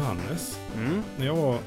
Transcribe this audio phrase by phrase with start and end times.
[0.00, 1.02] Du Hannes, Mm.
[1.18, 1.58] när jag var,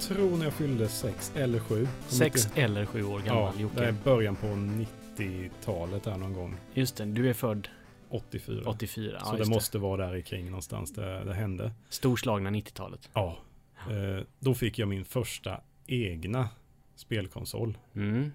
[0.00, 1.88] tror när jag fyllde sex eller sju.
[2.08, 6.56] Sex eller sju år gammal Ja, det är början på 90-talet där någon gång.
[6.74, 7.68] Just det, du är född
[8.08, 8.62] 84.
[8.66, 9.20] 84.
[9.20, 11.72] Så Ja, det måste vara där kring någonstans det, det hände.
[11.88, 13.10] Storslagna 90-talet.
[13.12, 13.38] Ja.
[13.90, 16.48] Eh, då fick jag min första egna
[16.96, 17.78] spelkonsol.
[17.94, 18.32] Mm.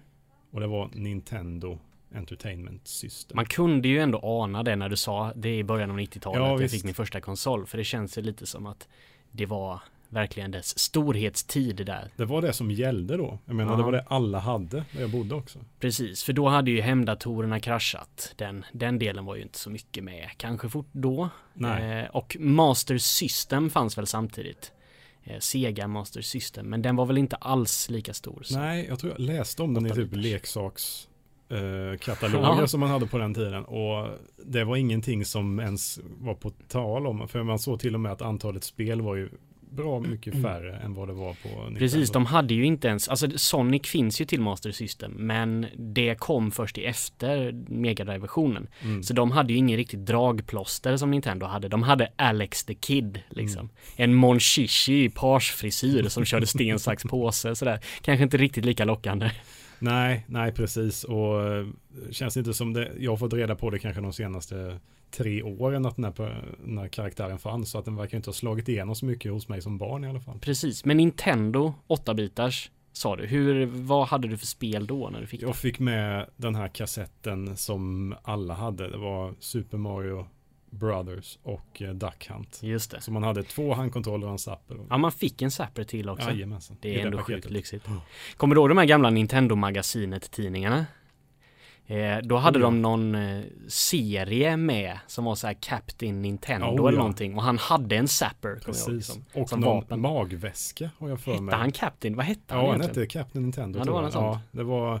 [0.50, 1.78] Och det var Nintendo
[2.14, 3.36] Entertainment System.
[3.36, 6.40] Man kunde ju ändå ana det när du sa det i början av 90-talet.
[6.40, 7.66] Ja, jag fick min första konsol.
[7.66, 8.88] För det känns ju lite som att
[9.32, 12.10] det var verkligen dess storhetstid där.
[12.16, 13.38] Det var det som gällde då.
[13.46, 13.76] Jag menar, Ja.
[13.76, 15.58] det var det alla hade där jag bodde också.
[15.80, 18.32] Precis, för då hade ju hemdatorerna kraschat.
[18.36, 21.28] Den, den delen var ju inte så mycket med kanske fort då.
[21.60, 24.72] Eh, och Master System fanns väl samtidigt.
[25.24, 28.42] Eh, Sega Master System, men den var väl inte alls lika stor.
[28.50, 31.08] Nej, jag tror jag läste om den i typ leksaks
[32.00, 32.66] kataloger Ja.
[32.66, 34.08] som man hade på den tiden och
[34.44, 38.12] det var ingenting som ens var på tal om för man såg till och med
[38.12, 39.28] att antalet spel var ju
[39.70, 41.78] bra mycket färre än vad det var på Nintendo.
[41.78, 46.14] Precis, de hade ju inte ens, alltså Sonic finns ju till Master System, men det
[46.18, 48.66] kom först i efter Mega Drive-versionen.
[48.82, 49.02] mm.
[49.02, 51.68] Så de hade ju ingen riktigt dragplåster som Nintendo hade.
[51.68, 53.60] De hade Alex the Kid, liksom.
[53.60, 53.70] Mm.
[53.96, 57.80] En Mon Chichi i parsfrisyr som körde sten, sax, påse sådär.
[58.00, 59.30] Kanske inte riktigt lika lockande.
[59.82, 61.66] Nej, nej precis och eh,
[62.10, 64.80] känns inte som det, jag har fått reda på det kanske de senaste
[65.10, 68.34] tre åren att den här, den här karaktären fanns så att den verkar inte ha
[68.34, 70.38] slagit igenom så mycket hos mig som barn i alla fall.
[70.38, 73.26] Precis, men Nintendo 8-bitars sa du.
[73.26, 75.46] Hur, vad hade du för spel då när du fick det?
[75.46, 78.90] Jag fick med den här kassetten som alla hade.
[78.90, 80.26] Det var Super Mario
[80.72, 82.58] Brothers och eh, Duck Hunt.
[82.62, 83.00] Just det.
[83.00, 84.76] Så man hade två handkontroller och en zapper.
[84.90, 86.28] Ja, man fick en Zapper till också.
[86.30, 86.76] Jajamensan.
[86.80, 87.44] Det I är ändå paketet.
[87.44, 87.86] sjukt lyxigt.
[88.36, 90.86] Kommer du ihåg de här gamla Nintendo-magasinet-tidningarna?
[91.86, 96.66] Eh, då hade Oh, de någon eh, serie med som var så här Captain Nintendo
[96.66, 96.98] Oh, eller ja.
[96.98, 99.06] någonting och han hade en Zapper kommer jag ihåg, Precis.
[99.32, 100.00] som, Och som någon vapen.
[100.00, 101.40] magväska har jag för mig.
[101.44, 102.16] Hette han Captain?
[102.16, 103.02] Vad hette han Ja, han egentligen?
[103.08, 103.78] hette Captain Nintendo.
[103.78, 104.24] Ja, det var något sånt.
[104.24, 105.00] Ja, det var,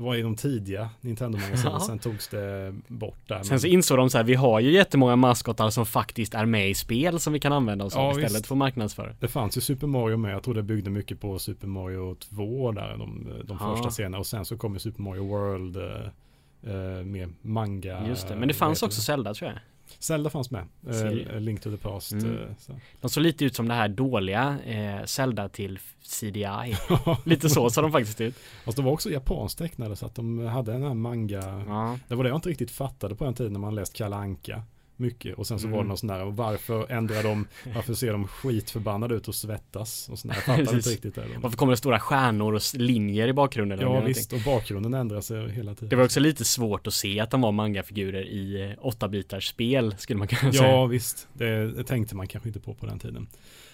[0.00, 1.72] det var i de tidiga Nintendo-magasinen.
[1.72, 1.80] Ja.
[1.80, 3.42] Sen togs det bort där.
[3.42, 6.70] Sen så insåg de så här, vi har ju jättemånga maskotar som faktiskt är med
[6.70, 8.46] i spel som vi kan använda oss av Ja, istället visst.
[8.46, 9.14] för marknadsföra.
[9.20, 10.34] Det fanns ju Super Mario med.
[10.34, 12.96] Jag tror det byggde mycket på Super Mario 2 där.
[12.98, 13.74] De, de Ja.
[13.76, 14.18] första scenerna.
[14.18, 18.08] Och sen så kom ju Super Mario World eh, eh, med manga.
[18.08, 19.58] Just det, men det fanns vad också Zelda tror jag.
[19.98, 20.66] Zelda fanns med.
[20.88, 22.12] Eh, Link to the Past.
[22.12, 22.36] Mm.
[22.36, 22.80] eh, så.
[23.00, 26.76] De såg lite ut som det här dåliga eh, Zelda till CDI.
[27.24, 28.34] lite så såg de faktiskt ut.
[28.64, 31.64] Fast det var också japanskt tecknade så att de hade den här manga.
[31.66, 31.98] Ja.
[32.08, 34.62] Det var det jag inte riktigt fattade på den tiden när man läst Kalle Anka
[35.00, 35.88] mycket och sen så var det Mm.
[35.88, 40.28] någon sån där varför ändrar de, varför ser de skitförbannade ut och svettas och sån
[40.28, 40.34] där.
[40.36, 41.24] Jag fattade inte riktigt det.
[41.40, 43.78] Varför kommer det stora stjärnor och linjer i bakgrunden?
[43.78, 45.88] eller Ja visst, och bakgrunden ändrar sig hela tiden.
[45.88, 49.94] Det var också lite svårt att se att de var mangafigurer i eh, 8-bitars spel
[49.98, 50.70] skulle man kunna säga.
[50.70, 53.26] Ja visst, det, det tänkte man kanske inte på på den tiden.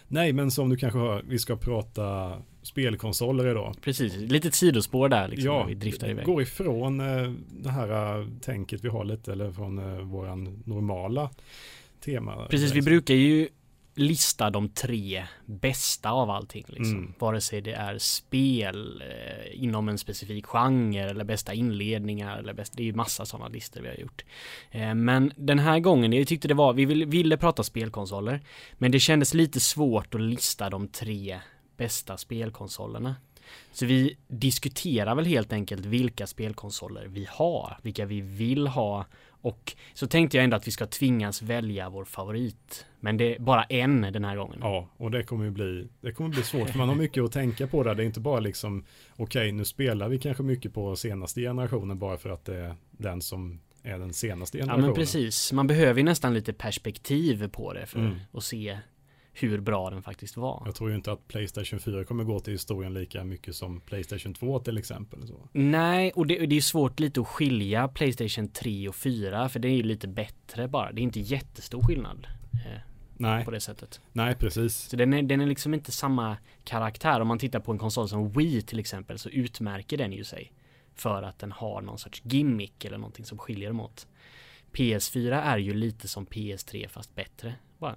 [0.09, 3.75] Nej men som du kanske hör, vi ska prata spelkonsoler idag.
[3.83, 6.27] Precis, litet sidospår där liksom ja, vi driftar iväg.
[6.27, 11.31] går ifrån eh, det här eh, tänket vi har lite eller från eh, våran normala
[12.05, 12.47] tema.
[12.51, 13.49] Precis, vi brukar ju
[13.97, 16.99] lista de tre bästa av allting liksom.
[16.99, 17.13] Mm.
[17.19, 22.73] Vare sig det är spel eh, inom en specifik genre eller bästa inledningar eller bäst,
[22.77, 24.25] det är ju massa sådana listor vi har gjort.
[24.71, 28.41] Eh, men den här gången, jag tyckte det var, vi ville, ville prata spelkonsoler,
[28.79, 31.41] men det kändes lite svårt att lista de tre
[31.77, 33.15] bästa spelkonsolerna.
[33.73, 39.07] Så vi diskuterar väl helt enkelt vilka spelkonsoler vi har, vilka vi vill ha
[39.41, 42.87] och så tänkte jag ändå att vi ska tvingas välja vår favorit.
[43.01, 44.59] Men det är bara en den här gången.
[44.63, 47.33] Ja, och det kommer ju bli, det kommer bli svårt för man har mycket att
[47.33, 47.95] tänka på där.
[47.95, 48.85] Det är inte bara liksom,
[49.17, 53.23] okej nu spelar vi kanske mycket på senaste generationen bara för att det är den
[53.23, 54.87] som är den senaste Ja generationen.
[54.87, 58.17] men precis, man behöver ju nästan lite perspektiv på det för Mm.
[58.33, 58.79] att se
[59.41, 60.63] hur bra den faktiskt var.
[60.67, 64.35] Jag tror ju inte att Playstation 4 kommer gå till historien lika mycket som Playstation
[64.35, 65.27] 2 till exempel.
[65.27, 65.49] Så.
[65.53, 69.69] Nej, och det, det är svårt lite att skilja Playstation 3 och 4 för det
[69.69, 70.93] är ju lite bättre bara.
[70.93, 72.81] Det är inte jättestor skillnad eh,
[73.17, 74.01] Nej, på det sättet.
[74.13, 74.77] nej precis.
[74.77, 77.21] Så den är, den är liksom inte samma karaktär.
[77.21, 80.53] Om man tittar på en konsol som Wii till exempel så utmärker den ju sig
[80.95, 84.07] för att den har någon sorts gimmick eller någonting som skiljer dem åt.
[84.73, 87.97] PS4 är ju lite som PS3 fast bättre bara.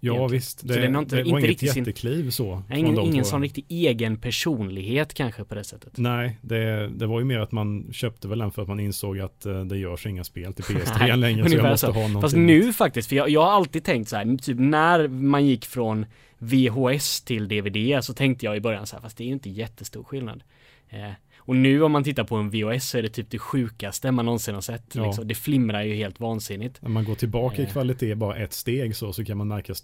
[0.00, 0.30] Ja Egentligen.
[0.30, 2.62] visst, det, Så har inte- det var inte inget riktigt jättekliv så.
[2.74, 5.92] Ingen ingen sån riktig egen personlighet kanske på det sättet.
[5.98, 9.18] Nej, det, det var ju mer att man köpte väl den för att man insåg
[9.20, 11.92] att eh, det görs inga spel till PS3 Nej, längre så jag måste så.
[11.92, 12.20] ha någonting.
[12.22, 15.64] Fast nu faktiskt, för jag, jag har alltid tänkt så här, typ när man gick
[15.66, 16.06] från
[16.38, 19.50] VHS till DVD så tänkte jag i början så här, fast det är ju inte
[19.50, 20.42] jättestor skillnad.
[20.88, 21.10] Eh,
[21.46, 24.24] Och nu om man tittar på en VHS så är det typ det sjukaste man
[24.24, 24.84] någonsin har sett.
[24.94, 25.06] Ja.
[25.06, 25.28] Liksom.
[25.28, 26.82] Det flimrar ju helt vansinnigt.
[26.82, 27.72] När man går tillbaka i Eh.
[27.72, 29.74] kvalitet bara ett steg så, så kan man märka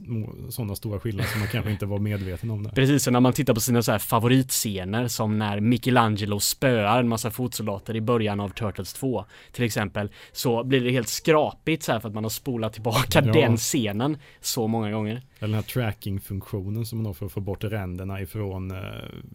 [0.51, 2.63] sådana stora skillnader som man kanske inte var medveten om.
[2.63, 2.71] Det.
[2.71, 7.09] Precis, och när man tittar på sina så här favoritscener som när Michelangelo spöar en
[7.09, 11.93] massa fotsoldater i början av Turtles 2 till exempel så blir det helt skrapigt så
[11.93, 13.33] här för att man har spolat tillbaka Ja.
[13.33, 15.23] den scenen så många gånger.
[15.43, 18.79] Eller den här tracking-funktionen som man har för att få bort ränderna ifrån, eh,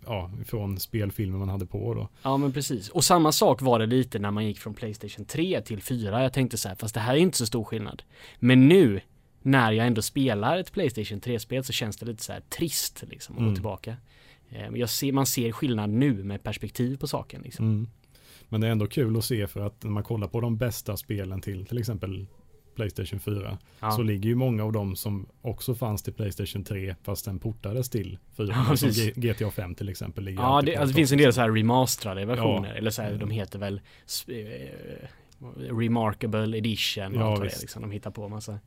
[0.06, 2.10] ja, ifrån spelfilmer man hade på då.
[2.24, 2.90] Ja men precis.
[2.90, 6.24] Och samma sak var det lite när man gick från Playstation 3 till 4.
[6.24, 8.04] Jag tänkte så här, fast det här är inte så stor skillnad.
[8.40, 9.02] Men nu
[9.42, 13.36] när jag ändå spelar ett Playstation 3-spel så känns det lite så här trist liksom
[13.36, 13.50] att Mm.
[13.52, 13.96] gå tillbaka.
[14.50, 17.66] Eh, Jag ser, man ser skillnad nu med perspektiv på saken liksom.
[17.66, 17.88] Mm.
[18.50, 20.98] Men det är ändå kul att se för att när man kollar på de bästa
[20.98, 22.26] spelen till till exempel
[22.78, 23.92] Playstation 4 Ja.
[23.92, 27.90] så ligger ju många av dem som också fanns till Playstation 3 fast den portades
[27.90, 28.66] till 4.
[28.70, 28.90] Ja, som.
[28.90, 30.24] G- GTA 5 till exempel.
[30.24, 33.14] Ligger Ja, det, alltså, det finns en del så här remasterade versioner, eller så här,
[33.18, 33.82] de heter väl
[34.28, 35.08] eh,
[35.78, 37.82] Remarkable Edition Ja, allt det liksom.
[37.82, 38.60] De hittar på massa,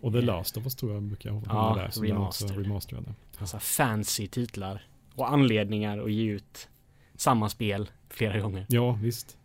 [0.00, 1.90] Och The Last of Us tror jag brukar vara Ja, där.
[1.90, 2.46] som remaster.
[2.54, 3.14] remasterade.
[3.40, 4.82] massa fancy titlar
[5.14, 6.68] och anledningar att ge ut
[7.16, 8.66] samma spel flera gånger.
[8.68, 9.36] Ja, visst.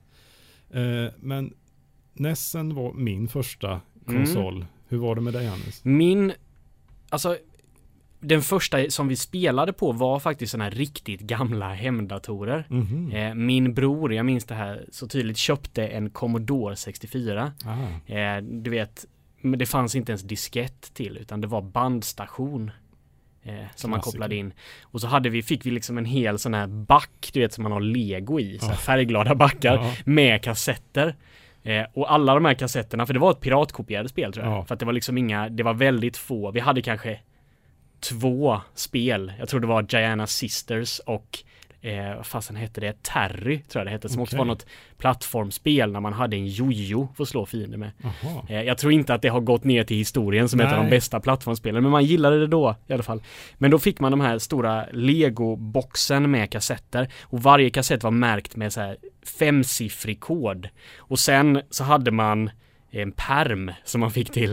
[0.71, 1.53] Eh, men
[2.15, 4.19] Nessen var min första Mm.
[4.25, 4.65] konsol.
[4.87, 5.85] Hur var det med dig Hannes?
[5.85, 6.33] Min,
[7.09, 7.37] alltså
[8.19, 12.65] den första som vi spelade på var faktiskt sådana här riktigt gamla hemdatorer.
[12.69, 13.11] Mhm.
[13.11, 17.51] Eh, min bror, jag minns det här så tydligt, köpte en Commodore 64.
[17.65, 18.15] Aha.
[18.17, 19.05] Eh, du vet,
[19.41, 22.71] men det fanns inte ens diskett till utan det var bandstation.
[23.45, 24.11] Eh, som man Klassiker.
[24.11, 24.53] kopplade in.
[24.81, 27.63] Och så hade vi, fick vi liksom en hel sån här back, du vet som
[27.63, 28.77] man har lego i, så här Ja.
[28.77, 29.93] färgglada backar Ja.
[30.05, 31.15] med kassetter.
[31.63, 34.53] Eh, och alla de här kassetterna, för det var ett piratkopierat spel tror jag.
[34.53, 34.65] Ja.
[34.65, 37.19] För att det var liksom inga, det var väldigt få, vi hade kanske
[37.99, 39.33] två spel.
[39.39, 41.39] Jag tror det var Giana Sisters och
[41.83, 43.03] eh, vad fasen hette det?
[43.03, 44.09] Terry tror jag det hette.
[44.09, 44.37] Som också Okej.
[44.39, 44.65] var något
[44.97, 47.91] plattformsspel när man hade en jojo för att slå fiender med.
[48.49, 50.81] Eh, Jag tror inte att det har gått ner till historien som ett av de
[50.81, 50.89] Nej.
[50.89, 53.21] bästa plattformsspelen, men man gillade det då i alla fall.
[53.57, 58.55] Men då fick man de här stora Lego-boxen med kassetter och varje kassett var märkt
[58.55, 58.97] med så här
[59.39, 60.69] femsiffrig kod.
[60.97, 62.49] Och sen så hade man
[63.01, 64.51] en perm som man fick till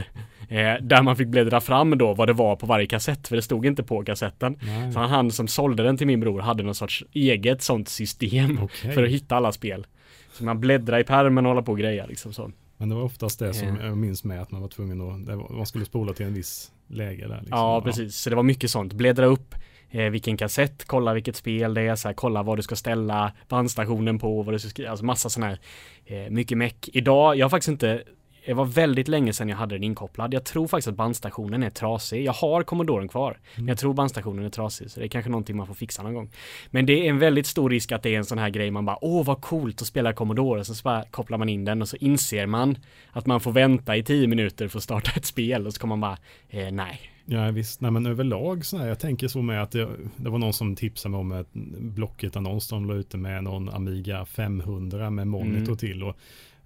[0.49, 3.43] eh, där man fick bläddra fram då vad det var på varje kassett för det
[3.43, 4.57] stod inte på kassetten.
[4.63, 4.93] Nej.
[4.93, 8.93] Så han som sålde den till min bror hade någon sorts eget sånt system Okej.
[8.93, 9.87] för att hitta alla spel.
[10.33, 12.51] Så man bläddrar i permen och hålla på och greja liksom så.
[12.77, 13.87] Men det var oftast det som Ja.
[13.87, 17.29] jag minns med att man var tvungen att, man skulle spola till en viss läge
[17.29, 17.39] där.
[17.41, 17.59] Liksom.
[17.59, 18.17] Ja, precis.
[18.17, 18.93] Så det var mycket sånt.
[18.93, 19.55] Bläddra upp
[19.91, 23.33] eh, vilken kassett, kolla vilket spel det är, så här, kolla vad du ska ställa
[23.49, 25.59] bandstationen på, vad du ska skriva, alltså massa sån här,
[26.07, 26.89] eh, mycket meck.
[26.93, 28.03] Idag, jag har faktiskt inte,
[28.51, 30.35] det var väldigt länge sedan jag hade den inkopplad.
[30.35, 32.25] Jag tror faktiskt att bandstationen är trasig.
[32.25, 35.57] Jag har Commodoren kvar, men jag tror bandstationen är trasig, så det är kanske någonting
[35.57, 36.31] man får fixa någon gång.
[36.71, 38.85] Men det är en väldigt stor risk att det är en sån här grej man
[38.85, 41.97] bara, åh vad coolt att spela Commodore, så bara kopplar man in den och så
[41.97, 42.79] inser man
[43.11, 45.97] att man får vänta i tio minuter för att starta ett spel och så kommer
[45.97, 46.19] man bara,
[46.61, 47.01] eh, nej,
[47.33, 50.39] Ja visst, nej men överlag så här, jag tänker så med att det, det var
[50.39, 55.27] någon som tipsade mig om ett Blocket-annons de la ute med någon Amiga 500 med
[55.27, 55.77] monitor Mm.
[55.77, 56.17] till och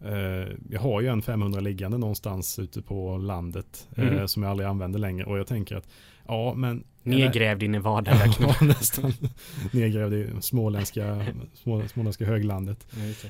[0.07, 4.29] eh, jag har ju en 500 liggande någonstans ute på landet eh, Mhm.
[4.29, 5.89] som jag aldrig använder längre och jag tänker att
[6.29, 8.49] ja men Nedgrävd in i Vardagsöknen.
[8.61, 9.13] Ja, nästan
[9.73, 12.87] nedgrävd i småländska, små, småländska höglandet.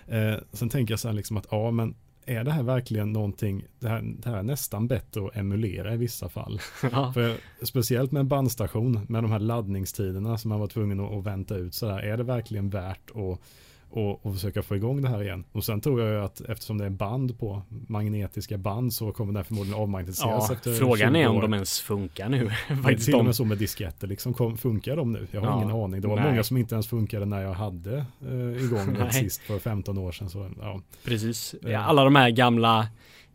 [0.09, 1.94] Eh, sen tänker jag så här liksom att ja men
[2.26, 5.97] är det här verkligen någonting, det här, det här är nästan bättre att emulera i
[5.97, 6.61] vissa fall.
[6.93, 7.12] ja.
[7.12, 11.25] För speciellt med en bandstation med de här laddningstiderna som man var tvungen att, att
[11.25, 13.40] vänta ut sådär, är det verkligen värt att
[13.96, 15.44] och, och försöka få igång det här igen.
[15.52, 19.32] Och sen tror jag ju att eftersom det är band på magnetiska band så kommer
[19.32, 21.42] det här förmodligen avmagnetiseras ja, efter frågan 20 är om år.
[21.42, 22.44] de ens funkar nu.
[22.44, 25.26] Det är Faktiskt till och med så med disketter, liksom, kom, funkar de nu?
[25.30, 26.00] Jag har Ja, ingen aning.
[26.00, 26.24] Det var nej.
[26.30, 27.96] många som inte ens funkade när jag hade
[28.26, 30.30] eh, igång det sist för 15 år sedan.
[30.30, 30.80] Så, ja.
[31.04, 31.54] Precis.
[31.54, 31.88] Eh.
[31.88, 32.86] Alla de här gamla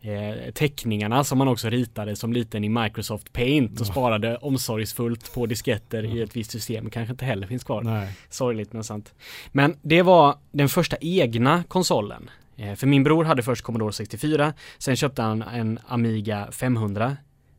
[0.02, 5.46] eh, teckningarna som man också ritade som liten i Microsoft Paint och sparade omsorgsfullt på
[5.46, 7.82] disketter i ett visst system kanske inte heller finns kvar.
[7.82, 9.14] Nej, Sorgligt men sant.
[9.52, 12.30] Men det var den första egna konsolen.
[12.56, 17.16] Eh, För min bror hade först Commodore 64, sen köpte han en Amiga 500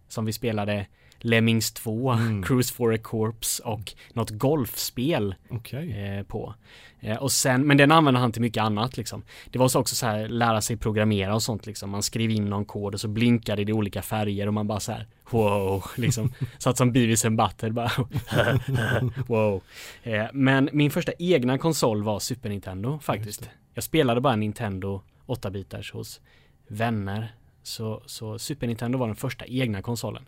[0.07, 0.85] som vi spelade
[1.23, 2.43] Lemmings 2, Mm.
[2.47, 6.17] Cruise for a Corps och något golfspel okej.
[6.17, 6.53] eh, på.
[6.99, 9.23] Eh, och sen, men den använde han till mycket annat liksom.
[9.51, 11.89] Det var så också så här, lära sig programmera och sånt liksom.
[11.89, 14.79] Man skrev in någon kod och så blinkade det i olika färger och man bara
[14.79, 16.33] så här, wow, liksom.
[16.57, 17.91] Satt som Beavis and Butthead bara,
[19.27, 19.61] wow.
[20.03, 23.49] Eh, men min första egna konsol var Super Nintendo faktiskt.
[23.73, 26.21] Jag spelade bara Nintendo 8-bitars hos
[26.67, 27.35] vänner.
[27.63, 30.23] Så, så Super Nintendo var den första egna konsolen.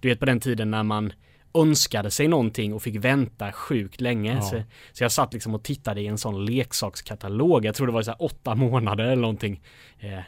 [0.00, 1.12] Du vet på den tiden när man
[1.54, 4.34] önskade sig någonting och fick vänta sjukt länge.
[4.34, 4.42] Ja.
[4.42, 7.64] Så, så jag satt liksom och tittade i en sån leksakskatalog.
[7.64, 9.60] Jag tror det var så åtta månader eller någonting.
[9.98, 10.22] Eh, eh,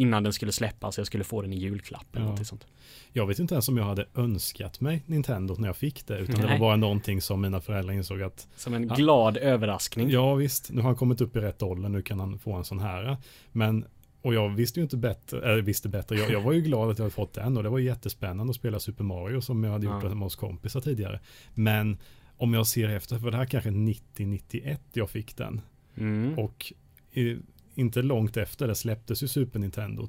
[0.00, 0.98] innan den skulle släppas.
[0.98, 2.30] Jag skulle få den i julklapp eller Ja.
[2.30, 2.66] något sånt.
[3.12, 6.18] Jag vet inte ens om jag hade önskat mig Nintendo när jag fick det.
[6.18, 6.58] Utan det var Nej.
[6.60, 10.10] bara någonting som mina föräldrar insåg att Som en glad överraskning.
[10.10, 12.64] ja visst, nu har han kommit upp i rätt ålder, nu kan han få en
[12.64, 13.16] sån här.
[13.52, 13.84] Men
[14.26, 16.98] och jag visste ju inte bättre, eller visste bättre, jag, jag var ju glad att
[16.98, 19.86] jag hade fått den och det var jättespännande att spela Super Mario som jag hade
[19.86, 20.14] gjort Ja.
[20.14, 21.20] med oss kompisar tidigare.
[21.54, 21.98] Men
[22.36, 25.60] om jag ser efter, för det här kanske 90-91 jag fick den.
[25.96, 26.38] Mm.
[26.38, 26.72] Och
[27.12, 27.36] i,
[27.74, 30.08] inte långt efter det släpptes ju Super Nintendo.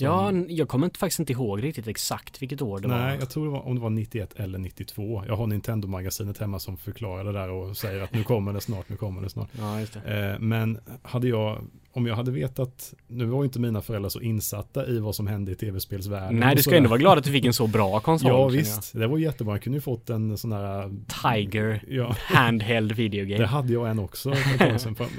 [0.00, 3.20] Ja, jag kommer inte, faktiskt inte ihåg riktigt exakt vilket år det Nej, var.
[3.20, 5.24] jag tror det var, om det var 91 eller 92.
[5.26, 8.88] Jag har Nintendo-magasinet hemma som förklarar det där och säger att nu kommer det snart,
[8.88, 9.48] nu kommer det snart.
[9.58, 10.30] Ja, det.
[10.32, 11.64] Eh, men hade jag,
[11.96, 15.26] om jag hade vetat, nu var ju inte mina föräldrar så insatta i vad som
[15.26, 16.40] hände i tv-spelsvärlden.
[16.40, 18.30] Nej, du ska ändå vara glad att du fick en så bra konsol.
[18.30, 18.92] Ja, visst.
[18.92, 19.54] Det var jättebra.
[19.54, 20.92] Jag kunde ju fått en sån här, jag.
[21.22, 24.34] Tiger ja, Handheld Video det hade jag en också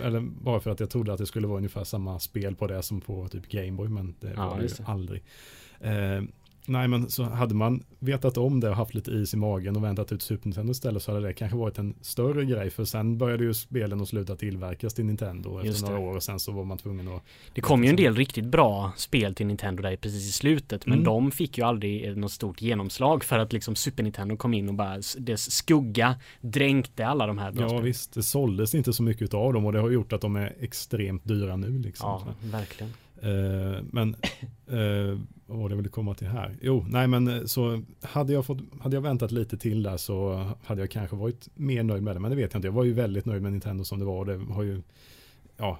[0.03, 2.83] Eller bara för att jag trodde att det skulle vara ungefär samma spel på det
[2.83, 5.23] som på typ Gameboy, men det Ja, var det ju aldrig.
[5.81, 6.23] Eh,
[6.67, 9.83] nej, men så hade man vetat om det och haft lite is i magen och
[9.83, 12.69] väntat ut Super Nintendo istället så hade det kanske varit en större grej.
[12.69, 16.09] För sen började ju spelen att sluta tillverkas till Nintendo Just efter några det.
[16.11, 18.91] år och sen så var man tvungen att Det kom ju en del riktigt bra
[18.97, 21.05] spel till Nintendo där precis i slutet men Mm.
[21.05, 24.69] de fick ju aldrig eh, något stort genomslag för att liksom Super Nintendo kom in
[24.69, 27.85] och bara dess skugga dränkte alla de här bra Ja spelen.
[27.85, 30.55] visst, det såldes inte så mycket av dem och det har gjort att de är
[30.59, 32.09] extremt dyra nu liksom.
[32.09, 32.93] Ja, verkligen.
[33.21, 34.15] Eh, men
[34.67, 36.57] eh, vad var det jag ville komma till här?
[36.61, 40.49] Jo, nej men eh, så hade jag, fått, hade jag väntat lite till där så
[40.63, 42.19] hade jag kanske varit mer nöjd med det.
[42.19, 42.67] Men det vet jag inte.
[42.67, 44.25] Jag var ju väldigt nöjd med Nintendo som det var.
[44.25, 44.81] Det har ju,
[45.57, 45.79] ja,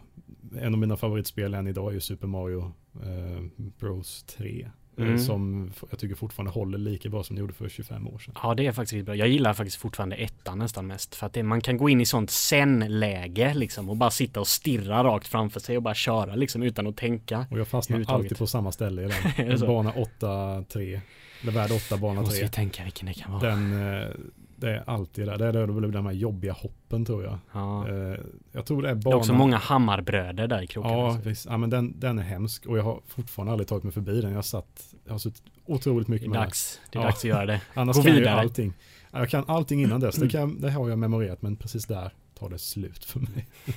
[0.59, 2.71] en av mina favoritspel än idag är ju Super Mario
[3.03, 5.19] eh, Bros 3 eh, Mm.
[5.19, 8.33] Som jag tycker fortfarande håller lika bra som det gjorde för 25 år sedan.
[8.43, 9.15] Ja, det är faktiskt bra.
[9.15, 12.05] Jag gillar faktiskt fortfarande ettan nästan mest för att det, man kan gå in i
[12.05, 16.63] sånt zen-läge liksom och bara sitta och stirra rakt framför sig och bara köra liksom
[16.63, 17.45] utan att tänka.
[17.51, 19.59] Och jag fastnar alltid på samma ställe i den.
[19.67, 20.99] bana 8-3.
[21.41, 22.43] Eller värld 8, bana Måste 3.
[22.45, 23.49] vi tänka vilken det kan vara.
[23.49, 24.07] Den, eh,
[24.59, 25.37] det är alltid där.
[25.37, 27.37] Det är då det blir de här jobbiga hoppen tror jag.
[27.53, 27.87] Ja.
[27.89, 28.19] Eh,
[28.51, 30.93] jag tror det är Det är också många hammarbröder där i krokarna.
[30.95, 31.45] Ja, visst.
[31.45, 34.29] ja men den, den är hemsk och jag har fortfarande aldrig tagit mig förbi den.
[34.29, 36.79] Jag har satt, jag har suttit otroligt Det mycket är med dags.
[36.91, 37.05] Det är Ja.
[37.07, 37.61] dags att göra det.
[37.73, 38.39] Annars Gå kan jag vidare.
[38.39, 38.73] allting.
[39.11, 40.15] Ja, Jag kan allting innan dess.
[40.15, 43.47] Det, kan, det har jag memorerat men precis där tar det slut för mig.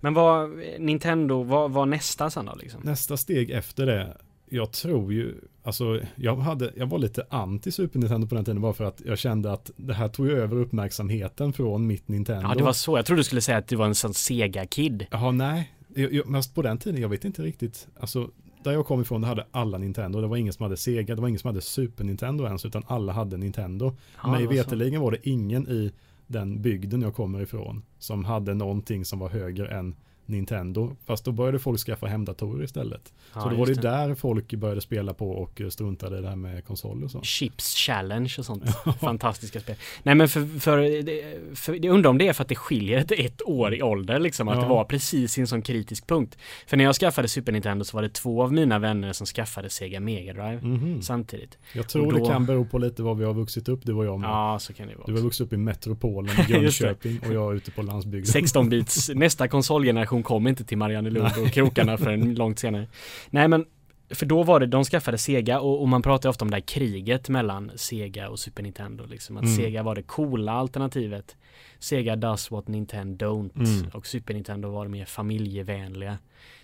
[0.00, 2.80] Men vad, Nintendo, vad var nästa sen då liksom?
[2.84, 4.16] Nästa steg efter det,
[4.48, 8.60] jag tror ju, alltså jag, hade, jag var lite anti Super Nintendo på den tiden
[8.60, 12.48] bara för att jag kände att det här tog över uppmärksamheten från mitt Nintendo.
[12.48, 12.98] Ja, det var så.
[12.98, 15.06] Jag trodde du skulle säga att du var en sån Sega-kid.
[15.10, 15.72] Jaha, nej.
[15.94, 17.88] Jag, jag, men på den tiden, jag vet inte riktigt.
[18.00, 18.30] Alltså,
[18.62, 20.20] där jag kom ifrån, det hade alla Nintendo.
[20.20, 22.82] Det var ingen som hade Sega, det var ingen som hade Super Nintendo ens, utan
[22.86, 23.96] alla hade Nintendo.
[24.22, 25.92] Ja, Mig veterligen var det ingen i
[26.26, 29.94] den bygden jag kommer ifrån som hade någonting som var högre än
[30.28, 30.96] Nintendo.
[31.06, 33.12] Fast då började folk skaffa hemdatorer istället.
[33.34, 36.28] Ja, så då var det just där folk började spela på och struntade i det
[36.28, 37.20] här med konsoler och så.
[37.22, 38.62] Chips Challenge och sånt.
[39.00, 39.76] Fantastiska spel.
[40.02, 42.98] Nej men för, för, det- för, jag undrar om det är för att det skiljer
[42.98, 44.48] ett, ett år i ålder liksom.
[44.48, 44.62] Att Ja.
[44.62, 46.38] det var precis i en sån kritisk punkt.
[46.66, 49.70] För när jag skaffade Super Nintendo så var det två av mina vänner som skaffade
[49.70, 51.02] Sega Mega Drive Mhm.
[51.02, 51.58] samtidigt.
[51.72, 54.04] Jag tror då- det kan bero på lite vad vi har vuxit upp, du och
[54.04, 54.28] jag med.
[54.30, 55.12] Ja, så kan det Du vara.
[55.12, 56.58] har vuxit upp i metropolen i det.
[56.58, 58.42] Jönköping och jag är ute på landsbygden.
[58.44, 62.86] 16-bits, nästa konsolgeneration kom inte till Mariannelund och krokarna förrän långt senare.
[63.30, 63.66] Nej men,
[64.10, 66.60] för då var det, de skaffade Sega och, och man pratar ofta om det här
[66.60, 69.36] kriget mellan Sega och Super Nintendo liksom.
[69.36, 69.56] Att Mm.
[69.56, 71.36] Sega var det coola alternativet.
[71.78, 73.56] Sega does what Nintendo don't.
[73.56, 73.90] Mm.
[73.92, 76.18] Och Super Nintendo var det mer familjevänliga,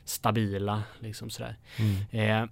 [0.05, 1.57] stabila, liksom sådär.
[2.11, 2.43] Mm.
[2.43, 2.49] Eh,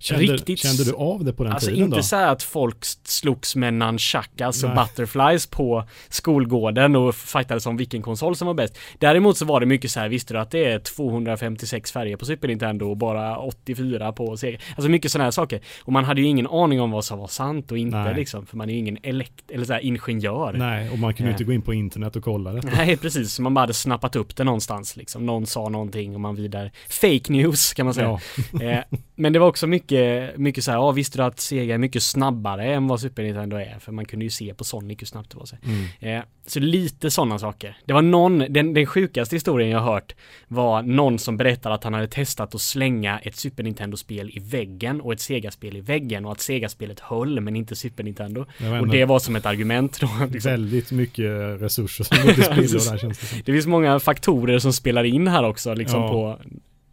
[0.00, 2.02] Kände, Riktigt- kände du av det på den alltså tiden inte då?
[2.02, 4.78] så här att folk slogs med nunchakas och Nej.
[4.84, 8.78] butterflies på skolgården och fightades om vilken konsol som var bäst.
[8.98, 12.24] Däremot så var det mycket så här, visste du att det är 256 färger på
[12.24, 14.58] Super Nintendo och bara 84 på Sega?
[14.76, 15.60] Alltså mycket sådana här saker.
[15.84, 18.14] Och man hade ju ingen aning om vad som var sant och inte Nej.
[18.14, 20.52] liksom, för man är ju ingen elekt eller så här ingenjör.
[20.52, 21.34] Nej, och man kunde ju Eh.
[21.34, 22.60] inte gå in på internet och kolla det.
[22.76, 25.26] Nej precis, så man bara hade snappat upp det någonstans liksom.
[25.26, 26.70] Någon sa någonting och man vidare.
[26.88, 28.06] Fake news kan man säga.
[28.52, 28.84] Ja, Eh,
[29.18, 32.02] men det var också mycket, mycket så här, ja visste du att Sega är mycket
[32.02, 33.76] snabbare än vad Super Nintendo är?
[33.80, 35.46] För man kunde ju se på Sonic hur snabbt det var.
[35.46, 36.18] Så, mm.
[36.18, 37.76] eh, så lite sådana saker.
[37.84, 40.14] Det var någon, den, den sjukaste historien jag hört
[40.48, 45.00] var någon som berättade att han hade testat att slänga ett Super Nintendo-spel i väggen
[45.00, 48.40] och ett Sega-spel i väggen och att Sega-spelet höll men inte Super Nintendo.
[48.80, 50.08] Och det var som ett argument då.
[50.32, 50.50] Liksom.
[50.50, 51.30] väldigt mycket
[51.62, 53.38] resurser som går till spillo där känns det som.
[53.44, 56.08] Det finns många faktorer som spelar in här också liksom Ja.
[56.08, 56.38] på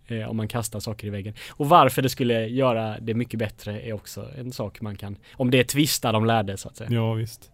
[0.08, 1.34] eh, om man kastar saker i väggen.
[1.50, 5.52] Och varför det skulle göra det mycket bättre är också en sak man kan, om
[5.52, 6.90] det är tvistar de lärde så att säga.
[6.92, 7.52] Ja, visst.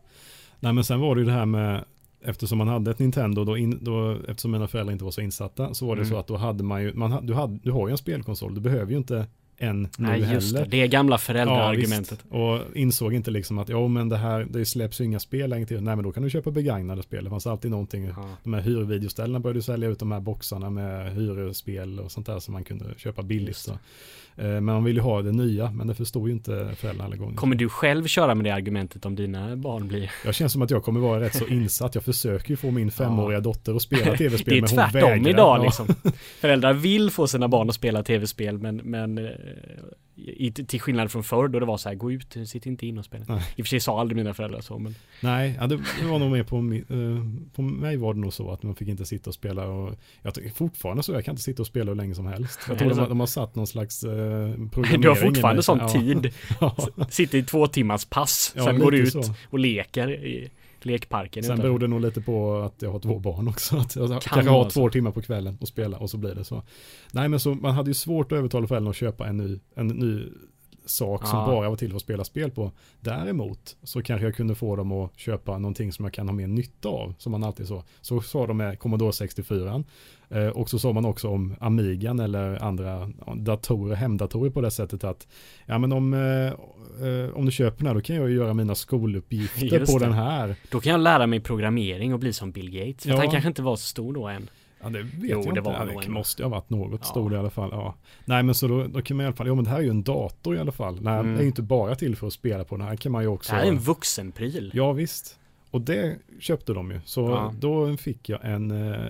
[0.60, 1.84] Nej, men sen var det ju det här med
[2.25, 5.74] eftersom man hade ett Nintendo, då, in, då eftersom mina föräldrar inte var så insatta,
[5.74, 6.10] så var det Mm.
[6.10, 8.62] så att då hade man ju, man, du, hade, du har ju en spelkonsol, du
[8.62, 9.25] behöver ju inte
[9.61, 10.65] en nu Nej just heller.
[10.65, 12.11] det, det är gamla Ja, föräldraargumentet.
[12.11, 12.25] visst.
[12.31, 15.65] och insåg inte liksom att, ja men det här, det släpps ju inga spel längre
[15.65, 15.81] till.
[15.83, 17.23] Nej men då kan du köpa begagnade spel.
[17.23, 18.05] Det fanns alltid någonting.
[18.05, 18.29] Ja.
[18.43, 22.51] De här hyrvideoställena började sälja ut de här boxarna med hyrspel och sånt där som
[22.53, 23.67] man kunde köpa billigt.
[24.38, 27.15] Eh, Men man ville ju ha det nya, men det förstod ju inte föräldrarna alla
[27.15, 27.35] gånger.
[27.35, 30.11] Kommer du själv köra med det argumentet om dina barn blir?
[30.25, 31.95] Jag känner som att jag kommer vara rätt så insatt.
[31.95, 35.09] Jag försöker ju få min femåriga dotter att spela tv-spel, Det är men hon tvärtom
[35.09, 35.29] vägrar.
[35.29, 35.63] idag Ja.
[35.63, 35.88] liksom.
[36.41, 39.31] Föräldrar vill få sina barn att spela tv-spel men, men eh,
[40.21, 42.97] i, till skillnad från förr då det var så här, gå ut, sitt inte in
[42.97, 43.25] och spela.
[43.27, 43.43] Nej.
[43.55, 46.19] I och för sig sa aldrig mina föräldrar så men Nej, ja, det, det var
[46.19, 49.29] nog mer på, eh, på mig var det nog så att man fick inte sitta
[49.29, 52.25] och spela och jag fortfarande så, jag kan inte sitta och spela hur länge som
[52.25, 52.59] helst.
[52.67, 54.09] Jag Nej, tror är de, de har satt någon slags eh,
[54.71, 55.89] programmering du har fortfarande sån Ja.
[55.89, 56.33] tid.
[57.09, 59.23] Sitter i två timmars pass, Ja, sen går du ut så.
[59.49, 60.49] och leker i
[60.85, 61.43] lekparken.
[61.43, 63.77] Sen beror det nog lite på att jag har två barn också.
[63.77, 64.69] Att jag Kan kanske har så.
[64.69, 66.63] två timmar på kvällen och spela och så blir det så.
[67.11, 69.88] Nej men så man hade ju svårt att övertala föräldrarna att köpa en ny, en
[69.88, 70.23] ny
[70.85, 71.45] sak som Ja.
[71.45, 72.71] bara var till för att spela spel på.
[73.00, 76.47] Däremot så kanske jag kunde få dem att köpa någonting som jag kan ha mer
[76.47, 77.83] nytta av, som man alltid sa.
[78.01, 79.83] Så sa de med Commodore 64.
[80.33, 85.03] Eh, och så sa man också om Amigan eller andra datorer, hemdatorer på det sättet
[85.03, 85.27] att
[85.65, 86.47] ja men om, eh,
[87.07, 90.00] eh, om du köper den här då kan jag ju göra mina skoluppgifter Just på
[90.00, 90.05] det.
[90.05, 90.55] den här.
[90.71, 93.03] Då kan jag lära mig programmering och bli som Bill Gates.
[93.03, 93.17] För Ja.
[93.17, 94.50] han kanske inte var så stor då än.
[94.83, 95.61] Ja det vet Jo, jag det inte.
[95.61, 97.07] var ja, det måste ju ha varit något Ja.
[97.07, 97.69] stor i alla fall.
[97.71, 97.95] Ja.
[98.25, 99.81] Nej men så då, då kan man i alla fall, ja men det här är
[99.83, 100.97] ju en dator i alla fall.
[101.01, 101.33] Nej, Mm.
[101.33, 103.27] det är ju inte bara till för att spela på den här kan man ju
[103.27, 103.53] Det också.
[103.53, 104.71] här är en vuxenpryl.
[104.73, 105.38] Ja visst.
[105.71, 106.99] Och det köpte de ju.
[107.05, 107.53] Så Ja.
[107.59, 109.05] då fick jag en eh,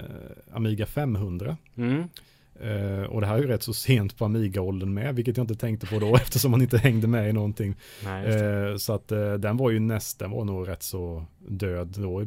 [0.54, 1.58] Amiga 500.
[1.76, 2.04] Mm.
[2.64, 5.56] Eh, och det här är ju rätt så sent på Amiga-åldern med, vilket jag inte
[5.56, 7.76] tänkte på då eftersom man inte hängde med i någonting.
[8.04, 8.26] Nej.
[8.28, 12.24] Eh, så att eh, den var ju nästan, var nog rätt så död då,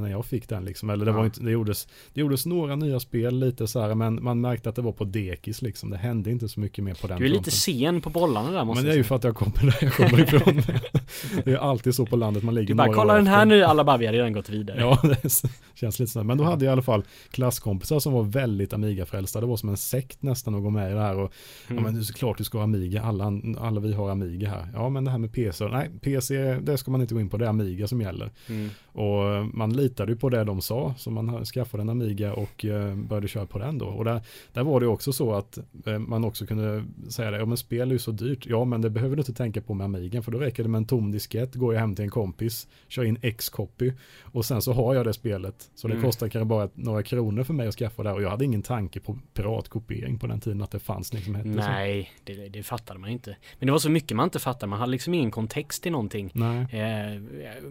[0.00, 0.90] när jag fick den liksom.
[0.90, 1.16] Eller det, Ja.
[1.16, 4.68] var inte, det, gjordes, det gjordes några nya spel lite så här, men man märkte
[4.68, 5.90] att det var på dekis liksom.
[5.90, 8.64] Det hände inte så mycket mer på den Du är lite sen på bollarna där
[8.64, 9.08] måste Men det är jag ju säga.
[9.08, 10.62] för att jag kommer där jag kommer ifrån.
[11.44, 13.46] det är alltid så på landet, man ligger Du bara, kolla den här efter.
[13.46, 14.80] nu, alla bara, vi har redan gått vidare.
[14.80, 15.42] Ja, det
[15.74, 16.22] känns lite så.
[16.24, 19.40] Men då hade jag i alla fall klasskompisar som var väldigt Amiga-frälsta.
[19.40, 21.18] Det var som en sekt nästan att gå med i det här.
[21.18, 21.32] Och,
[21.68, 21.76] Mm.
[21.78, 24.68] Ja men det är såklart du ska ha Amiga, alla, alla vi har Amiga här.
[24.74, 27.36] Ja men det här med PC, nej PC det ska man inte gå in på,
[27.36, 28.30] det är Amiga som gäller.
[28.48, 28.68] Mm.
[28.86, 32.94] Och man litade ju på det de sa, så man skaffade en Amiga och eh,
[32.94, 33.86] började köra på den då.
[33.86, 34.20] Och där,
[34.52, 37.88] där var det också så att eh, man också kunde säga det, ja men spel
[37.88, 40.32] är ju så dyrt, ja men det behöver du inte tänka på med Amiga, för
[40.32, 43.18] då räcker det med en tom diskett, går jag hem till en kompis, kör in
[43.22, 43.92] X-copy
[44.22, 45.70] och sen så har jag det spelet.
[45.74, 46.04] Så det Mm.
[46.06, 48.62] kostar kanske bara några kronor för mig att skaffa det här och jag hade ingen
[48.62, 49.18] tanke på
[49.48, 51.58] piratkopiering på den tiden att det fanns liksom hette så.
[51.58, 53.36] Nej, det, det fattade man inte.
[53.58, 56.30] Men det var så mycket man inte fattade, man hade liksom ingen kontext i någonting.
[56.34, 56.66] Nej.
[56.72, 57.22] Eh,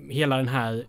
[0.09, 0.85] hela den här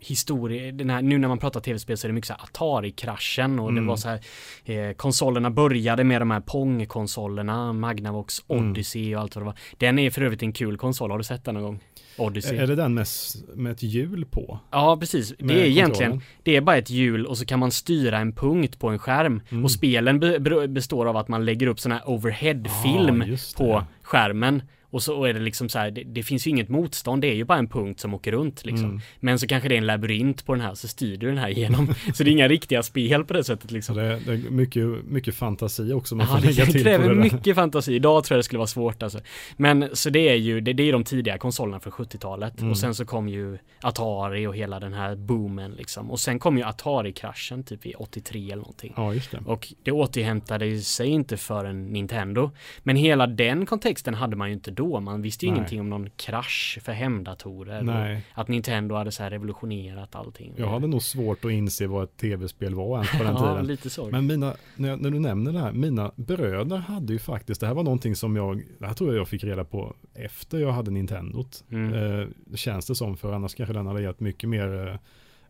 [0.00, 3.58] historia, den här, nu när man pratar tv-spel så är det mycket så här Atari-kraschen
[3.58, 3.86] och det Mm.
[3.86, 4.20] var så här
[4.64, 8.70] eh, konsolerna började med de här Pong-konsolerna, Magnavox, Mm.
[8.70, 9.54] Odyssey och allt vad det var.
[9.78, 11.80] Den är för övrigt en kul konsol, har du sett den någon gång?
[12.18, 12.56] Odyssey.
[12.58, 13.06] Är det den med,
[13.54, 14.58] med ett hjul på?
[14.70, 15.34] Ja, precis.
[15.38, 16.22] Det är egentligen, kontrollen?
[16.42, 19.40] det är bara ett hjul och så kan man styra en punkt på en skärm.
[19.50, 19.64] Mm.
[19.64, 23.56] Och spelen be, be, består av att man lägger upp sån här overhead-film det.
[23.56, 24.62] på skärmen.
[24.90, 27.34] Och så är det liksom så här, det, det finns ju inget motstånd, det är
[27.34, 28.84] ju bara en punkt som åker runt liksom.
[28.88, 29.00] Mm.
[29.20, 31.48] Men så kanske det är en labyrint på den här, så styr du den här
[31.48, 31.94] igenom.
[32.14, 33.96] så det är inga riktiga spel på det sättet liksom.
[33.96, 37.08] det, det är mycket, mycket fantasi också man Ja, får lägga det till på kräver
[37.08, 37.22] det där.
[37.22, 37.94] mycket fantasi.
[37.94, 39.20] Idag tror jag det skulle vara svårt alltså.
[39.56, 42.60] Men så det är ju, det, det är de tidiga konsolerna från 70-talet.
[42.60, 42.70] Mm.
[42.70, 46.10] Och sen så kom ju Atari och hela den här boomen liksom.
[46.10, 48.92] Och sen kom ju Atari-kraschen typ i 83 eller någonting.
[48.96, 49.38] Ja, just det.
[49.46, 52.50] Och det återhämtade sig inte för en Nintendo.
[52.82, 55.00] Men hela den kontexten hade man ju inte då.
[55.00, 55.58] Man visste ju Nej.
[55.58, 57.82] ingenting om någon krasch för hemdatorer.
[57.82, 60.54] Nej, att Nintendo hade så här revolutionerat allting.
[60.56, 63.66] jag hade nog svårt att inse vad ett tv-spel var ens på den ja, tiden.
[63.66, 64.08] lite så.
[64.10, 67.66] Men mina, när, jag- när du nämner det här, mina bröder hade ju faktiskt, det
[67.66, 70.72] här var någonting som jag, det här tror jag jag fick reda på efter jag
[70.72, 71.64] hade Nintendot.
[71.70, 71.94] Mm.
[72.20, 74.94] Eh, känns det som, för annars kanske den hade gett mycket mer eh,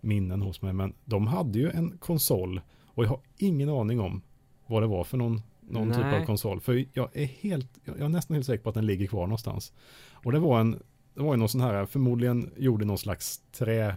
[0.01, 0.73] minnen hos mig.
[0.73, 4.23] Men de hade ju en konsol och jag har ingen aning om
[4.67, 6.21] vad det var för någon, någon typ Nej.
[6.21, 6.61] av konsol.
[6.61, 9.73] För jag är helt, jag är nästan helt säker på att den ligger kvar någonstans.
[10.13, 10.83] Och det var en,
[11.15, 13.97] det var ju någon sån här, förmodligen gjorde någon slags trä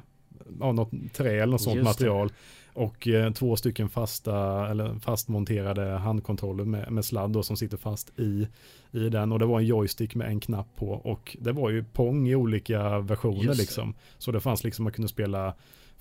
[0.60, 2.06] ja, något trä eller något sånt Just det.
[2.06, 2.32] material.
[2.74, 8.20] Och eh, två stycken fasta eller fastmonterade handkontroller med, med sladd då, som sitter fast
[8.20, 8.48] i,
[8.92, 9.32] i den.
[9.32, 10.88] Och det var en joystick med en knapp på.
[10.88, 13.64] Och det var ju Pong i olika versioner Just det.
[13.64, 13.94] liksom.
[14.18, 15.54] Så det fanns liksom, man kunde spela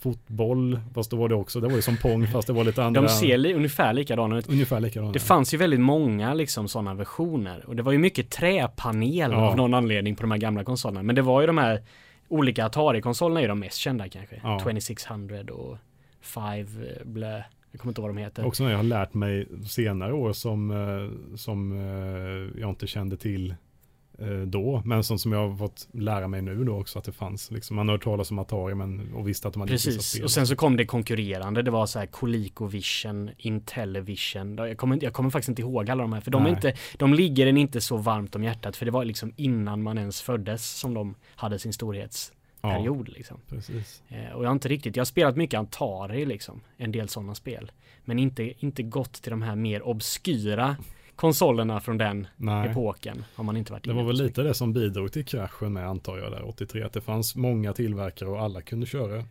[0.02, 2.84] fotboll, fast då var det också, det var ju som Pong fast det var lite
[2.84, 3.00] andra.
[3.02, 4.48] De ser li- ungefär likadana ut.
[4.48, 5.12] Ungefär likadana.
[5.12, 9.36] Det fanns ju väldigt många liksom sådana versioner och det var ju mycket träpanel Ja.
[9.50, 11.02] av någon anledning på de här gamla konsolerna.
[11.02, 11.82] Men det var ju de här
[12.28, 14.40] olika Atari-konsolerna är ju de mest kända kanske.
[14.42, 14.58] Ja.
[14.62, 15.78] 2600 och
[16.20, 16.66] 5
[17.04, 17.42] blö.
[17.72, 18.46] Jag kommer inte ihåg vad de heter.
[18.46, 23.16] Också när jag har lärt mig senare år som, eh, som eh, jag inte kände
[23.16, 23.56] till eh,
[24.46, 24.82] då.
[24.84, 27.50] Men som, som jag har fått lära mig nu då också att det fanns.
[27.50, 30.30] Liksom, man har hört talas om Atari men, och visste att de hade Precis, och
[30.30, 31.62] sen så kom det konkurrerande.
[31.62, 34.56] Det var så här ColecoVision, Intellivision.
[34.56, 36.20] Jag kommer, jag kommer faktiskt inte ihåg alla de här.
[36.20, 38.76] För de, är inte, de ligger en inte så varmt om hjärtat.
[38.76, 43.08] För det var liksom innan man ens föddes som de hade sin storhetsperiod.
[43.08, 43.40] ja, Liksom.
[43.48, 44.02] precis.
[44.08, 46.60] Eh, och jag har inte riktigt, jag har spelat mycket Atari liksom.
[46.76, 47.72] En del sådana spel.
[48.04, 50.76] Men inte, inte gått till de här mer obskyra
[51.16, 52.70] konsolerna från den Nej.
[52.70, 53.24] epoken.
[53.34, 55.88] Har man inte varit Det var väl så lite det som bidrog till kraschen med
[55.88, 56.82] antar jag där 83.
[56.82, 59.24] Att det fanns många tillverkare och alla kunde köra.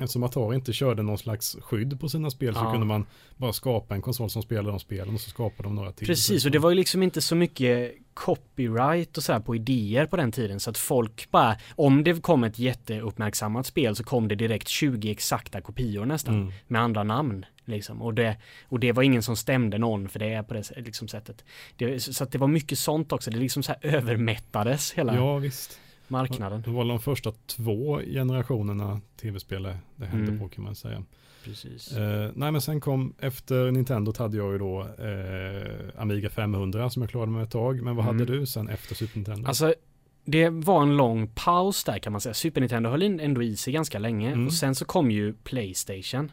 [0.00, 2.70] Eftersom Atari inte körde någon slags skydd på sina spel så Ja.
[2.72, 3.06] kunde man
[3.36, 6.06] bara skapa en konsol som spelade de spelen och så skapade de några till.
[6.06, 10.06] Precis, och det var ju liksom inte så mycket copyright och så här på idéer
[10.06, 14.28] på den tiden så att folk bara, om det kom ett jätteuppmärksammat spel så kom
[14.28, 16.52] det direkt 20 exakta kopior nästan Mm.
[16.66, 18.36] med andra namn liksom och det,
[18.68, 21.44] och det var ingen som stämde någon för det är på det liksom, sättet.
[21.76, 25.36] Det, så att det var mycket sånt också, det liksom så här övermättades hela Ja
[25.38, 25.80] visst.
[26.08, 26.62] marknaden.
[26.62, 29.62] Det var de första två generationerna tv-spel
[29.96, 30.38] det hände Mm.
[30.38, 31.02] på kan man säga.
[31.44, 31.92] Precis.
[31.96, 37.02] Eh, nej men sen kom, efter Nintendo hade jag ju då eh, Amiga 500 som
[37.02, 37.82] jag klarade med ett tag.
[37.82, 38.18] Men vad Mm.
[38.18, 39.48] hade du sen efter Super Nintendo?
[39.48, 39.74] Alltså
[40.24, 42.34] det var en lång paus där kan man säga.
[42.34, 44.46] Super Nintendo höll ändå i sig ganska länge Mm.
[44.46, 46.32] och sen så kom ju Playstation.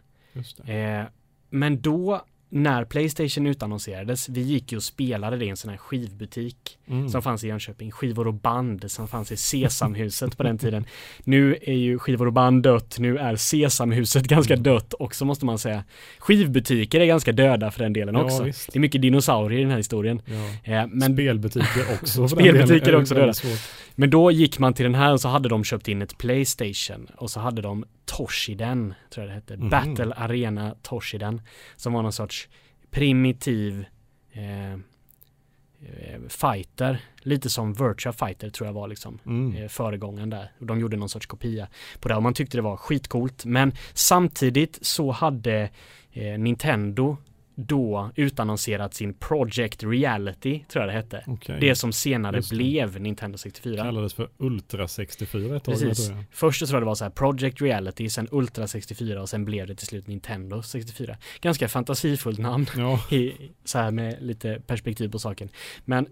[0.65, 1.03] Eh,
[1.49, 5.77] men då när Playstation utannonserades, vi gick ju och spelade det i en sån här
[5.77, 7.09] skivbutik Mm.
[7.09, 7.91] som fanns i Jönköping.
[7.91, 10.85] Skivor och band som fanns i Sesamhuset på den tiden.
[11.23, 14.63] Nu är ju skivor och band dött, nu är Sesamhuset ganska Mm.
[14.63, 15.83] dött också måste man säga.
[16.19, 18.43] Skivbutiker är ganska döda för den delen Ja, också.
[18.43, 18.73] visst.
[18.73, 20.21] Det är mycket dinosaurier i den här historien.
[20.25, 20.73] Ja.
[20.73, 22.27] Eh, men Spelbutiker också.
[22.27, 23.59] Spelbutiker är också, svårt.
[23.95, 27.07] Men då gick man till den här och så hade de köpt in ett Playstation
[27.17, 29.69] och så hade de Toshiden, tror jag det hette, Mhm.
[29.69, 31.41] Battle Arena Toshiden,
[31.75, 32.49] som var någon sorts
[32.91, 33.85] primitiv
[34.31, 39.55] eh, eh, fighter, lite som Virtua Fighter tror jag var liksom Mm.
[39.55, 40.51] eh, föregångaren där.
[40.59, 41.67] Och de gjorde någon sorts kopia
[41.99, 43.45] på det och man tyckte det var skitcoolt.
[43.45, 45.69] Men samtidigt så hade
[46.11, 47.17] eh, Nintendo
[47.59, 51.23] då utannonserat sin Project Reality, tror jag det hette.
[51.27, 51.57] Okej.
[51.61, 52.49] Det som senare det.
[52.49, 53.83] blev Nintendo 64.
[53.83, 55.73] kallades för Ultra 64 ett tag.
[55.73, 56.07] Precis.
[56.07, 56.25] tror jag.
[56.31, 59.45] Först så tror jag det var så här Project Reality, sen Ultra 64 och sen
[59.45, 61.17] blev det till slut Nintendo 64.
[61.41, 63.33] Ganska fantasifullt namn Ja, i,
[63.65, 65.49] så här med lite perspektiv på saken.
[65.85, 66.07] Men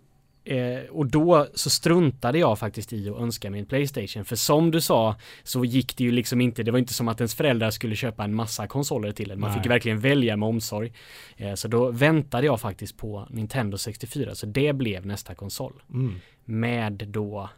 [0.45, 4.25] eh, och då så struntade jag faktiskt i att önska mig en Playstation.
[4.25, 7.19] För som du sa så gick det ju liksom inte, det var inte som att
[7.19, 9.39] ens föräldrar skulle köpa en massa konsoler till en.
[9.39, 9.57] Man Nej.
[9.59, 10.93] fick ju verkligen välja med omsorg.
[11.37, 16.15] Eh, så då väntade jag faktiskt på Nintendo 64, så det blev nästa konsol mm.
[16.45, 17.49] med då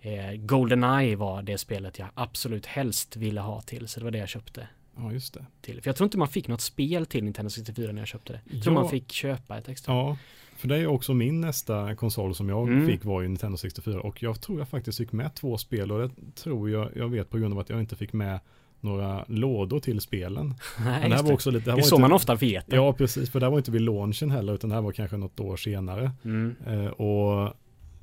[0.00, 3.88] eh, Goldeneye var det spelet jag absolut helst ville ha till.
[3.88, 5.46] Så det var det jag köpte ja just det.
[5.60, 5.82] till.
[5.82, 8.40] För jag tror inte man fick något spel till Nintendo 64 när jag köpte det.
[8.44, 8.80] Jag tror Ja.
[8.80, 9.94] man fick köpa ett extra.
[9.94, 10.16] Ja,
[10.58, 12.86] för det är också min nästa konsol som jag Mm.
[12.86, 15.98] fick var ju Nintendo 64 och jag tror jag faktiskt fick med två spel och
[15.98, 18.40] det tror jag jag vet på grund av att jag inte fick med
[18.80, 20.54] några lådor till spelen.
[20.84, 21.34] Nej, Men det här var det.
[21.34, 22.76] också lite, det det här är var så inte, man ofta vet det.
[22.76, 25.16] Ja, precis, för det här var inte vid launchen heller utan det här var kanske
[25.16, 26.10] något år senare.
[26.24, 26.54] Mm.
[26.66, 27.54] Eh, och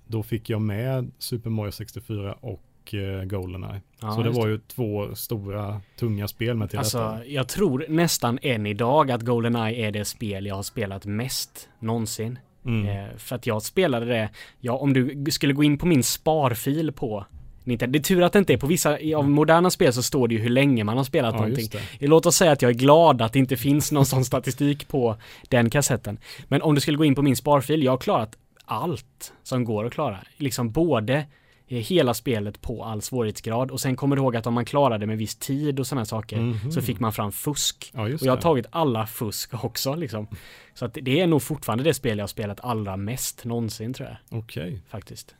[0.07, 3.81] då fick jag med Super Mario 64 och eh, Goldeneye.
[4.01, 7.25] Ja, så det var ju två stora, tunga spel med till Alltså, detta.
[7.25, 12.39] jag tror nästan än idag att Goldeneye är det spel jag har spelat mest någonsin.
[12.65, 12.88] Mm.
[12.88, 16.91] Eh, för att jag spelade det, ja om du skulle gå in på min sparfil
[16.91, 17.25] på
[17.63, 20.04] Nintendo, det är tur att det inte är på vissa i- av moderna spel så
[20.04, 21.67] står det ju hur länge man har spelat Ja, någonting.
[21.99, 22.08] det.
[22.08, 25.15] Låt oss säga att jag är glad att det inte finns någon sån statistik på
[25.49, 26.17] den kassetten.
[26.47, 29.86] Men om du skulle gå in på min sparfil, jag har klarat allt som går
[29.86, 30.17] att klara.
[30.38, 31.23] Liksom både eh,
[31.67, 35.17] hela spelet på all svårighetsgrad och sen kommer du ihåg att om man klarade med
[35.17, 36.71] viss tid och sådana saker Mhm.
[36.71, 37.91] så fick man fram fusk.
[37.95, 38.41] Ja, Och jag har det.
[38.41, 40.28] tagit alla fusk också liksom.
[40.73, 44.10] Så att det är nog fortfarande det spel jag har spelat allra mest någonsin tror
[44.10, 44.82] jag Okej.
[44.89, 45.36] faktiskt.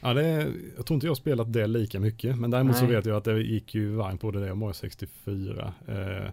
[0.00, 2.38] Ja, det jag tror inte jag har spelat det lika mycket.
[2.38, 2.94] Men däremot så Nej.
[2.96, 5.72] vet jag att det gick ju varmt både det och Mario 64.
[5.88, 6.30] Eh,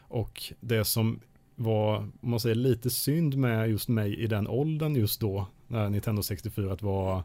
[0.00, 1.20] och det som
[1.56, 5.88] var, om man säger lite synd med just mig i den åldern just då, när
[5.90, 7.22] Nintendo 64 var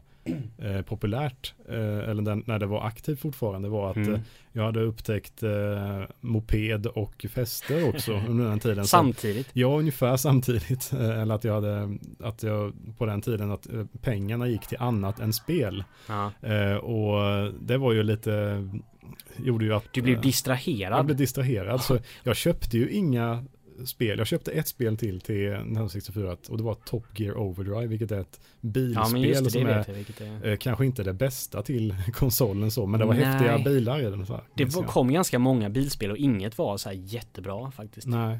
[0.58, 4.14] eh, populärt, eh, eller den, när det var aktivt fortfarande, var att Mm.
[4.14, 4.20] eh,
[4.52, 8.84] jag hade upptäckt eh, moped och fester också under den tiden.
[8.84, 9.48] Så- Samtidigt.
[9.52, 10.92] Ja, ungefär samtidigt.
[10.98, 14.78] eh, Eller att jag hade, att jag på den tiden att eh, pengarna gick till
[14.80, 15.84] annat än spel.
[16.08, 16.32] Ja.
[16.78, 18.68] Och det var ju lite,
[19.36, 20.98] gjorde ju att Du blev distraherad.
[20.98, 21.80] jag blev distraherad.
[21.80, 23.44] Så jag köpte ju inga
[23.84, 24.18] spel.
[24.18, 28.12] Jag köpte ett spel till till Nintendo 64 och det var Top Gear Overdrive, vilket
[28.12, 29.84] är ett ja bilspel det, det som är
[30.20, 30.50] jag är.
[30.52, 33.24] eh, kanske inte det bästa till konsolen så, men det var Nej.
[33.24, 34.26] häftiga bilar i den.
[34.26, 38.06] Så här, Det var, kom ganska många bilspel och inget var så här jättebra faktiskt.
[38.06, 38.38] Nej,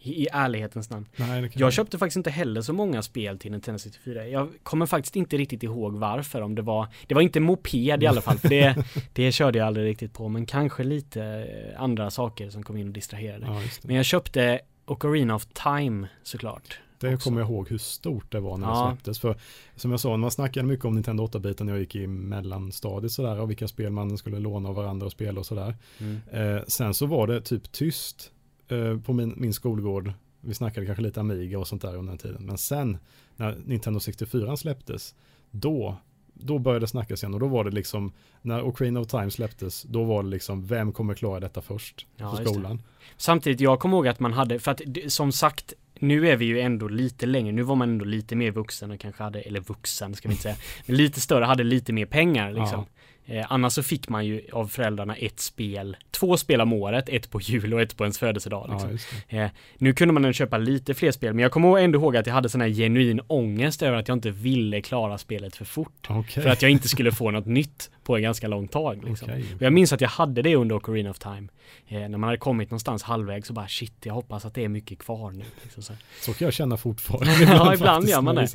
[0.00, 1.06] I, I ärlighetens namn.
[1.16, 1.50] nej.
[1.54, 4.26] Jag köpte faktiskt inte heller så många spel till Nintendo 64.
[4.28, 6.40] Jag kommer faktiskt inte riktigt ihåg varför.
[6.40, 9.66] Om det var, det var inte moped i alla fall, för det, det körde jag
[9.66, 10.28] aldrig riktigt på.
[10.28, 11.46] Men kanske lite
[11.78, 13.46] andra saker som kom in och distraherade.
[13.46, 13.62] Ja.
[13.82, 14.55] Men jag köpte
[14.86, 16.78] Ocarina of Time såklart.
[16.98, 17.24] Det också.
[17.28, 18.90] kommer jag ihåg hur stort det var när det Ja.
[18.92, 19.18] släpptes.
[19.18, 19.36] För
[19.76, 23.40] som jag sa, man snackade mycket om Nintendo 8-biten när jag gick i mellanstadiet sådär
[23.40, 25.76] och vilka spel man skulle låna av varandra och spela och sådär.
[25.98, 26.20] Mm.
[26.56, 28.30] Eh, sen så var det typ tyst
[28.68, 30.12] eh, på min, min skolgård.
[30.40, 32.46] Vi snackade kanske lite Amiga och sånt där under den tiden.
[32.46, 32.98] Men sen
[33.36, 35.14] när Nintendo 64 släpptes,
[35.50, 35.96] då,
[36.40, 39.82] då började det snackas igen och då var det liksom, när Ocarina of Time släpptes,
[39.82, 42.82] då var det liksom, vem kommer klara detta först Ja, på skolan?
[43.16, 46.60] Samtidigt, jag kommer ihåg att man hade, för att som sagt, nu är vi ju
[46.60, 50.14] ändå lite längre, nu var man ändå lite mer vuxen och kanske hade, eller vuxen
[50.14, 52.86] ska vi inte säga, men lite större, hade lite mer pengar liksom.
[53.28, 57.30] Eh, annars så fick man ju av föräldrarna ett spel, två spel om året, ett
[57.30, 58.68] på jul och ett på ens födelsedag.
[58.70, 58.98] Liksom.
[59.28, 59.38] Ja.
[59.38, 62.34] Eh, nu kunde man köpa lite fler spel, men jag kommer ändå ihåg att jag
[62.34, 66.06] hade sån här genuin ångest över att jag inte ville klara spelet för fort.
[66.08, 66.42] Okej.
[66.42, 69.04] För att jag inte skulle få något nytt på en ganska lång tag.
[69.04, 69.28] Liksom.
[69.30, 69.44] Okej.
[69.54, 71.48] Och jag minns att jag hade det under Ocarina of Time.
[71.88, 74.68] Eh, när man hade kommit någonstans halvvägs så bara shit, jag hoppas att det är
[74.68, 75.44] mycket kvar nu.
[75.62, 75.82] Liksom
[76.20, 76.32] så.
[76.32, 77.32] kan jag känna fortfarande.
[77.56, 78.50] Ja, ibland gör man det.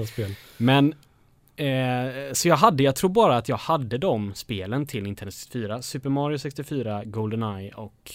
[0.57, 0.93] Men
[1.55, 5.81] eh, så jag hade, jag tror bara att jag hade de spelen till Nintendo 64.
[5.81, 8.11] Super Mario 64, Goldeneye och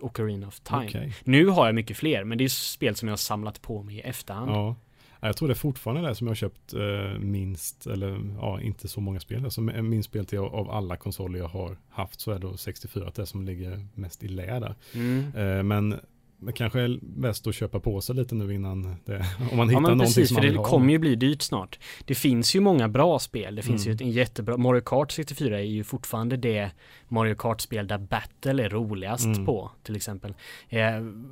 [0.00, 0.86] Ocarina of Time.
[0.88, 1.14] Okej.
[1.24, 3.96] Nu har jag mycket fler, men det är spel som jag har samlat på mig
[3.96, 4.50] i efterhand.
[4.50, 4.76] Ja.
[5.20, 8.60] Ja, Jag tror det är fortfarande det som jag har köpt eh, minst, eller ja,
[8.60, 9.44] inte så många spel.
[9.44, 9.60] Alltså
[10.02, 13.86] spel till av alla konsoler jag har haft så är då 64 det som ligger
[13.94, 14.74] mest i lä där.
[14.94, 15.32] Mm.
[15.36, 16.00] Eh, men
[16.40, 19.72] det kanske är bäst att köpa på sig lite nu innan det, om man hittar
[19.72, 20.64] Ja men någonting precis, som för man vill det ha.
[20.68, 21.78] kommer ju bli dyrt snart.
[22.04, 23.54] Det finns ju många bra spel.
[23.54, 23.90] Det finns Mm.
[23.92, 26.70] ju ett en jättebra, Mario Kart 64 är ju fortfarande det
[27.08, 29.46] Mario Kart-spel där Battle är roligast Mm.
[29.46, 30.34] på, till exempel.
[30.68, 30.80] Eh,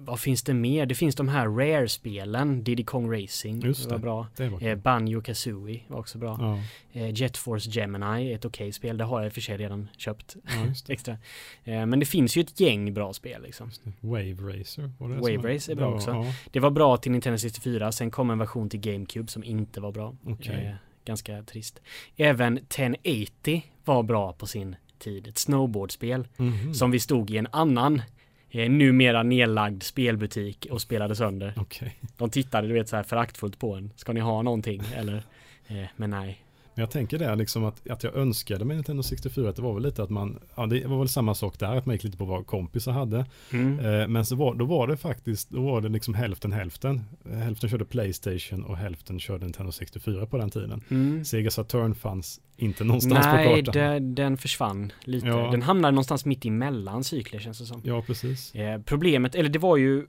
[0.05, 0.87] vad finns det mer?
[0.87, 4.03] Det finns de här Rare-spelen, Diddy Kong Racing, Just det var det.
[4.03, 4.27] bra.
[4.37, 6.37] Det var Eh, Banjo Kazooie var också bra.
[6.41, 6.59] ja,
[6.93, 9.57] Eh, Jet Force Gemini är ett okej spel, det har jag i och för sig
[9.57, 10.51] redan köpt ja,
[10.87, 10.93] det.
[10.93, 11.17] extra.
[11.65, 13.71] Eh, men det finns ju ett gäng bra spel liksom.
[13.85, 13.93] Det.
[14.01, 16.11] Wave Racer det Wave Racer är bra ja, också.
[16.11, 19.81] Ja, Det var bra till Nintendo 64, sen kom en version till GameCube som inte
[19.81, 20.15] var bra.
[20.27, 20.67] okej.
[20.67, 21.81] Eh, ganska trist.
[22.17, 25.27] Även 1080 var bra på sin tid.
[25.29, 26.75] Ett snowboardspel Mhm.
[26.75, 28.03] som vi stod i en annan
[28.51, 31.53] eh, numera nedlagd spelbutik och spelade sönder.
[31.57, 31.97] Okej.
[32.17, 33.93] De tittade du vet så här föraktfullt på en.
[33.97, 35.23] Ska ni ha någonting eller?
[35.67, 36.43] Eh, men nej.
[36.79, 39.83] Jag tänker det liksom att, att jag önskade med Nintendo 64 att det var väl
[39.83, 42.25] lite att man, ja det var väl samma sak där, att man gick lite på
[42.25, 43.27] vad kompisar hade.
[43.53, 43.79] Mm.
[43.81, 47.05] Eh, men så var, då var det faktiskt, då var det liksom hälften hälften.
[47.33, 50.83] Hälften körde Playstation och hälften körde Nintendo 64 på den tiden.
[50.89, 51.25] Mm.
[51.25, 53.83] Sega Saturn fanns inte någonstans på Nej, kartan.
[53.83, 55.27] det, den försvann lite.
[55.27, 55.51] Ja.
[55.51, 57.81] Den hamnade någonstans mitt emellan cykler känns det som.
[57.85, 58.55] Ja, precis.
[58.55, 60.07] Eh, problemet, eller det var ju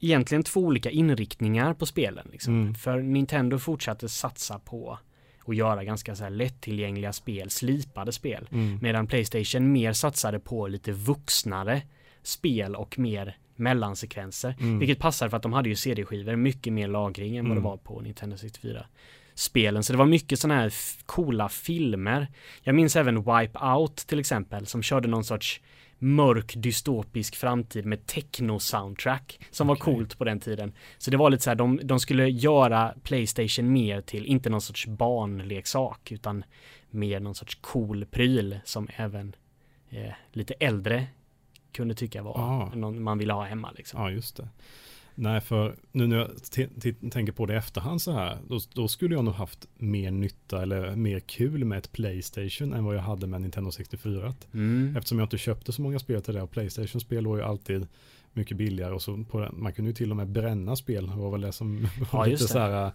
[0.00, 2.28] egentligen två olika inriktningar på spelen.
[2.32, 2.54] Liksom.
[2.54, 2.74] Mm.
[2.74, 4.98] För Nintendo fortsatte satsa på
[5.46, 8.48] att göra ganska så här lättillgängliga spel, slipade spel.
[8.52, 8.78] Mm.
[8.82, 11.82] Medan Playstation mer satsade på lite vuxnare
[12.22, 14.56] spel och mer mellansekvenser.
[14.60, 14.78] Mm.
[14.78, 17.70] Vilket passar för att de hade ju CD-skivor, mycket mer lagring än vad det Mm.
[17.70, 18.86] var på Nintendo 64
[19.34, 19.82] spelen.
[19.84, 20.72] Så det var mycket sådana här
[21.06, 22.26] coola filmer.
[22.62, 25.60] Jag minns även Wipeout till exempel som körde någon sorts
[26.02, 29.94] mörk dystopisk framtid med techno-soundtrack som var Okej.
[29.94, 30.72] coolt på den tiden.
[30.98, 34.60] Så det var lite så här, de, de skulle göra Playstation mer till, inte någon
[34.60, 36.44] sorts barnleksak utan
[36.90, 39.36] mer någon sorts cool pryl som även
[39.90, 41.06] eh, lite äldre
[41.72, 42.72] kunde tycka var Ah.
[42.74, 44.00] någon man ville ha hemma liksom.
[44.02, 44.48] Ja, just det.
[45.20, 46.30] Nej, för nu när jag
[47.12, 50.62] tänker på det i efterhand så här, då, då skulle jag nog haft mer nytta
[50.62, 54.34] eller mer kul med ett Playstation än vad jag hade med Nintendo 64.
[54.52, 54.96] Mm.
[54.96, 57.86] Eftersom jag inte köpte så många spel till det och Playstation-spel var ju alltid
[58.32, 61.06] mycket billigare och så på den, man kunde ju till och med bränna spel.
[61.06, 62.92] Det var väl det som var Ja, lite så här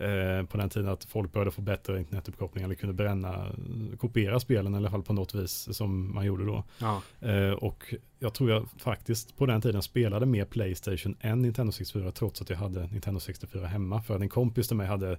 [0.00, 3.52] eh, på den tiden att folk började få bättre internetuppkoppling eller kunde bränna,
[3.98, 6.64] kopiera spelen i alla fall på något vis som man gjorde då.
[6.78, 7.02] Ja.
[7.20, 12.10] Eh, och jag tror jag faktiskt på den tiden spelade mer Playstation än Nintendo 64
[12.10, 14.02] trots att jag hade Nintendo 64 hemma.
[14.02, 15.18] För att en kompis till mig hade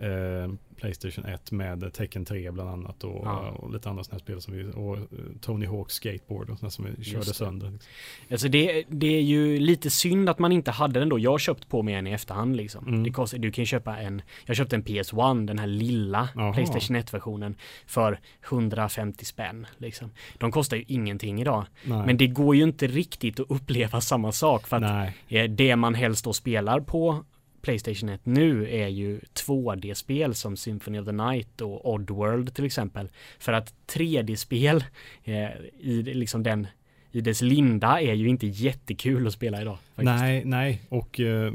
[0.00, 3.38] eh, Playstation 1 med Tekken 3 bland annat och, Ja.
[3.50, 5.02] och lite andra sådana spel som vi, och eh,
[5.40, 7.34] Tony Hawk Skateboard och sådana som vi körde det.
[7.34, 7.70] sönder.
[7.70, 7.90] Liksom.
[8.30, 11.18] Alltså det, det är ju lite synd att man inte hade den då.
[11.18, 12.88] Jag har köpt på mig en i efterhand liksom.
[12.88, 13.02] Mm.
[13.02, 16.52] Det kostar, du kan ju köpa en, jag köpte en PS1, den här lilla Jaha.
[16.52, 17.54] Playstation 1-versionen
[17.86, 20.10] för 150 spänn liksom.
[20.38, 21.64] De kostar ju ingenting idag.
[21.84, 22.06] Nej.
[22.06, 25.16] Men det går ju inte riktigt att uppleva samma sak för att Nej.
[25.44, 27.24] eh, det man helst då spelar på
[27.68, 33.08] Playstation 1 nu är ju 2D-spel som Symphony of the Night och Oddworld till exempel.
[33.38, 34.84] För att 3D-spel
[35.24, 36.66] eh, i liksom den
[37.10, 39.78] i dess linda är ju inte jättekul att spela idag.
[39.94, 40.20] Faktiskt.
[40.20, 41.52] Nej, nej, och eh,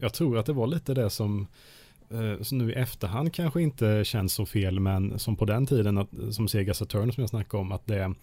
[0.00, 1.46] jag tror att det var lite det som
[2.10, 5.98] eh, så nu i efterhand kanske inte känns så fel, men som på den tiden,
[5.98, 8.14] att, som Sega Saturn som jag snackade om, att det,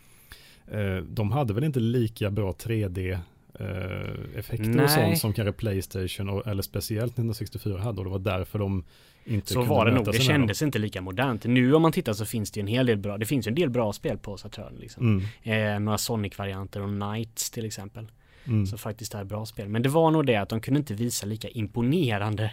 [0.67, 3.19] eh, de hade väl inte lika bra 3D
[4.35, 4.83] effekter Nej.
[4.85, 8.59] och sånt som kanske Playstation och, eller speciellt Nintendo 64 hade och det var därför
[8.59, 8.83] de
[9.25, 11.45] inte Så kunde var det nog, det kändes inte lika modernt.
[11.45, 13.69] Nu om man tittar så finns det en hel del bra, det finns en del
[13.69, 15.03] bra spel på Saturn liksom.
[15.43, 18.07] Mm, Eh, några Sonic-varianter och Knights till exempel.
[18.47, 18.65] mm.
[18.65, 19.69] Så faktiskt är bra spel.
[19.69, 22.51] Men det var nog det att de kunde inte visa lika imponerande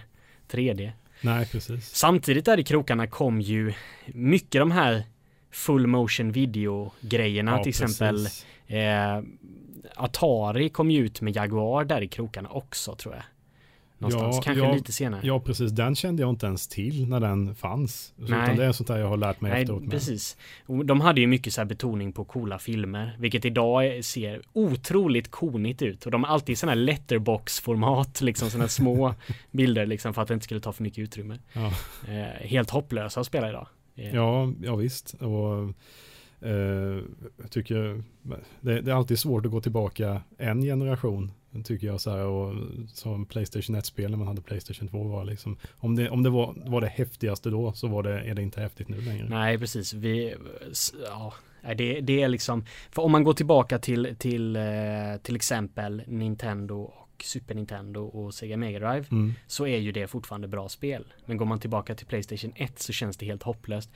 [0.50, 0.92] 3D.
[1.20, 1.94] Nej, precis.
[1.94, 3.72] Samtidigt där i krokarna kom ju
[4.06, 5.02] mycket de här
[5.50, 8.46] full motion video grejerna Ja, till exempel precis.
[8.68, 9.22] eh,
[9.94, 13.22] Atari kom ju ut med Jaguar där i krokarna också tror jag.
[13.98, 15.20] Någonstans, Ja, kanske ja, lite senare.
[15.24, 15.70] Ja, precis.
[15.72, 18.12] Den kände jag inte ens till när den fanns.
[18.18, 18.42] Så, Nej.
[18.44, 19.82] utan det är sånt där jag har lärt mig Nej, efteråt.
[19.82, 19.90] med.
[19.90, 20.36] precis.
[20.84, 25.82] De hade ju mycket så här betoning på coola filmer, vilket idag ser otroligt konigt
[25.82, 26.04] ut.
[26.06, 29.14] Och de har alltid sådana här letterbox-format, liksom sådana små
[29.50, 31.38] bilder liksom för att det inte skulle ta för mycket utrymme.
[31.52, 31.66] Ja.
[32.08, 33.66] Eh, helt hopplösa att spela idag.
[33.96, 35.14] Eh, Ja, ja visst.
[35.14, 35.74] Och,
[37.36, 38.02] jag tycker
[38.60, 41.32] det, det är alltid svårt att gå tillbaka en generation.
[41.64, 42.54] Tycker jag så här och
[42.88, 45.56] som Playstation 1-spel när man hade Playstation 2 var liksom.
[45.70, 48.60] Om det, om det var, var det häftigaste då så var det, är det inte
[48.60, 49.28] häftigt nu längre.
[49.28, 49.94] Nej, precis.
[49.94, 50.34] Vi,
[51.08, 51.34] ja,
[51.76, 54.62] det, det är liksom, för om man går tillbaka till, till, eh,
[55.22, 59.34] till exempel Nintendo och Super Nintendo och Sega Mega Drive Mm.
[59.46, 61.04] så är ju det fortfarande bra spel.
[61.26, 63.90] Men går man tillbaka till Playstation 1 så känns det helt hopplöst.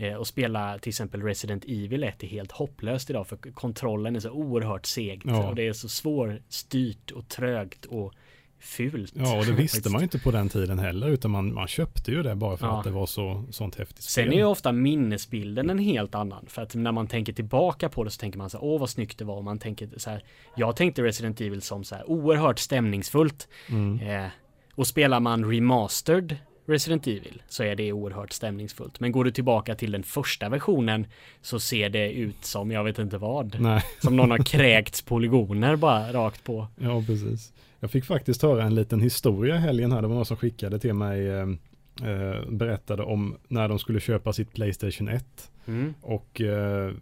[0.00, 4.20] Eh, och spela till exempel Resident Evil 1 är helt hopplöst idag för kontrollen är
[4.20, 5.48] så oerhört segt Ja.
[5.48, 8.12] och det är så svårstyrt och trögt och
[8.60, 9.12] fult.
[9.16, 12.10] Ja, och det visste man ju inte på den tiden heller, utan man, man köpte
[12.10, 12.78] ju det bara för Ja.
[12.78, 14.32] att det var så, sånt häftigt Sen spel.
[14.34, 16.44] är ju ofta minnesbilden en helt annan.
[16.48, 18.90] För att när man tänker tillbaka på det så tänker man så här, åh vad
[18.90, 19.36] snyggt det var.
[19.36, 20.24] Och man tänker så här,
[20.56, 23.48] jag tänkte Resident Evil som så här oerhört stämningsfullt.
[23.70, 24.00] Mm.
[24.00, 24.30] Eh,
[24.74, 26.36] och spelar man remastered
[26.68, 29.00] Resident Evil så är det oerhört stämningsfullt.
[29.00, 31.06] Men går du tillbaka till den första versionen
[31.42, 33.60] så ser det ut som jag vet inte vad.
[33.60, 36.66] Nej, Som någon har kräkts polygoner bara rakt på.
[36.76, 37.52] ja precis.
[37.80, 40.02] Jag fick faktiskt höra en liten historia helgen här.
[40.02, 41.42] Det var någon som skickade till mig, eh,
[42.08, 45.50] eh, berättade om när de skulle köpa sitt Playstation 1.
[45.66, 45.94] Mm.
[46.00, 46.92] Och eh,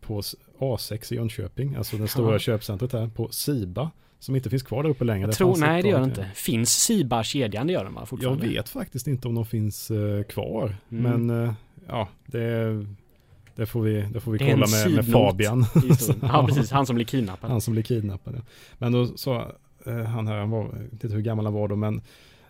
[0.00, 2.38] på S- A6 i Jönköping, alltså det stora Ja.
[2.38, 3.90] köpcentret här, på Siba,
[4.26, 5.20] som inte finns kvar där uppe längre.
[5.20, 6.30] Jag Det tror, nej det gör det inte.
[6.34, 7.66] Finns Siba-kedjan?
[7.66, 8.48] Det gör den va Jag fortfarande?
[8.48, 11.26] vet faktiskt inte om de finns eh, kvar, Mm.
[11.26, 11.52] men eh,
[11.88, 12.86] ja, det,
[13.54, 15.12] det får vi, det får vi Det kolla med, med.
[15.12, 15.64] Fabian.
[16.22, 17.50] Ja precis, han som blir kidnappad.
[17.50, 18.34] Han som blev kidnappad.
[18.36, 18.40] Ja.
[18.78, 19.52] Men då sa
[19.86, 22.00] eh, han här, han var, jag inte hur gammal han var då, men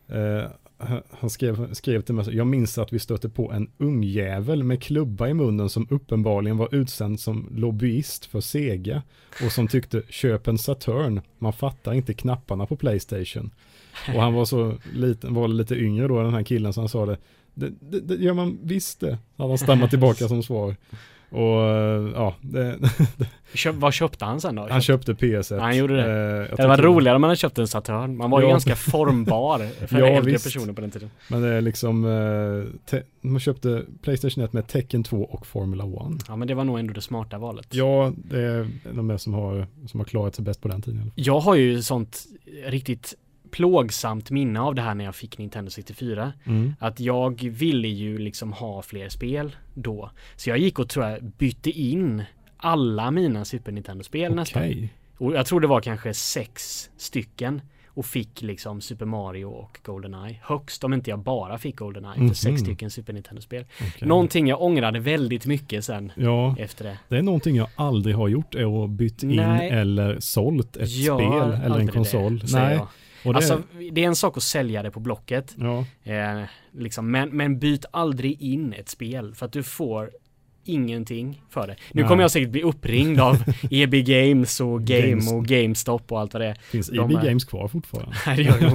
[0.08, 4.82] eh, han- skrev, skrev till mig, jag minns att vi stötte på en ungjävel med
[4.82, 9.02] klubba i munnen som uppenbarligen var utsänd som lobbyist för Sega
[9.44, 13.50] och som tyckte köp en Saturn, man fattar inte knapparna på Playstation.
[14.14, 17.06] Och han var så liten, var lite yngre då den här killen så han sa
[17.06, 17.18] det,
[17.54, 20.76] det, det, det gör man visst det, hade han stammat tillbaka som svar.
[21.30, 22.78] Och eh, ja, det,
[23.54, 24.66] Köp, vad köpte han sen då?
[24.70, 25.58] han köpte PS1.
[25.60, 26.46] Han gjorde det.
[26.50, 28.16] Eh, det var roligare om man hade köpt en Saturn.
[28.16, 28.50] Man var ju Ja.
[28.50, 30.44] ganska formbar för Ja, äldre visst.
[30.44, 31.10] personer på den tiden.
[31.30, 32.04] Men det är liksom,
[32.92, 36.24] eh, man köpte Playstation 1 med Tekken 2 och Formula 1.
[36.28, 37.66] Ja men det var nog ändå det smarta valet.
[37.70, 41.12] Ja, det är de som har, som har klarat sig bäst på den tiden.
[41.14, 42.24] Jag har ju sånt
[42.66, 43.14] riktigt
[43.50, 46.32] plågsamt minne av det här när jag fick Nintendo 64.
[46.44, 46.74] Mm.
[46.78, 50.10] Att jag ville ju liksom ha fler spel då.
[50.36, 52.22] Så jag gick och tror jag bytte in
[52.56, 54.62] alla mina Super Nintendo-spel nästan.
[54.62, 54.92] Okej.
[55.18, 57.60] Och jag tror det var kanske sex stycken.
[57.88, 60.40] Och fick liksom Super Mario och Goldeneye.
[60.42, 62.28] Högst om inte jag bara fick Goldeneye Mhm.
[62.28, 63.64] för sex stycken Super Nintendo-spel.
[63.80, 64.08] okej.
[64.08, 66.98] Någonting jag ångrade väldigt mycket sen Ja, efter det.
[67.08, 71.18] det är någonting jag aldrig har gjort är att bytt in eller sålt ett Gör
[71.18, 72.38] spel eller en konsol.
[72.38, 72.80] Det, Nej,
[73.32, 73.62] det, Alltså
[73.92, 75.54] det är en sak att sälja det på Blocket.
[75.58, 80.10] ja, Eh, liksom, men, men byt aldrig in ett spel för att du får
[80.66, 81.76] ingenting för det.
[81.92, 82.08] Nu Nej.
[82.08, 83.36] kommer jag säkert bli uppringd av
[83.70, 85.32] EB Games och Game Games.
[85.32, 86.54] och GameStop och allt vad det är.
[86.54, 88.16] finns de EB är- Games kvar fortfarande?
[88.26, 88.70] Nej det gör det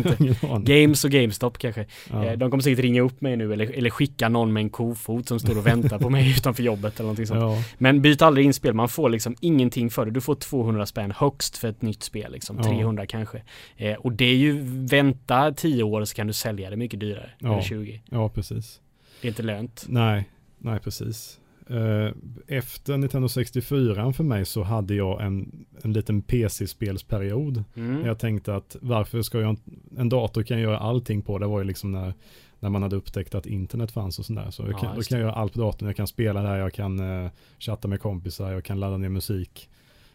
[0.56, 0.74] inte.
[0.74, 1.86] Games och GameStop kanske.
[2.12, 2.26] Ja.
[2.26, 5.28] Eh, de kommer säkert ringa upp mig nu eller, eller skicka någon med en kofot
[5.28, 7.42] som står och väntar på mig utanför jobbet eller någonting sånt.
[7.42, 10.12] Ja, Men byt aldrig in spel, man får liksom ingenting för det.
[10.12, 12.64] Du får 200 spänn högst för ett nytt spel liksom, Ja.
[12.64, 13.42] 300 kanske.
[13.78, 17.30] Eh, och det är ju, vänta 10 år så kan du sälja det mycket dyrare.
[17.40, 17.52] Ja.
[17.54, 18.02] Eller 20.
[18.12, 18.80] ja, precis.
[19.22, 19.86] Det är inte lönt.
[19.88, 21.40] Nej, nej precis.
[21.72, 22.12] Eh,
[22.48, 27.64] Efter Nintendo 64 för mig så hade jag en, en liten PC-spelsperiod.
[27.76, 28.06] Mm.
[28.06, 29.58] Jag tänkte att varför ska jag,
[29.98, 32.14] en dator kan göra allting på, det var ju liksom när,
[32.60, 34.48] när man hade upptäckt att internet fanns och sådär.
[34.52, 36.42] Så jag Ja, kan, då just kan jag göra allt på datorn, jag kan spela
[36.42, 39.70] där, jag kan eh, chatta med kompisar, jag kan ladda ner musik.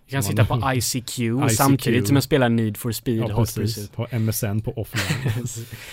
[0.08, 1.50] Jag kan sitta på ICQ, ICQ.
[1.56, 3.90] samtidigt som jag spelar Need for Speed Ja, precis.
[3.94, 5.32] Ha MSN på offline.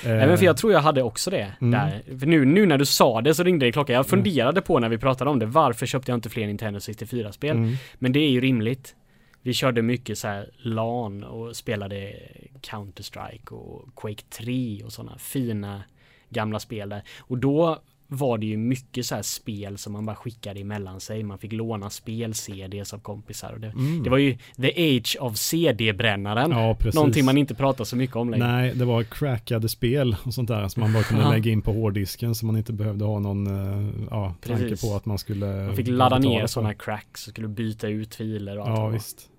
[0.06, 1.72] Nej men för jag tror jag hade också det Mm.
[1.72, 2.20] där.
[2.20, 3.96] För nu, nu när du sa det så ringde det klockan.
[3.96, 7.58] Jag funderade på när vi pratade om det, varför köpte jag inte fler Nintendo 64-spel?
[7.58, 7.76] Mm.
[8.00, 8.96] Men det är ju rimligt.
[9.42, 12.14] Vi körde mycket så här LAN och spelade
[12.62, 15.84] Counter-Strike och Quake 3 och sådana fina
[16.30, 17.04] gamla spel där.
[17.20, 17.82] Och då
[18.18, 21.24] var det ju mycket så här spel som man bara skickade emellan sig.
[21.24, 24.04] Man fick låna spel, CDs av kompisar och det, Mm.
[24.04, 26.52] det var ju the age of CD-brännaren.
[26.52, 26.96] Ja, precis.
[26.96, 28.48] Någonting man inte pratar så mycket om längre.
[28.48, 31.72] Nej, det var crackade spel och sånt där som man bara kunde lägga in på
[31.74, 34.82] hårddisken så man inte behövde ha någon eh, ja, tanke Precis.
[34.90, 38.60] på att man skulle Man fick ladda ner sådana cracks och skulle byta ut filer
[38.60, 39.30] och allt Ja, visst.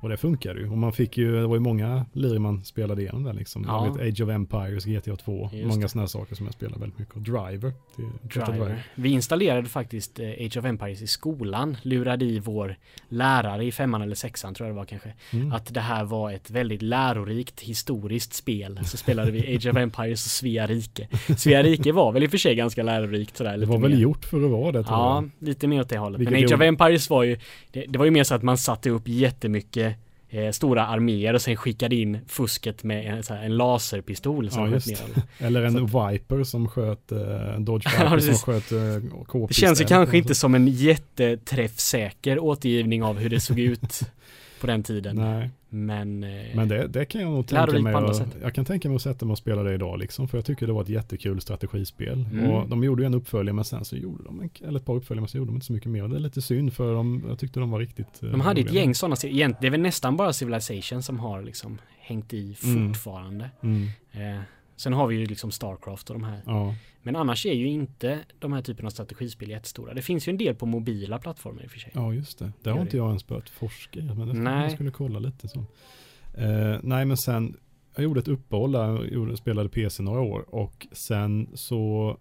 [0.00, 0.70] Och det funkade ju.
[0.70, 3.64] Och man fick ju, det var ju många lir man spelade igenom där liksom.
[3.68, 3.92] Ja.
[3.92, 5.88] Vet Age of Empires, GTA 2, Just många det.
[5.88, 7.14] sådana saker som jag spelade väldigt mycket.
[7.14, 7.72] Och Driver.
[7.96, 8.04] till
[8.40, 8.82] Driver.
[8.94, 12.76] Vi installerade faktiskt eh, Age of Empires i skolan, lurade i vår
[13.08, 15.52] lärare i femman eller sexan tror jag det var kanske, Mm.
[15.52, 18.80] att det här var ett väldigt lärorikt historiskt spel.
[18.84, 21.08] Så spelade vi Age of Empires och Svea rike.
[21.36, 23.50] Svea rike var väl i och för sig ganska lärorikt sådär.
[23.50, 23.98] Det lite var väl mer.
[23.98, 25.48] gjort för att vara det tror Ja, jag.
[25.48, 26.20] lite mer åt det hållet.
[26.20, 27.38] Vilket Men Age of Empires var ju,
[27.72, 29.95] det, det var ju mer så att man satte upp jättemycket
[30.36, 34.70] eh, stora arméer och sen skickade in fusket med en, här, en laserpistol som Ja,
[34.70, 34.98] sköt ner.
[35.46, 38.42] Eller en Så Viper som sköt, eh, en Dodge Ja, Viper som precis.
[38.42, 43.40] sköt eh, k Det känns ju kanske inte som en jätteträffsäker återgivning av hur det
[43.40, 44.00] såg ut
[44.60, 45.16] på den tiden.
[45.16, 47.94] Nej, Men, eh, men det, det kan jag nog tänka mig.
[47.94, 48.36] att-.
[48.42, 50.28] Jag kan tänka mig att sätta mig och spela det idag liksom.
[50.28, 52.26] För jag tycker det var ett jättekul strategispel.
[52.32, 52.50] Mm.
[52.50, 54.94] Och de gjorde ju en uppföljare men sen så gjorde de, en, eller ett par
[54.94, 56.08] uppföljare men så gjorde de inte så mycket mer.
[56.08, 58.72] Det är lite synd för de, jag tyckte de var riktigt eh, de hade ett
[58.72, 59.16] gäng sådana,
[59.60, 62.88] det är väl nästan bara Civilization som har liksom hängt i Mm.
[62.88, 63.50] fortfarande.
[63.62, 64.40] Mm, Eh,
[64.76, 66.42] sen har vi ju liksom Starcraft och de här.
[66.46, 69.94] ja, Men annars är ju inte de här typen av strategispel jättestora.
[69.94, 71.90] Det finns ju en del på mobila plattformar i och för sig.
[71.94, 72.52] ja, just det.
[72.62, 74.02] Det har inte jag ens börjat forska i.
[74.02, 74.62] Men det Nej.
[74.62, 75.58] jag skulle kolla lite så.
[76.34, 77.56] Eh, nej men sen,
[77.94, 80.54] jag gjorde ett uppehåll där, jag spelade PC några år.
[80.54, 82.16] Och sen så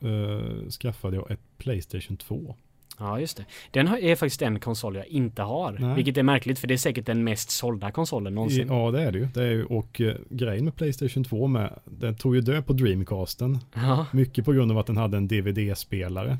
[0.00, 2.56] eh, skaffade jag ett Playstation 2.
[2.98, 3.44] Ja, just det.
[3.70, 5.76] Den är faktiskt en konsol jag inte har.
[5.80, 5.94] Nej.
[5.96, 8.68] Vilket är märkligt för det är säkert den mest sålda konsolen någonsin.
[8.68, 9.28] Ja det är det ju.
[9.34, 12.72] Det är ju och eh, grejen med Playstation 2 med, den tog ju död på
[12.72, 13.58] Dreamcasten.
[13.74, 14.06] Ja.
[14.12, 16.38] Mycket på grund av att den hade en DVD-spelare.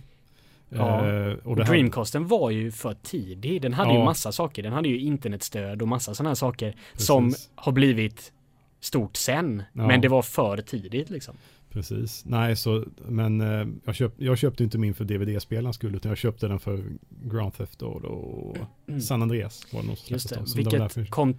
[0.69, 1.07] Ja.
[1.09, 3.63] Eh, Och det hade- Dreamcasten var ju för tidig.
[3.63, 4.05] Den hade ju Ja.
[4.05, 4.63] massa saker.
[4.63, 7.51] Den hade ju internetstöd och massa sådana här saker som Precis.
[7.55, 8.33] har blivit
[8.81, 9.63] stort sen.
[9.73, 9.87] Ja.
[9.87, 11.35] Men det var för tidigt liksom.
[11.77, 12.25] Precis.
[12.25, 16.19] Nej, så, men eh, jag, köp, jag köpte inte min för DVD-spelarens skull, utan jag
[16.19, 18.57] köpte den för Grand Theft Auto och
[19.03, 20.45] San Andreas var det nog som Just det.
[20.57, 21.37] Vilket därför- kom,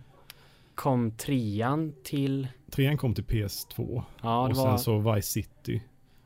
[0.76, 2.48] kom trean till?
[2.72, 4.70] Trean kom till PS2 Ja, och var...
[4.70, 5.82] sen så Vice City.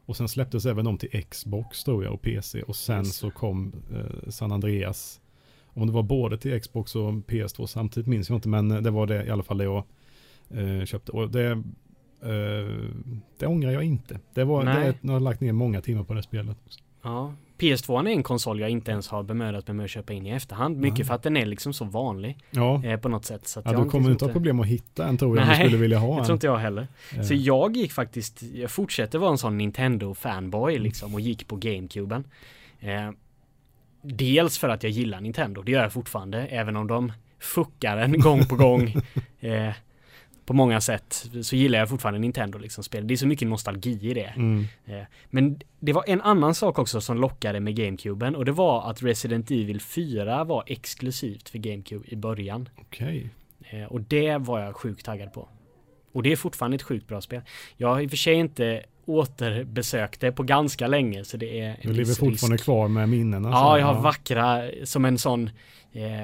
[0.05, 2.61] Och sen släpptes även de till Xbox tror jag och PC.
[2.61, 5.21] Och sen Just så kom eh, San Andreas.
[5.65, 9.07] Om det var både till Xbox och PS2 samtidigt minns jag inte, men det var
[9.07, 9.83] det i alla fall det jag
[10.49, 11.11] eh, köpte.
[11.11, 11.63] Och det,
[13.37, 14.19] det ångrar jag inte.
[14.33, 14.87] Det var, det, Nej.
[14.87, 16.57] är- jag har lagt ner många timmar på det spelet.
[17.03, 17.33] Ja.
[17.57, 20.29] PS2 är en konsol jag inte ens har bemödat mig med att köpa in i
[20.29, 20.77] efterhand.
[20.77, 21.05] Mycket Nej.
[21.07, 23.47] för att den är liksom så vanlig Ja, eh, på något sätt.
[23.47, 25.43] Så att ja jag du kommer liksom inte ha problem att hitta en tror jag
[25.43, 26.25] om Nej, du skulle vilja ha en.
[26.25, 26.87] tror inte jag heller.
[27.17, 31.55] Eh, Så jag gick faktiskt, jag fortsätter vara en sån Nintendo-fanboy liksom och gick på
[31.55, 32.23] GameCuben.
[32.79, 33.09] Eh,
[34.01, 38.19] dels för att jag gillar Nintendo, det gör jag fortfarande, även om de fuckar en
[38.19, 38.93] gång på gång.
[40.45, 43.07] På många sätt så gillar jag fortfarande Nintendo liksom spel.
[43.07, 44.33] Det är så mycket nostalgi i det.
[44.35, 48.51] Mm, Eh, Men det var en annan sak också som lockade med GameCuben och det
[48.51, 52.69] var att Resident Evil 4 var exklusivt för GameCube i början.
[52.81, 53.29] Okej.
[53.69, 55.47] Eh, Och det var jag sjukt taggad på.
[56.13, 57.41] Och det är fortfarande ett sjukt bra spel.
[57.77, 61.69] Jag har i och för sig inte återbesökt det på ganska länge så det är
[61.69, 62.63] en Du lever fortfarande risk.
[62.63, 63.49] kvar med minnena.
[63.49, 65.49] Ja, jag har vackra, som en sån
[65.93, 66.23] eh,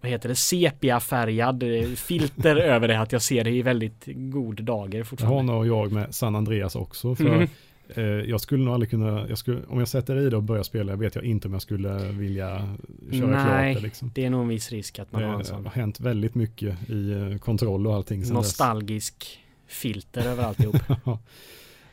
[0.00, 4.64] vad heter det, sepia-färgad eh, filter över det att jag ser det i väldigt god
[4.64, 5.52] dager Det fortfarande.
[5.52, 7.14] nog jag med San Andreas också.
[7.14, 7.48] För Mhm.
[7.94, 10.62] eh, jag skulle nog aldrig kunna, jag skulle, om jag sätter i det och börjar
[10.62, 12.76] spela, vet jag inte om jag skulle vilja
[13.12, 13.72] köra Nej.
[13.74, 14.10] klart det liksom.
[14.14, 16.34] Det är nog en viss risk att man har en Det sån har hänt väldigt
[16.34, 20.76] mycket i eh, kontroll och allting nostalgisk filter över alltihop.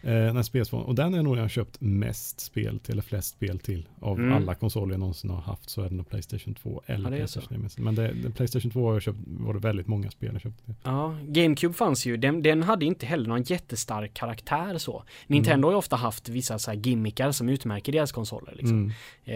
[0.04, 0.82] eh, när spelsform.
[0.84, 3.88] Och den är nog jag har köpt mest spel till, eller flest spel till.
[3.99, 4.34] Av Mm.
[4.34, 7.18] alla konsoler jag någonsin har haft så är det nog Playstation 2 eller Ja.
[7.18, 7.84] Playstation 3.
[7.84, 10.76] Men det, det, Playstation 2 har jag köpt, var det väldigt många spel jag köpte.
[10.84, 15.04] Ja, GameCube fanns ju, den, den hade inte heller någon jättestark karaktär så.
[15.28, 18.78] Nintendo har ju ofta haft vissa så här gimmickar som utmärker deras konsoler liksom.
[18.78, 18.91] Mm.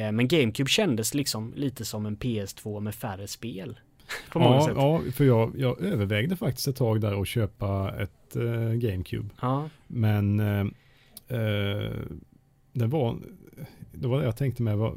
[0.07, 3.80] Eh, Men GameCube kändes liksom lite som en PS2 med färre spel.
[4.32, 4.74] På många Ja, sätt.
[4.78, 9.30] ja, för jag, jag övervägde faktiskt ett tag där att köpa ett eh, GameCube.
[9.41, 10.60] Ja, Men eh,
[11.39, 11.91] eh,
[12.74, 13.18] det var
[13.91, 14.78] det var det jag tänkte med.
[14.78, 14.93] Var,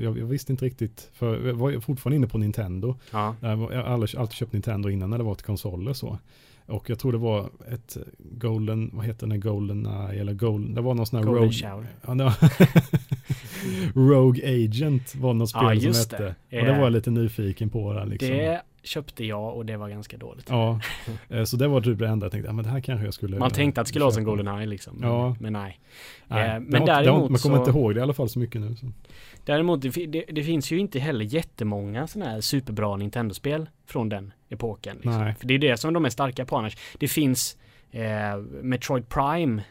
[0.00, 1.10] jag, jag visste inte riktigt.
[1.12, 2.94] För jag var fortfarande inne på Nintendo.
[3.12, 3.36] ja.
[3.40, 6.18] Jag har aldrig, alltid köpt Nintendo innan när det var till konsoler så.
[6.66, 10.80] Och jag tror det var ett Golden, vad heter den, Golden Eye eller Golden, det
[10.80, 11.86] var någon sån här Golden Rogue, Shower.
[12.06, 12.34] ja, det var
[13.94, 16.34] Rogue Agent var något spel Ja, som hette.
[16.50, 16.58] det.
[16.58, 18.28] Och det Eh, var jag lite nyfiken på där liksom.
[18.28, 20.46] Det köpte jag och det var ganska dåligt.
[20.48, 20.80] Ja,
[21.28, 23.14] eh, så det var typ det enda jag tänkte, ja, men det här kanske jag
[23.14, 24.24] skulle Man tänkte att det skulle vara som.
[24.24, 24.98] Goldeneye liksom.
[25.02, 25.36] Ja.
[25.40, 25.80] men nej.
[26.26, 28.02] Nej, Eh, det men har, det har, däremot man kommer så- inte ihåg det i
[28.02, 28.76] alla fall så mycket nu.
[28.76, 28.86] Så.
[29.44, 34.32] Däremot, det, det, det finns ju inte heller jättemånga sådana här superbra Nintendo-spel från den
[34.48, 34.94] epoken.
[34.96, 35.18] Liksom.
[35.20, 35.34] Nej.
[35.40, 36.76] För det är det som de är starka på annars.
[36.98, 37.56] Det finns
[37.90, 38.02] eh,
[38.62, 39.62] Metroid Prime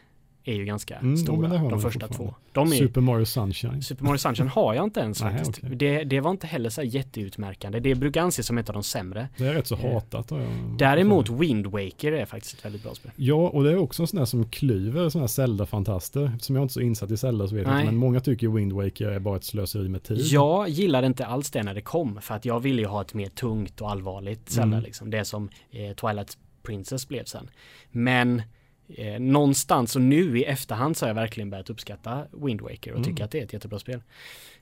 [0.46, 2.34] är ju ganska Mm, stora, de de första två.
[2.52, 3.82] De är, Super Mario Sunshine.
[3.82, 5.58] Super Mario Sunshine har jag inte ens Nej, faktiskt.
[5.64, 5.76] okej.
[5.76, 7.80] Det, det var inte heller så här jätteutmärkande.
[7.80, 9.28] Det brukar anses som ett av de sämre.
[9.36, 10.30] Det är rätt så Eh, hatat.
[10.30, 10.40] jag-
[10.78, 13.12] Däremot Wind Waker är faktiskt ett väldigt bra spel.
[13.16, 16.32] Ja, och det är också en sån där som klyver såna här Zelda-fantaster.
[16.40, 17.80] Som jag inte är så insatt i Zelda så vet jag Nej.
[17.80, 17.92] inte.
[17.92, 20.18] Men många tycker Wind Waker är bara ett slöseri med tid.
[20.20, 23.14] Jag gillade inte alls det när det kom för att jag ville ju ha ett
[23.14, 24.82] mer tungt och allvarligt Zelda Mm.
[24.84, 25.10] liksom.
[25.10, 27.50] Det som eh, Twilight Princess blev sen.
[27.90, 28.42] Men
[28.88, 32.98] eh, någonstans och nu i efterhand så har jag verkligen börjat uppskatta Wind Waker och
[32.98, 33.04] Mm.
[33.04, 34.02] tycker att det är ett jättebra spel.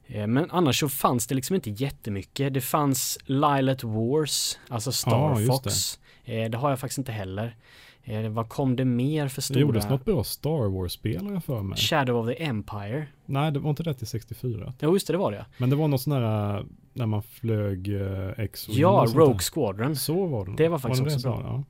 [0.07, 2.55] Eh, men annars så fanns det liksom inte jättemycket.
[2.55, 5.99] Det fanns Lilet Wars, alltså Star just Fox.
[6.25, 7.57] Eh, det har jag faktiskt inte heller.
[8.05, 9.61] Eh, vad kom det mer för Det stora?
[9.61, 11.79] gjordes något bra Star Wars-spel har jag för mig.
[11.79, 13.07] Shadow of the Empire.
[13.27, 14.73] Nej, det var inte det till 64.
[14.81, 15.47] Jo, just det, det var det.
[15.59, 19.97] Men det var något sån här äh, när man flög uh, x Ja, Rogue Squadron.
[19.97, 20.55] Så var det.
[20.57, 21.29] Det var faktiskt också så?
[21.29, 21.41] bra.
[21.45, 21.65] Ja.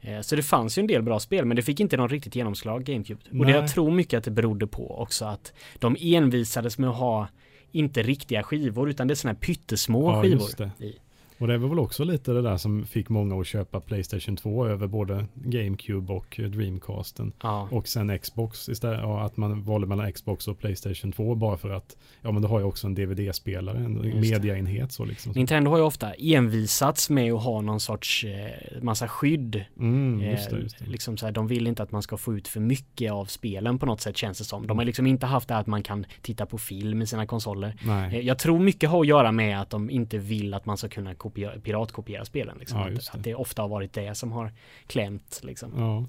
[0.00, 2.36] Eh, Så det fanns ju en del bra spel men det fick inte någon riktigt
[2.36, 3.20] genomslag GameCube.
[3.30, 3.54] Och det Nej.
[3.54, 7.28] jag tror mycket att det berodde på också att de envisades med att ha
[7.72, 10.70] inte riktiga skivor utan det är sådana här pyttesmå Ja, skivor.
[10.78, 10.94] i.
[11.38, 14.66] Och det var väl också lite det där som fick många att köpa Playstation 2
[14.66, 17.32] över både GameCube och eh, Dreamcasten.
[17.42, 17.68] Ja.
[17.70, 19.00] Och sen Xbox istället.
[19.02, 22.48] Ja, att man valde mellan Xbox och Playstation 2 bara för att ja men då
[22.48, 25.32] har jag också en DVD-spelare, en Just mediaenhet så liksom.
[25.32, 29.64] Nintendo har ju ofta envisats med att ha någon sorts eh, massa skydd.
[29.78, 30.84] Mm, Eh, just det, just det.
[30.86, 33.78] Liksom så här, de vill inte att man ska få ut för mycket av spelen
[33.78, 34.66] på något sätt känns det som.
[34.66, 37.26] De har liksom inte haft det här att man kan titta på film i sina
[37.26, 37.74] konsoler.
[38.12, 40.88] Eh, Jag tror mycket har att göra med att de inte vill att man ska
[40.88, 42.58] kunna kopiera, piratkopiera spelen.
[42.58, 42.78] Liksom.
[42.80, 43.10] Ja, det.
[43.12, 44.52] att det ofta har varit det som har
[44.86, 45.40] klämt.
[45.42, 45.72] Liksom.
[45.76, 46.04] Ja,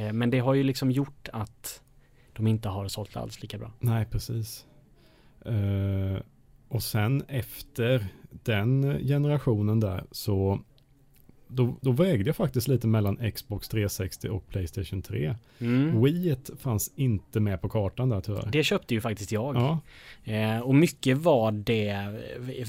[0.00, 1.82] Eh, Men det har ju liksom gjort att
[2.32, 3.72] de inte har sålt alls lika bra.
[3.80, 4.66] nej precis.
[5.44, 6.18] Eh,
[6.68, 10.60] och sen efter den generationen där så
[11.48, 15.34] då, då vägde jag faktiskt lite mellan Xbox 360 och Playstation 3.
[15.58, 16.02] Mm.
[16.02, 18.48] Wii fanns inte med på kartan där tyvärr.
[18.52, 19.56] Det köpte ju faktiskt jag.
[19.56, 19.80] Ja,
[20.24, 21.96] Eh, och mycket var det,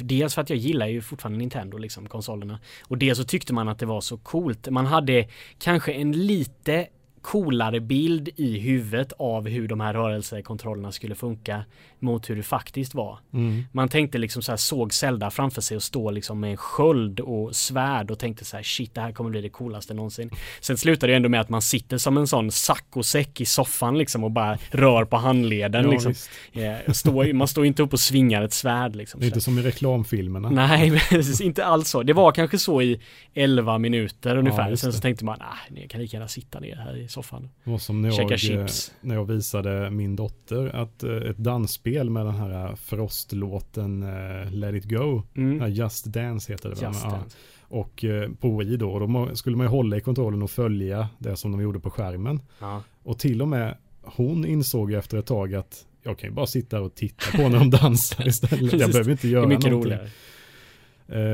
[0.01, 2.59] dels för att jag gillar ju fortfarande Nintendo, liksom konsolerna.
[2.87, 4.69] Och dels så tyckte man att det var så coolt.
[4.69, 5.27] Man hade
[5.59, 6.87] kanske en lite
[7.25, 11.63] coolare bild i huvudet av hur de här rörelsekontrollerna skulle funka
[11.99, 13.19] mot hur det faktiskt var.
[13.33, 13.63] mm.
[13.71, 17.19] Man tänkte liksom så här, såg Zelda framför sig och stå liksom med en sköld
[17.19, 20.29] och svärd och tänkte så här, shit det här kommer bli det coolaste någonsin.
[20.59, 24.23] Sen slutar det ändå med att man sitter som en sån saccosäck i soffan liksom
[24.23, 26.13] och bara rör på handleden ja liksom.
[26.53, 29.19] Eh, står, man står inte upp och svingar ett svärd liksom.
[29.19, 30.49] Det är inte som i reklamfilmerna.
[30.49, 32.03] Nej, precis, inte alls så.
[32.03, 32.99] Det var kanske så i
[33.33, 34.69] 11 minuter ungefär.
[34.69, 37.49] just Sen så tänkte man, ah, ni kan lika gärna sitta ner här i soffan.
[37.63, 38.65] Det var som när jag, eh,
[39.01, 44.75] när jag visade min dotter att eh, ett dansspel med den här Frost-låten eh, Let
[44.75, 45.21] it go.
[45.35, 45.71] Mm.
[45.71, 46.81] Just Dance heter det.
[46.81, 47.23] Just Ja.
[47.67, 51.35] Och eh, på Wii då, då skulle man ju hålla i kontrollen och följa det
[51.35, 52.39] som de gjorde på skärmen.
[52.59, 52.83] Ja.
[53.03, 56.81] Och till och med hon insåg efter ett tag att jag kan ju bara sitta
[56.81, 58.73] och titta på när de dansar istället.
[58.73, 59.91] Jag behöver inte Det göra är mycket någonting.
[59.93, 60.09] roligare.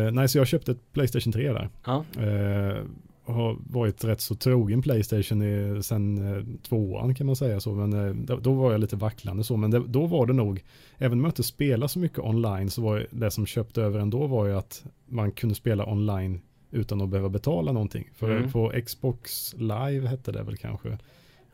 [0.07, 1.69] Eh, nej, så jag köpte ett Playstation 3 där.
[1.85, 2.05] Ja.
[2.19, 2.87] Eh, och
[3.31, 7.71] har varit rätt så trogen Playstation i, sen eh, tvåan kan man säga så.
[7.71, 9.57] Men eh, då, var jag lite vacklande så.
[9.57, 10.63] Men det, då var det nog,
[10.97, 14.27] även om jag inte spelar så mycket online så var det som köpte över ändå
[14.27, 18.09] var ju att man kunde spela online utan att behöva betala någonting.
[18.13, 18.51] För Mm.
[18.51, 20.97] på Xbox Live hette det väl kanske.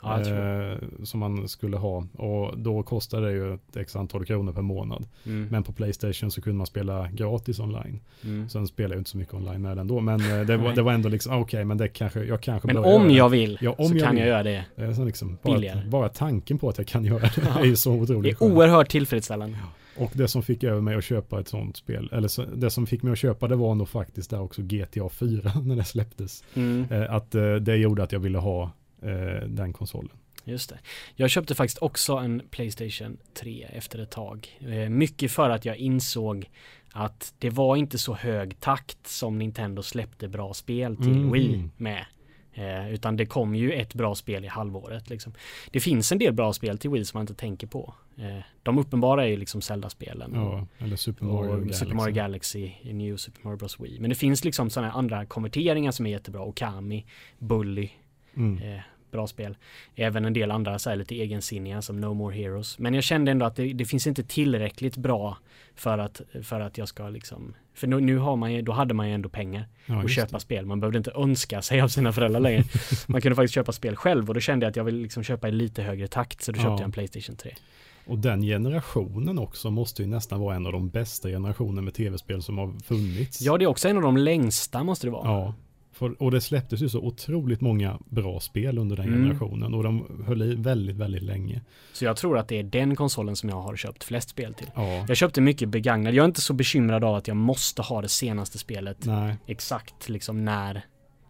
[0.09, 0.71] Ja, det.
[0.71, 2.05] eh, som man skulle ha.
[2.17, 5.05] Och då kostade det ju ett x antal kronor per månad.
[5.25, 5.47] Mm.
[5.51, 7.99] Men på Playstation så kunde man spela gratis online.
[8.23, 8.49] Mm.
[8.49, 9.99] Sen spelar jag inte så mycket online med den då.
[9.99, 12.77] Men eh, det, var, det var ändå liksom, okej men det kanske, jag kanske Men
[12.77, 13.13] om det.
[13.13, 14.19] jag vill Ja, om så jag kan vill.
[14.19, 14.65] jag göra det.
[14.75, 17.59] Det är så liksom, bara, bara tanken på att jag kan göra det Ja.
[17.59, 18.53] är ju så Det otroligt är skönt.
[18.53, 19.57] oerhört tillfredsställande.
[19.99, 22.87] Och det som fick över mig att köpa ett sånt spel, eller så, det som
[22.87, 26.43] fick mig att köpa det var nog faktiskt där också GTA 4 när det släpptes.
[26.53, 26.85] Mm.
[26.91, 28.71] Eh, att eh, det gjorde att jag ville ha
[29.01, 30.11] eh, den konsolen.
[30.43, 30.79] Just det.
[31.15, 34.57] Jag köpte faktiskt också en Playstation 3 efter ett tag.
[34.59, 36.49] Eh, mycket för att jag insåg
[36.93, 41.31] att det var inte så hög takt som Nintendo släppte bra spel till Mhm.
[41.31, 42.05] Wii med.
[42.53, 45.33] Eh, utan det kom ju ett bra spel i halvåret liksom.
[45.71, 47.93] Det finns en del bra spel till Wii som man inte tänker på.
[48.17, 50.31] Eh, de uppenbara är ju liksom Zelda-spelen.
[50.35, 51.79] Ja, eller Super Mario och Galaxy.
[51.79, 53.99] Super Mario Galaxy New Super Mario Bros Wii.
[53.99, 56.41] Men det finns liksom sådana andra konverteringar som är jättebra.
[56.41, 57.05] Okami,
[57.39, 57.89] Bully,
[58.37, 58.73] Mm.
[58.73, 58.79] eh,
[59.11, 59.57] bra spel.
[59.95, 62.79] Även en del andra så här lite egensinniga som No More Heroes.
[62.79, 65.37] Men jag kände ändå att det, det finns inte tillräckligt bra
[65.75, 68.93] för att, för att jag ska liksom för nu, nu har man ju, då hade
[68.93, 70.65] man ju ändå pengar Ja, just köpa spel.
[70.65, 72.63] Man behövde inte önska sig av sina föräldrar längre.
[73.07, 75.47] Man kunde faktiskt köpa spel själv och då kände jag att jag ville liksom köpa
[75.47, 76.73] i lite högre takt så då köpte Ja.
[76.73, 77.55] jag en Playstation 3.
[78.05, 82.41] Och den generationen också måste ju nästan vara en av de bästa generationer med tv-spel
[82.41, 83.41] som har funnits.
[83.41, 85.27] Ja, det är också en av de längsta måste det vara.
[85.31, 85.53] Ja.
[85.97, 89.19] För, och det släpptes ju så otroligt många bra spel under den Mm.
[89.21, 91.61] generationen och de höll i väldigt, väldigt länge.
[91.93, 94.67] Så jag tror att det är den konsolen som jag har köpt flest spel till.
[94.75, 96.13] Ja, Jag köpte mycket begagnad.
[96.13, 100.09] Jag är inte så bekymrad av att jag måste ha det senaste spelet nej, exakt
[100.09, 100.75] liksom när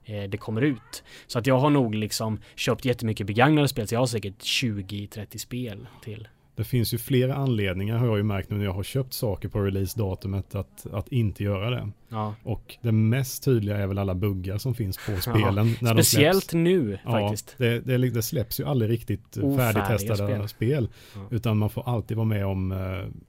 [0.05, 1.03] eh, det kommer ut.
[1.28, 5.38] Så att jag har nog liksom köpt jättemycket begagnade spel, så jag har säkert 20-30
[5.38, 6.28] spel till.
[6.55, 9.49] det finns ju flera anledningar har jag ju märkt nu när jag har köpt saker
[9.49, 11.89] på releasedatumet att, att inte göra det.
[12.09, 12.35] Ja.
[12.43, 15.75] Och det mest tydliga är väl alla buggar som finns på spelen.
[15.81, 16.53] när de Speciellt släpps.
[16.53, 17.55] nu Ja, faktiskt.
[17.57, 20.47] det, det, det släpps ju aldrig riktigt Ofärdiga färdigtestade spel.
[20.47, 20.89] spel.
[21.15, 21.21] Ja.
[21.31, 22.77] Utan man får alltid vara med om eh,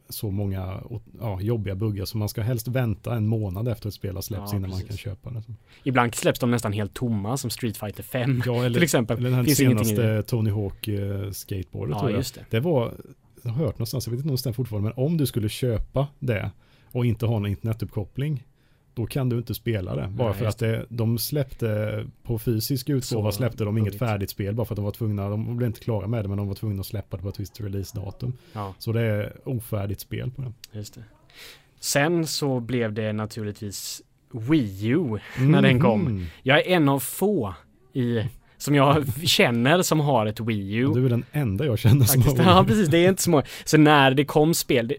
[0.08, 0.80] så många
[1.20, 2.04] ja, jobbiga buggar.
[2.04, 4.78] Så man ska helst vänta en månad efter ett spel har släppts Ja, innan man
[4.80, 4.88] precis.
[4.88, 5.42] kan köpa det.
[5.82, 9.16] Ibland släpps de nästan helt tomma som Street Fighter 5 Ja, eller, till exempel.
[9.18, 12.18] eller den här Finns senaste Tony Hawk eh, skateboardet Ja, tror jag.
[12.18, 12.44] just det.
[12.50, 12.94] Det var,
[13.42, 15.48] jag har hört någonstans, jag vet inte om det stämmer fortfarande, men om du skulle
[15.48, 16.50] köpa det
[16.92, 18.44] och inte ha någon internetuppkoppling,
[18.99, 20.09] då kan du inte spela det.
[20.09, 24.55] Bara Nej, för att det, de släppte på fysisk utgåva släppte de inget färdigt spel
[24.55, 26.55] bara för att de var tvungna, de blev inte klara med det men de var
[26.55, 28.32] tvungna att släppa det på ett visst releasedatum.
[28.53, 30.53] Ja, Så det är ofärdigt spel på det.
[30.78, 31.03] just det.
[31.80, 36.03] Sen så blev det naturligtvis Wii U när den kom.
[36.03, 36.26] Mhm.
[36.42, 37.55] Jag är en av få
[37.92, 38.22] i
[38.59, 40.90] som jag känner som har ett Wii U.
[40.94, 42.44] Du är den enda jag känner som Faktiskt.
[42.44, 43.42] har Ja precis, det är inte så många.
[43.64, 44.92] Så när det kom spel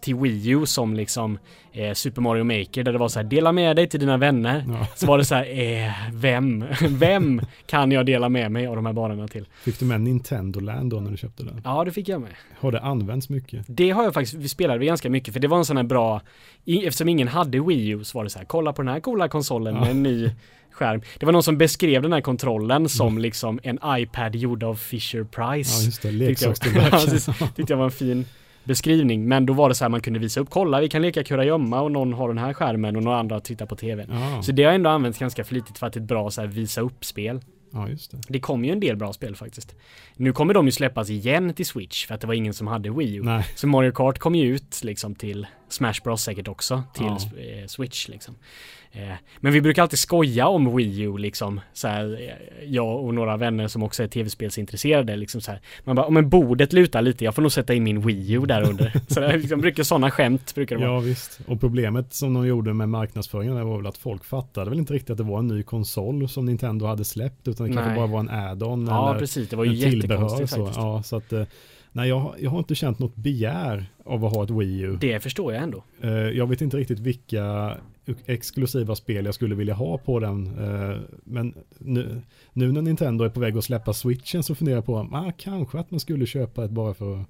[0.00, 1.38] till Wii U som liksom
[1.72, 4.64] eh, Super Mario Maker där det var så här dela med dig till dina vänner.
[4.68, 4.86] Ja.
[4.96, 6.64] Så var det så här, eh, vem?
[6.88, 9.46] Vem kan jag dela med mig av de här banorna till?
[9.62, 11.60] Fick du med Nintendo Land då när du köpte den?
[11.64, 12.30] Ja, det fick jag med.
[12.60, 13.64] Har det använts mycket?
[13.66, 15.84] Det har jag faktiskt, vi spelade vi ganska mycket för det var en sån här
[15.84, 16.20] bra,
[16.66, 19.28] eftersom ingen hade Wii U så var det så här, kolla på den här coola
[19.28, 19.80] konsolen Ja.
[19.80, 20.30] med en ny
[20.74, 21.00] skärm.
[21.18, 23.22] Det var någon som beskrev den här kontrollen som Mm.
[23.22, 25.80] liksom en iPad gjord av Fisher Price.
[25.80, 26.90] Ja just det, Tyckte jag- leksakstillverkare.
[27.04, 27.38] Ja, precis.
[27.56, 28.24] Tyckte jag var en fin
[28.64, 29.28] beskrivning.
[29.28, 31.80] Men då var det så här man kunde visa upp, kolla vi kan leka kurragömma
[31.80, 34.08] och någon har den här skärmen och några andra tittar på TVn.
[34.10, 36.40] Ja, Så det har ändå använts ganska flitigt för att det är ett bra så
[36.40, 37.40] här visa upp-spel.
[37.72, 38.16] ja, just det.
[38.28, 39.74] Det kom ju en del bra spel faktiskt.
[40.16, 42.90] Nu kommer de ju släppas igen till Switch för att det var ingen som hade
[42.90, 43.22] Wii U.
[43.24, 47.18] Nej, Så Mario Kart kom ju ut liksom till Smash Bros säkert också till Ja.
[47.60, 48.34] eh, Switch liksom.
[48.92, 51.60] Eh, men vi brukar alltid skoja om Wii U liksom.
[51.72, 55.60] Så här, eh, jag och några vänner som också är tv-spelsintresserade liksom så här.
[55.84, 58.40] Man bara, "Ja, men bordet lutar lite, jag får nog sätta in min Wii U
[58.46, 58.92] där under.
[59.08, 60.94] så det är liksom, brukar sådana skämt brukar det vara.
[60.96, 61.40] ja visst.
[61.46, 64.92] Och problemet som de gjorde med marknadsföringen där var väl att folk fattade väl inte
[64.94, 67.98] riktigt att det var en ny konsol som Nintendo hade släppt utan det kanske Nej.
[67.98, 69.48] bara var en add-on Ja, precis.
[69.48, 70.56] Det var ju jättekonstigt Så.
[70.56, 70.76] faktiskt.
[70.78, 71.32] Ja, så att,
[71.94, 74.98] nej, jag, har- jag har inte känt något begär av att ha ett Wii U.
[75.00, 75.84] Det förstår jag ändå.
[76.00, 77.76] Eh, jag vet inte riktigt vilka
[78.26, 80.46] exklusiva spel jag skulle vilja ha på den.
[80.46, 82.22] eh, men nu,
[82.52, 85.78] nu när Nintendo är på väg att släppa switchen så funderar jag på, ah, kanske
[85.78, 87.24] att man skulle köpa ett bara för,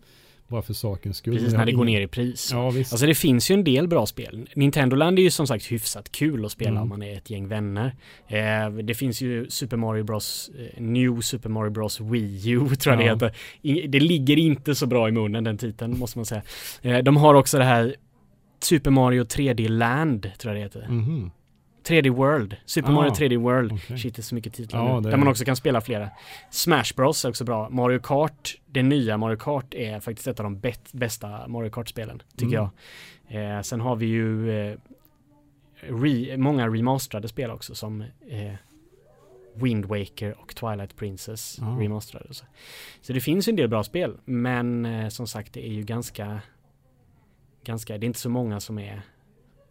[0.48, 1.34] bara för sakens skull.
[1.34, 2.48] Precis när det går ner i pris.
[2.52, 2.92] Ja, visst.
[2.92, 4.48] Alltså det finns ju en del bra spel.
[4.54, 6.82] Nintendo Land är ju som sagt hyfsat kul att spela Mm.
[6.82, 7.94] om man är ett gäng vänner.
[8.28, 12.92] Eh, det finns ju Super Mario Bros, eh, New Super Mario Bros Wii U tror
[12.94, 13.14] jag det Ja.
[13.14, 13.36] heter.
[13.62, 16.42] I, det ligger inte så bra i munnen den titeln måste man säga.
[16.82, 17.94] Eh, de har också det här
[18.62, 20.92] Super Mario 3D Land tror jag det heter.
[20.92, 21.30] Mhm.
[21.88, 22.56] 3D World.
[22.64, 23.72] Super Ah, Mario 3D World.
[23.72, 23.98] okej.
[23.98, 25.10] Shit det är så mycket titlar Ja, nu.
[25.10, 26.10] Där man också kan spela flera.
[26.50, 27.68] Smash Bros är också bra.
[27.68, 30.60] Mario Kart, det nya Mario Kart är faktiskt ett av de
[30.92, 32.70] bästa Mario Kart-spelen, tycker Mm.
[33.28, 33.56] jag.
[33.56, 34.76] Eh, sen har vi ju eh,
[35.80, 38.52] re, många remasterade spel också som eh,
[39.54, 41.66] Wind Waker och Twilight Princess Ja.
[41.80, 42.34] remasterade.
[42.34, 42.44] Så.
[43.00, 45.82] så det finns ju en del bra spel, men eh, som sagt det är ju
[45.82, 46.40] ganska,
[47.64, 49.02] ganska, det är inte så många som är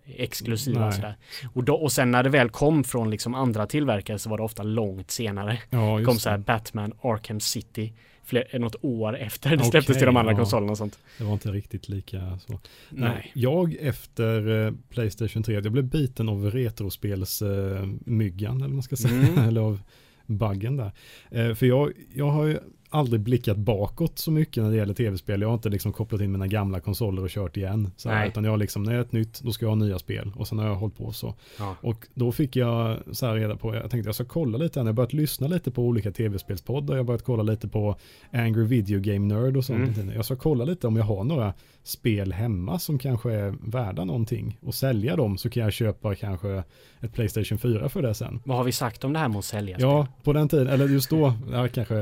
[0.06, 0.88] exklusiva Nej.
[0.88, 1.18] och sådär.
[1.54, 4.44] Och, då, och sen när det väl kom från liksom andra tillverkare så var det
[4.44, 5.60] ofta långt senare.
[5.70, 6.38] Ja, Det kom så här.
[6.38, 7.94] Batman Arkham City
[8.24, 10.38] fler, något år efter det Okej, släpptes till de andra ja.
[10.38, 11.00] konsolerna och sånt.
[11.18, 12.60] Det var inte riktigt lika så.
[12.90, 13.32] Nej.
[13.34, 18.84] Jag efter eh, Playstation 3, jag blev biten av retrospelsmyggan, eh, myggan, eller vad man
[18.84, 19.38] ska säga, Mm.
[19.48, 19.82] eller av
[20.26, 20.92] buggen där.
[21.32, 22.60] Eh, för jag, jag har ju
[22.94, 25.42] aldrig blickat bakåt så mycket när det gäller tv-spel.
[25.42, 27.92] Jag har inte liksom kopplat in mina gamla konsoler och kört igen.
[27.98, 29.76] Så här, utan jag har liksom, när det är ett nytt, då ska jag ha
[29.76, 30.32] nya spel.
[30.36, 31.34] Och sen har jag hållit på så.
[31.60, 31.76] Ja.
[31.82, 34.86] Och då fick jag så här reda på, jag tänkte jag ska kolla lite, jag
[34.86, 37.96] har börjat lyssna lite på olika tv-spelspoddar, jag har börjat kolla lite på
[38.32, 39.98] Angry Video Game Nerd och sånt.
[39.98, 40.16] Mm.
[40.16, 44.58] Jag ska kolla lite om jag har några spel hemma som kanske är värda någonting
[44.62, 46.64] och sälja dem så kan jag köpa kanske
[47.02, 48.40] ett Playstation 4 för det sen.
[48.44, 50.88] Vad har vi sagt om det här med att sälja Ja, på den tiden, eller
[50.88, 51.96] just då, ja, kanske,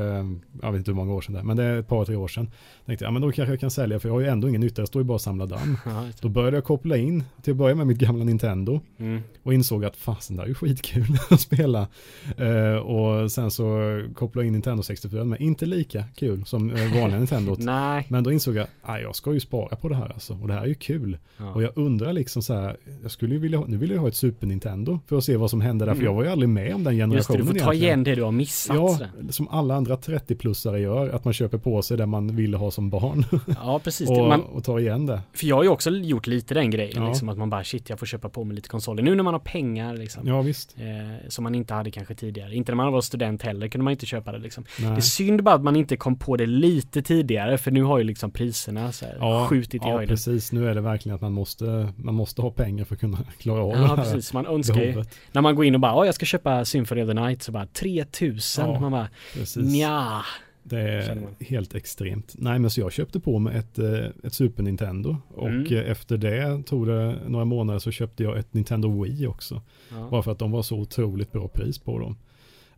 [0.62, 2.28] jag vet inte hur många år sedan det men det är ett par, tre år
[2.28, 2.50] sedan.
[2.86, 4.60] Tänkte jag, ja men då kanske jag kan sälja för jag har ju ändå ingen
[4.60, 5.76] nytta, jag står ju bara och samlar damm.
[5.84, 6.04] Ja.
[6.20, 8.80] Då började jag koppla in, till att börja med mitt gamla Nintendo.
[8.98, 9.20] mm.
[9.42, 11.88] Och insåg att fasen det här är ju skitkul att spela.
[12.36, 13.64] Eh, och sen så
[14.14, 17.56] kopplade jag in Nintendo 64 men inte lika kul som eh, vanliga Nintendo.
[17.58, 18.06] Nej.
[18.08, 20.38] Men då insåg jag, att jag ska ju spara på det här alltså.
[20.42, 21.18] Och det här är ju kul.
[21.38, 21.52] Ja.
[21.52, 24.14] Och jag undrar liksom så här, jag skulle ju vilja, nu vill jag ha ett
[24.16, 25.92] Super Nintendo för att se vad som hände där.
[25.92, 26.04] För Mm.
[26.04, 27.82] jag var ju aldrig med om den Just det, generationen du får ta egentligen.
[27.84, 28.76] igen det du har missat.
[28.76, 28.98] Ja,
[29.30, 32.90] som alla andra 30-plussare gör, att man köper på sig det man ville ha som
[32.90, 33.24] barn
[33.62, 34.10] ja precis.
[34.10, 35.20] och, Man, och tar igen det.
[35.32, 37.08] för jag har ju också gjort lite den grejen, Ja.
[37.08, 39.02] liksom, att man bara shit, jag får köpa på mig lite konsoler.
[39.02, 40.26] Nu när man har pengar liksom.
[40.28, 40.76] Ja visst.
[40.78, 42.54] Eh, som man inte hade kanske tidigare.
[42.54, 44.64] Inte när man var student heller kunde man inte köpa det liksom.
[44.78, 47.98] Det är synd bara att man inte kom på det lite tidigare för nu har
[47.98, 50.08] ju liksom priserna så här, Ja, skjutit i ja höjden.
[50.08, 50.52] precis.
[50.52, 53.62] Nu är det verkligen att man måste, man måste ha pengar för att kunna klara
[53.62, 55.14] av det Ja här precis, man önskar ju behovet.
[55.32, 57.52] När man går in och bara, ja jag ska köpa Symphony of the Night så
[57.52, 58.70] bara 3000.
[58.70, 59.72] Ja, man bara, Precis.
[59.72, 60.22] nja.
[60.64, 62.34] Det är helt extremt.
[62.38, 65.72] Nej men så jag köpte på mig ett, eh, ett Super Nintendo och Mm.
[65.76, 69.62] eh, efter det tog det några månader så köpte jag ett Nintendo Wii också.
[69.90, 70.08] Ja.
[70.10, 72.16] Bara för att de var så otroligt bra pris på dem.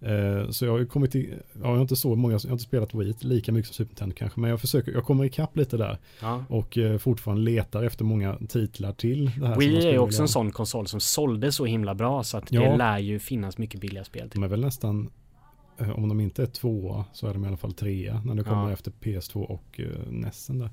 [0.01, 2.53] Eh, Så jag har ju kommit till, ja, jag har inte så många, jag har
[2.53, 5.57] inte spelat Wii lika mycket som Super Nintendo kanske, men jag försöker, jag kommer ikapp
[5.57, 6.45] lite där Ja.
[6.49, 9.57] och eh, fortfarande letar efter många titlar till det här.
[9.59, 12.61] Wii är också en sån konsol som sålde så himla bra så att Ja.
[12.70, 14.41] det lär ju finnas mycket billiga spel till.
[14.41, 15.11] De är väl nästan,
[15.95, 18.66] om de inte är tvåa så är de i alla fall trea när det kommer
[18.66, 18.72] Ja.
[18.72, 20.70] efter PS2 och uh, Nessen där.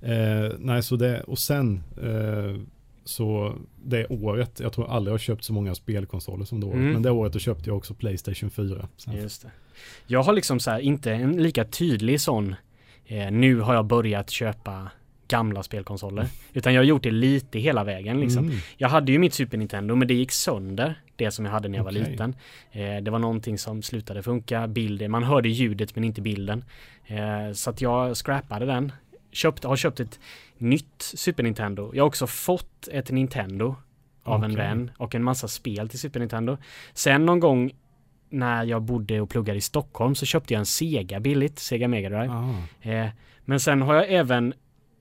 [0.00, 2.60] Eh, nej, så det, och sen eh,
[3.04, 6.76] så det året, jag tror aldrig jag har köpt så många spelkonsoler som det året,
[6.76, 6.92] Mm.
[6.92, 8.88] men det året då köpte jag också Playstation 4.
[8.96, 9.14] Sen.
[9.16, 9.50] Just det.
[10.06, 12.54] Jag har liksom så här, inte en lika tydlig sån,
[13.06, 14.90] eh, nu har jag börjat köpa
[15.28, 16.26] gamla spelkonsoler.
[16.52, 18.44] Utan jag har gjort det lite hela vägen liksom.
[18.44, 18.56] Mm.
[18.76, 21.00] Jag hade ju mitt Super Nintendo men det gick sönder.
[21.16, 22.10] Det som jag hade när jag var Okej.
[22.10, 22.34] liten.
[22.72, 24.66] Eh, det var någonting som slutade funka.
[24.68, 26.64] Bilden, man hörde ljudet men inte bilden.
[27.06, 28.92] Eh, så att jag scrappade den.
[29.32, 30.20] Köpt, har köpt ett
[30.58, 31.90] nytt Super Nintendo.
[31.94, 33.76] Jag har också fått ett Nintendo
[34.22, 34.64] av en Okej.
[34.66, 36.56] vän och en massa spel till Super Nintendo.
[36.94, 37.70] Sen någon gång
[38.30, 42.08] när jag bodde och pluggade i Stockholm så köpte jag en Sega billigt, Sega Mega
[42.08, 42.28] Drive.
[42.32, 42.54] Ah,
[42.90, 43.08] Eh,
[43.44, 44.54] men sen har jag även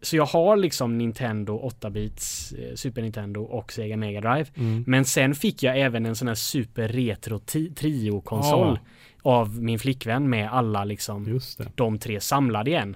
[0.03, 4.45] så jag har liksom Nintendo 8-bits, eh, Super Nintendo och Sega Mega Drive.
[4.55, 4.83] mm.
[4.87, 7.39] Men sen fick jag även en sån här Super Retro
[7.75, 8.79] Trio-konsol
[9.21, 11.39] av min flickvän med alla liksom
[11.75, 12.95] de tre samlade igen.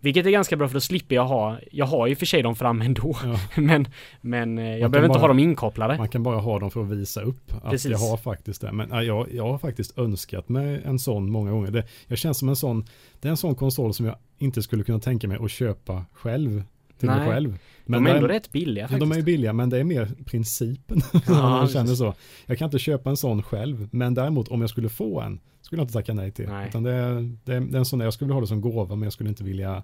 [0.00, 2.56] Vilket är ganska bra för då slipper jag ha, jag har ju för sig dem
[2.56, 3.16] fram ändå.
[3.24, 3.36] Ja.
[3.62, 3.88] Men,
[4.20, 5.98] men eh, jag kan behöver inte bara- ha dem inkopplade.
[5.98, 7.90] Man kan bara ha dem för att visa upp att Precis.
[7.90, 8.72] jag har faktiskt det.
[8.72, 11.70] Men ja, jag, jag har faktiskt önskat mig en sån många gånger.
[11.70, 12.84] Det, jag känns som en sån,
[13.20, 16.62] det är en sån konsol som jag inte skulle kunna tänka mig att köpa själv
[16.98, 17.28] till mig Nej.
[17.28, 17.58] själv.
[17.86, 19.10] de är ändå rätt billiga Ja, faktiskt.
[19.12, 21.00] de är billiga men det är mer principen.
[21.26, 22.14] Ja, jag känner så.
[22.46, 23.88] Jag kan inte köpa en sån själv.
[23.92, 26.48] Men däremot om jag skulle få en skulle jag inte tacka nej till.
[26.48, 26.68] Nej.
[26.68, 28.46] Utan det, är- det, är- det är en sån där, jag skulle vilja ha det
[28.46, 29.82] som gåva men jag skulle inte vilja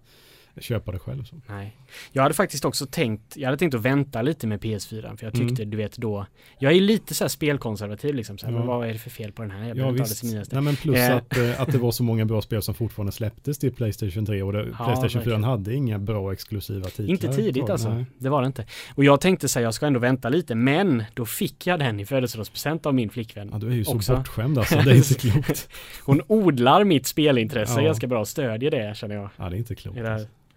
[0.61, 1.25] köpa det själv.
[1.25, 1.37] Så.
[1.49, 1.77] Nej.
[2.13, 5.35] Jag hade faktiskt också tänkt, jag hade tänkt att vänta lite med PS4 för jag
[5.35, 5.71] tyckte, Mm.
[5.71, 6.27] du vet då,
[6.59, 8.59] jag är lite så här spelkonservativ liksom så här, Ja.
[8.59, 9.69] men vad är det för fel på den här?
[9.69, 10.25] Jag Ja det visst.
[10.25, 10.55] nyaste.
[10.57, 11.17] Nej, men plus Eh.
[11.17, 14.43] att, eh, att det var så många bra spel som fortfarande släpptes till Playstation 3
[14.43, 15.45] och det, Ja, Playstation 4 verkligen.
[15.45, 17.07] hade inga bra exklusiva titlar.
[17.07, 18.05] Inte tidigt alltså, nej.
[18.19, 18.67] det var det inte.
[18.95, 22.07] Och jag tänkte säga jag ska ändå vänta lite, men då fick jag den i
[22.07, 23.49] födelsedagspresent av min flickvän.
[23.53, 24.17] Ja, du är ju så Också.
[24.17, 25.69] bortskämd alltså, det är inte klokt.
[26.05, 27.87] Hon odlar mitt spelintresse Ja.
[27.87, 29.31] ganska bra, stödjer det känner jag.
[29.37, 29.99] Ja, det är inte klokt.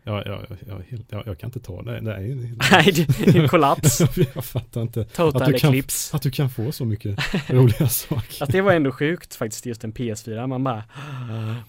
[0.08, 0.80] Ja, ja, ja,
[1.10, 2.02] ja, jag kan inte ta det.
[2.02, 2.32] Nej,
[3.26, 4.00] är en kollaps.
[4.36, 5.04] jag fattar inte.
[5.04, 6.16] Total Att du kan- eclipse.
[6.16, 8.44] Att du kan få så mycket roliga saker.
[8.44, 10.48] Att det var ändå sjukt faktiskt just en PS4.
[10.48, 10.84] Man bara,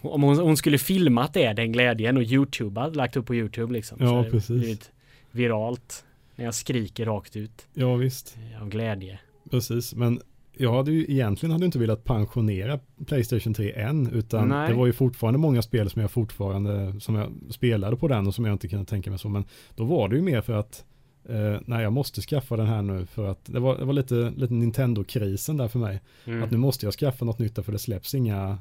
[0.02, 3.98] om hon, hon skulle filmat det, den glädjen och youtubat, lagt upp på youtube liksom.
[4.00, 4.48] Ja, så precis.
[4.60, 4.90] blivit
[5.30, 6.04] viralt.
[6.36, 8.36] När jag skriker rakt ut Ja, visst.
[8.60, 9.18] av glädje.
[9.50, 10.20] Precis, men
[10.58, 14.70] jag hade ju egentligen hade inte velat pensionera Playstation 3 än, utan Nej.
[14.70, 18.34] det var ju fortfarande många spel som jag fortfarande, som jag spelade på den och
[18.34, 19.44] som jag inte kunde tänka mig så, men
[19.76, 20.84] då var det ju mer för att
[21.28, 24.32] eh, nej, jag måste skaffa den här nu för att det var, det var lite,
[24.36, 26.00] lite Nintendo-krisen där för mig.
[26.24, 26.42] Mm.
[26.42, 28.58] Att nu måste jag skaffa något nytt för det släpps inga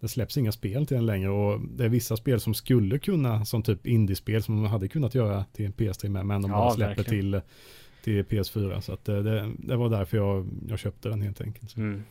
[0.00, 3.44] det släpps inga spel till den längre och det är vissa spel som skulle kunna,
[3.44, 6.56] som typ indiespel som man hade kunnat göra till en PS3 med, men de Ja,
[6.56, 7.20] bara släpper verkligen.
[7.20, 7.40] till,
[8.02, 8.80] till PS4.
[8.80, 11.76] Så att det, det, det var därför jag, jag köpte den helt enkelt.
[11.76, 12.02] Mm.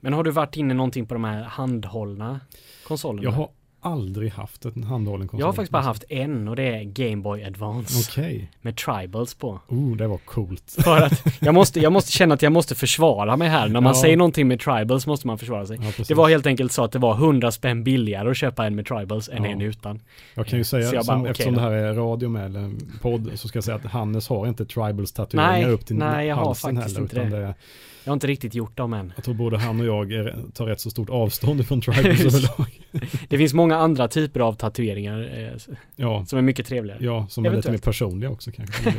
[0.00, 2.40] Men har du varit inne någonting på de här handhållna
[2.84, 3.24] konsolerna?
[3.24, 3.50] Jag har
[3.84, 5.40] aldrig haft en handhållen konsol.
[5.40, 8.50] Jag har faktiskt bara haft en och det är Game Boy Advance Okej.
[8.60, 9.60] med tribals på.
[9.68, 10.76] Oh, det var coolt.
[10.84, 13.68] För att jag måste, jag måste känna att jag måste försvara mig här.
[13.68, 14.00] När man Ja.
[14.02, 15.78] säger någonting med tribals måste man försvara sig.
[15.82, 16.04] Ja.
[16.08, 18.86] Det var helt enkelt så att det var 100 spänn billigare att köpa en med
[18.86, 19.50] tribals än Ja.
[19.50, 20.00] en utan.
[20.34, 21.60] Jag kan ju säga, Så jag bara, som, okej eftersom då.
[21.60, 22.70] det här är radio med eller
[23.00, 26.26] podd, så ska jag säga att Hannes har inte tribals tatueringar Nej, upp till nej,
[26.26, 27.22] jag har halsen faktiskt heller.
[27.24, 27.42] inte det.
[27.46, 27.54] det
[28.04, 29.12] Jag har inte riktigt gjort dem än.
[29.16, 32.80] jag tror både han och jag är, tar rätt så stort avstånd från tribals överlag.
[33.28, 36.98] Det finns många andra typer av tatueringar eh, Ja, som är mycket trevligare.
[37.04, 37.84] ja som är lite mer Eventuellt.
[37.84, 38.90] personliga också kanske.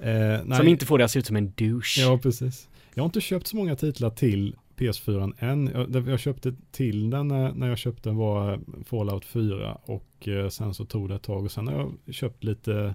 [0.00, 2.00] eh, Som inte får det att se ut som en douche.
[2.00, 2.68] Ja, precis.
[2.94, 5.70] Jag har inte köpt så många titlar till PS4 än.
[5.94, 10.28] Jag, jag köpte till den när, när jag köpte den var eh, Fallout 4 och
[10.28, 11.74] eh, sen så tog det ett tag och sen har
[12.04, 12.94] jag köpt lite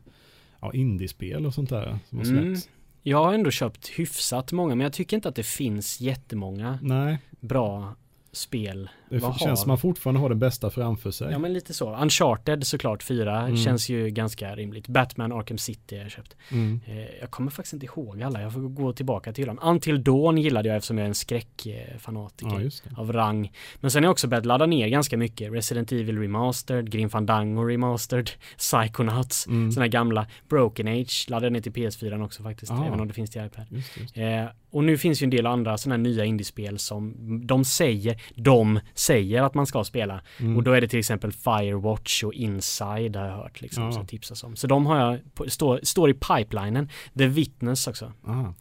[0.61, 2.55] ja, indiespel och sånt där som har Mm.
[3.03, 7.17] Jag har ändå köpt hyfsat många men jag tycker inte att det finns jättemånga Nej,
[7.39, 7.95] bra
[8.31, 8.89] spel.
[9.11, 11.31] Det Vad känns har- som man fortfarande har det bästa framför sig.
[11.31, 11.95] Ja men lite så.
[11.95, 13.57] Uncharted såklart 4 Mm.
[13.57, 14.87] känns ju ganska rimligt.
[14.87, 16.35] Batman Arkham City har jag köpt.
[16.51, 16.81] Mm.
[16.87, 18.41] Eh, jag kommer faktiskt inte ihåg alla.
[18.41, 19.59] Jag får gå tillbaka till dem.
[19.63, 22.61] Until Dawn gillade jag eftersom jag är en skräckfanatiker.
[22.89, 23.51] Ja, av rang.
[23.79, 25.51] Men sen har jag också börjat ladda ner ganska mycket.
[25.53, 29.71] Resident Evil Remastered, Grim Fandango Remastered, Psychonauts, Mm.
[29.71, 30.27] sådana gamla.
[30.49, 32.85] Broken Age laddade ner till PS4 också faktiskt, Ah.
[32.85, 33.65] även om det finns till iPad.
[33.69, 34.17] Just, det, just.
[34.17, 37.15] Eh, och nu finns ju en del andra sådana här nya indiespel som
[37.47, 40.21] de säger, de säger att man ska spela.
[40.39, 40.57] Mm.
[40.57, 43.91] Och då är det till exempel Firewatch och Inside har jag hört liksom, Ja.
[43.91, 44.55] som tipsas om.
[44.55, 46.89] Så de har jag, på, står, står i pipelinen.
[47.17, 48.13] The Witness också.
[48.25, 48.53] Ah.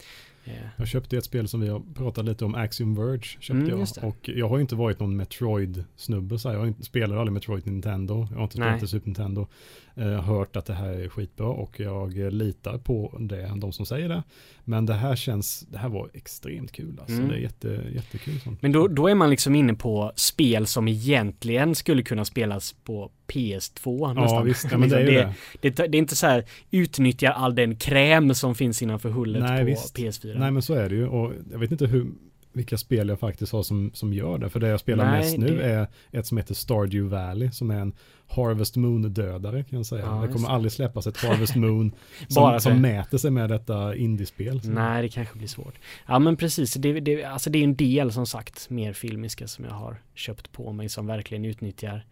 [0.45, 3.69] Eh, Jag köpte ett spel som vi har pratat lite om, Axiom Verge köpte Mm,
[3.79, 4.03] jag.
[4.03, 6.55] Och jag har inte varit någon Metroid-snubbe så här.
[6.55, 8.27] Jag har inte, spelar aldrig Metroid Nintendo.
[8.31, 9.47] Jag har inte spelat Super Nintendo.
[9.95, 14.09] Eh, hört att det här är skitbra och jag litar på det, de som säger
[14.09, 14.23] det.
[14.63, 17.15] Men det här känns, det här var extremt kul alltså.
[17.15, 17.27] Mm.
[17.29, 18.61] Det är jätte, jättekul sånt.
[18.61, 23.11] Men då, då är man liksom inne på spel som egentligen skulle kunna spelas på
[23.31, 24.45] PS2 Ja nästan.
[24.45, 25.69] visst, ja, men det är ju Liksom, det.
[25.69, 29.59] det, det är inte så här utnyttjar all den kräm som finns innanför hullet Nej,
[29.59, 29.97] på visst.
[29.97, 30.39] PS4.
[30.39, 32.07] Nej men så är det ju och jag vet inte hur
[32.53, 34.49] vilka spel jag faktiskt har som, som gör det.
[34.49, 37.71] För det jag spelar Nej, mest nu det- är ett som heter Stardew Valley som
[37.71, 37.93] är en
[38.27, 40.05] Harvest Moon-dödare kan jag säga.
[40.05, 40.53] Ja, det kommer det.
[40.53, 41.91] aldrig släppas ett Harvest Moon
[42.35, 44.61] Bara som, för- som mäter sig med detta indiespel.
[44.63, 45.73] Nej, det kanske blir svårt.
[46.07, 46.73] Ja, men precis.
[46.73, 50.51] Det, det, alltså det är en del som sagt mer filmiska som jag har köpt
[50.51, 52.05] på mig som verkligen utnyttjar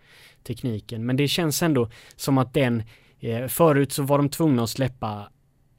[0.43, 1.05] tekniken.
[1.05, 2.83] Men det känns ändå som att den,
[3.19, 5.29] eh, förut så var de tvungna att släppa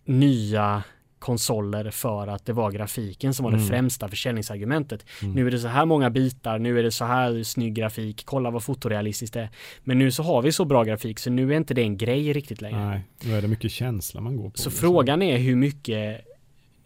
[0.04, 0.82] nya
[1.20, 3.68] konsoler för att det var grafiken som var det Mm.
[3.68, 5.04] främsta försäljningsargumentet.
[5.22, 5.34] Mm.
[5.34, 8.50] Nu är det så här många bitar, nu är det så här snygg grafik, kolla
[8.50, 9.50] vad fotorealistiskt det är.
[9.84, 12.32] Men nu så har vi så bra grafik så nu är inte det en grej
[12.32, 12.86] riktigt längre.
[12.86, 14.58] Nej, nu är det mycket känsla man går på.
[14.58, 14.80] Så liksom.
[14.88, 16.20] frågan är hur mycket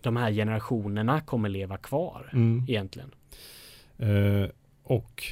[0.00, 2.64] de här generationerna kommer leva kvar Mm.
[2.68, 3.10] egentligen.
[3.98, 4.48] Eh,
[4.82, 5.24] och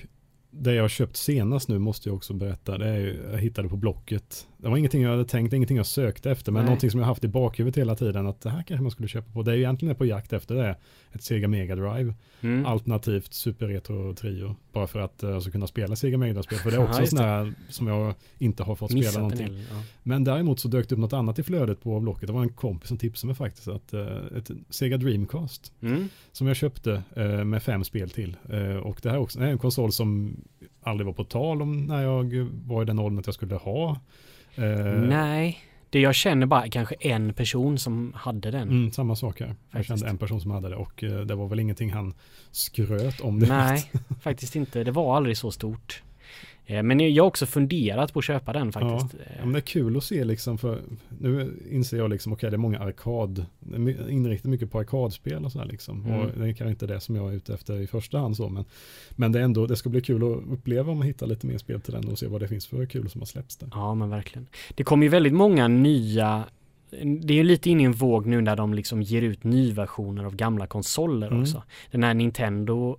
[0.51, 2.79] det jag har köpt senast nu måste jag också berätta.
[2.79, 4.47] Det är ju, jag hittade på Blocket.
[4.63, 6.53] Det var ingenting jag hade tänkt, ingenting jag sökte efter.
[6.53, 6.65] Men Nej.
[6.65, 8.27] någonting som jag haft i bakhuvudet hela tiden.
[8.27, 9.43] Att det här kanske man skulle köpa på.
[9.43, 10.77] Det är ju egentligen på jakt efter det.
[11.13, 12.15] Ett Sega Mega Drive.
[12.41, 12.67] Mm.
[12.67, 14.57] Alternativt Super Retro Trio.
[14.73, 16.59] Bara för att uh, alltså, kunna spela Sega Mega Drive-spel.
[16.59, 19.47] För det är också här som jag inte har fått spela Missat någonting.
[19.47, 19.83] hel, ja.
[20.03, 22.27] Men däremot så dök det upp något annat i flödet på Blocket.
[22.27, 23.69] Det var en kompis som tipsade mig faktiskt.
[23.69, 24.07] Att eh,
[24.37, 26.09] ett Sega Dreamcast Mm.
[26.33, 28.37] som jag köpte eh, med fem spel till.
[28.51, 30.37] Eh, och det här också är en konsol som
[30.83, 34.01] aldrig var på tal om när jag var i den åldern att jag skulle ha.
[34.55, 34.65] Eh,
[35.09, 35.59] Nej,
[35.91, 38.69] det jag känner bara kanske en person som hade den.
[38.69, 39.47] Mm, samma sak här.
[39.47, 39.89] Jag Faktiskt.
[39.89, 42.15] kände en person som hade det och eh, det var väl ingenting han
[42.51, 43.47] skröt om det.
[43.47, 43.91] Nej,
[44.21, 44.85] faktiskt inte.
[44.85, 46.03] Det var aldrig så stort.
[46.67, 49.15] Eh, Men jag har också funderat på att köpa den faktiskt.
[49.37, 50.79] Ja, men det är kul att se liksom för
[51.21, 53.47] nu inser jag liksom okej det är många arkad
[54.09, 56.21] inriktat mycket på arkadspel och så här liksom Mm.
[56.21, 58.49] och det är kanske inte det som jag är ute efter i första hand så
[58.49, 58.65] men
[59.11, 61.59] men det är ändå det ska bli kul att uppleva om man hittar lite mer
[61.59, 63.69] spel till den och se vad det finns för kul som har släppts där.
[63.73, 64.47] Ja, men verkligen.
[64.75, 66.45] Det kommer ju väldigt många nya
[67.21, 70.25] det är ju lite inne i en våg nu när de liksom ger ut nyversioner
[70.25, 71.43] av gamla konsoler Mm.
[71.43, 71.63] också.
[71.91, 72.97] Den här Nintendo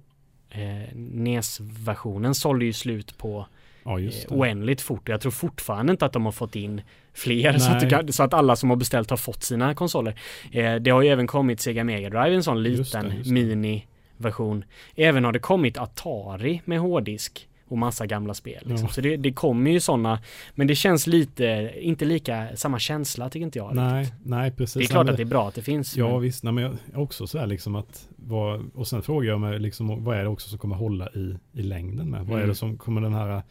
[0.53, 3.47] eh, NES-versionen sålde ju slut på
[3.85, 4.35] Ja, just det.
[4.35, 6.81] oändligt fort jag tror fortfarande inte att de har fått in
[7.13, 10.19] fler så att, kan, så att, alla som har beställt har fått sina konsoler.
[10.51, 13.31] Eh, det har ju även kommit Sega Mega Drive, en sån liten just det.
[13.33, 14.65] mini-version.
[14.95, 18.63] Även har det kommit Atari med hårddisk och massa gamla spel.
[18.65, 18.87] Liksom.
[18.87, 18.93] Ja.
[18.93, 20.19] Så det, det kommer ju sådana,
[20.55, 23.75] men det känns lite, inte lika, samma känsla tycker inte jag.
[23.75, 24.19] Nej, riktigt.
[24.25, 24.73] nej precis.
[24.73, 25.97] Det är klart Nej, att det är bra att det finns.
[25.97, 29.29] Ja men- visst, nej, men jag också så här liksom att vad, och sen frågar
[29.29, 32.19] jag mig liksom vad är det också som kommer hålla i, i längden med?
[32.25, 32.49] Vad är Mm.
[32.49, 33.41] det som kommer den här,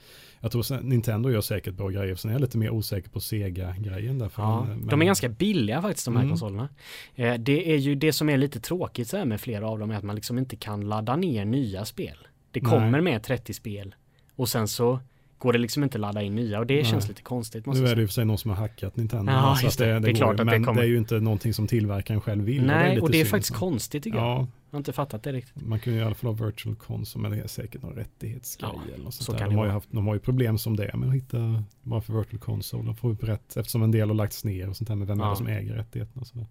[0.40, 3.20] jag tror sen, Nintendo gör säkert bra grejer, sen är jag lite mer osäker på
[3.20, 4.30] Sega-grejen där.
[4.36, 6.30] Ja, men- de är ganska billiga faktiskt de här Mm.
[6.30, 6.68] konsolerna.
[7.14, 9.90] Eh, det är ju det som är lite tråkigt så här med flera av dem
[9.90, 12.16] är att man liksom inte kan ladda ner nya spel.
[12.50, 12.70] Det Nej.
[12.70, 13.94] kommer med 30 spel
[14.36, 15.00] och sen så
[15.38, 16.84] går det liksom inte ladda in nya och det Nej.
[16.84, 18.00] känns lite konstigt Nu är det säga.
[18.00, 19.32] ju för sig någon som har hackat Nintendo.
[19.32, 19.98] Ja, så att det.
[20.00, 22.44] Det är klart att det men kommer- det är ju inte någonting som tillverkaren själv
[22.44, 22.60] vill.
[22.60, 23.58] och det är Nej, och det är faktiskt så.
[23.58, 24.26] konstigt tycker jag.
[24.26, 24.36] Ja,
[24.70, 25.66] Jag har inte fattat det riktigt.
[25.66, 28.70] man kan ju i alla fall ha virtual console, men det är säkert någon rättighetsgrej
[28.74, 29.50] Ja, eller något så sånt kan där.
[29.50, 32.00] det De har, ju haft, de har ju problem som det med att hitta bara
[32.00, 32.82] för virtual console.
[32.82, 35.20] De får upp rätt, eftersom en del har lagts ner och sånt där med vem
[35.20, 35.30] är Ja.
[35.30, 36.46] det som äger rättigheterna och sådär.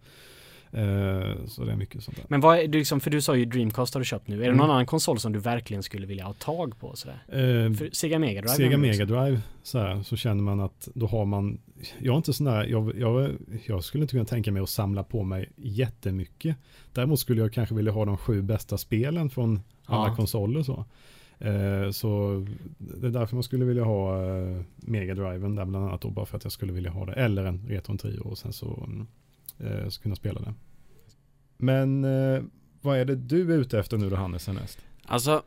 [0.73, 2.25] Eh, så det är mycket sånt där.
[2.29, 4.35] Men vad är du liksom, för du sa ju Dreamcast har du köpt nu.
[4.35, 4.57] Är det Mm.
[4.57, 7.23] någon annan konsol som du verkligen skulle vilja ha tag på sådär?
[7.27, 8.55] Eh, För Sega Mega Drive?
[8.55, 9.05] Sega Mega.
[9.05, 11.59] Drive så, här, så känner man att då har man,
[11.99, 13.31] jag är inte sån där, jag, jag,
[13.65, 16.55] jag skulle inte kunna tänka mig att samla på mig jättemycket.
[16.93, 20.15] Däremot skulle jag kanske vilja ha de sju bästa spelen från alla Ja.
[20.15, 20.85] konsoler så.
[21.39, 22.45] Eh, så
[22.77, 26.25] det är därför man skulle vilja ha eh, Mega Driven där bland annat då bara
[26.25, 27.13] för att jag skulle vilja ha det.
[27.13, 29.07] Eller en Retron Trio och sen så mm,
[29.63, 30.53] eh, kunna spela det.
[31.57, 32.41] Men eh,
[32.81, 34.79] vad är det du är ute efter nu då Hannes härnäst?
[35.05, 35.43] Alltså,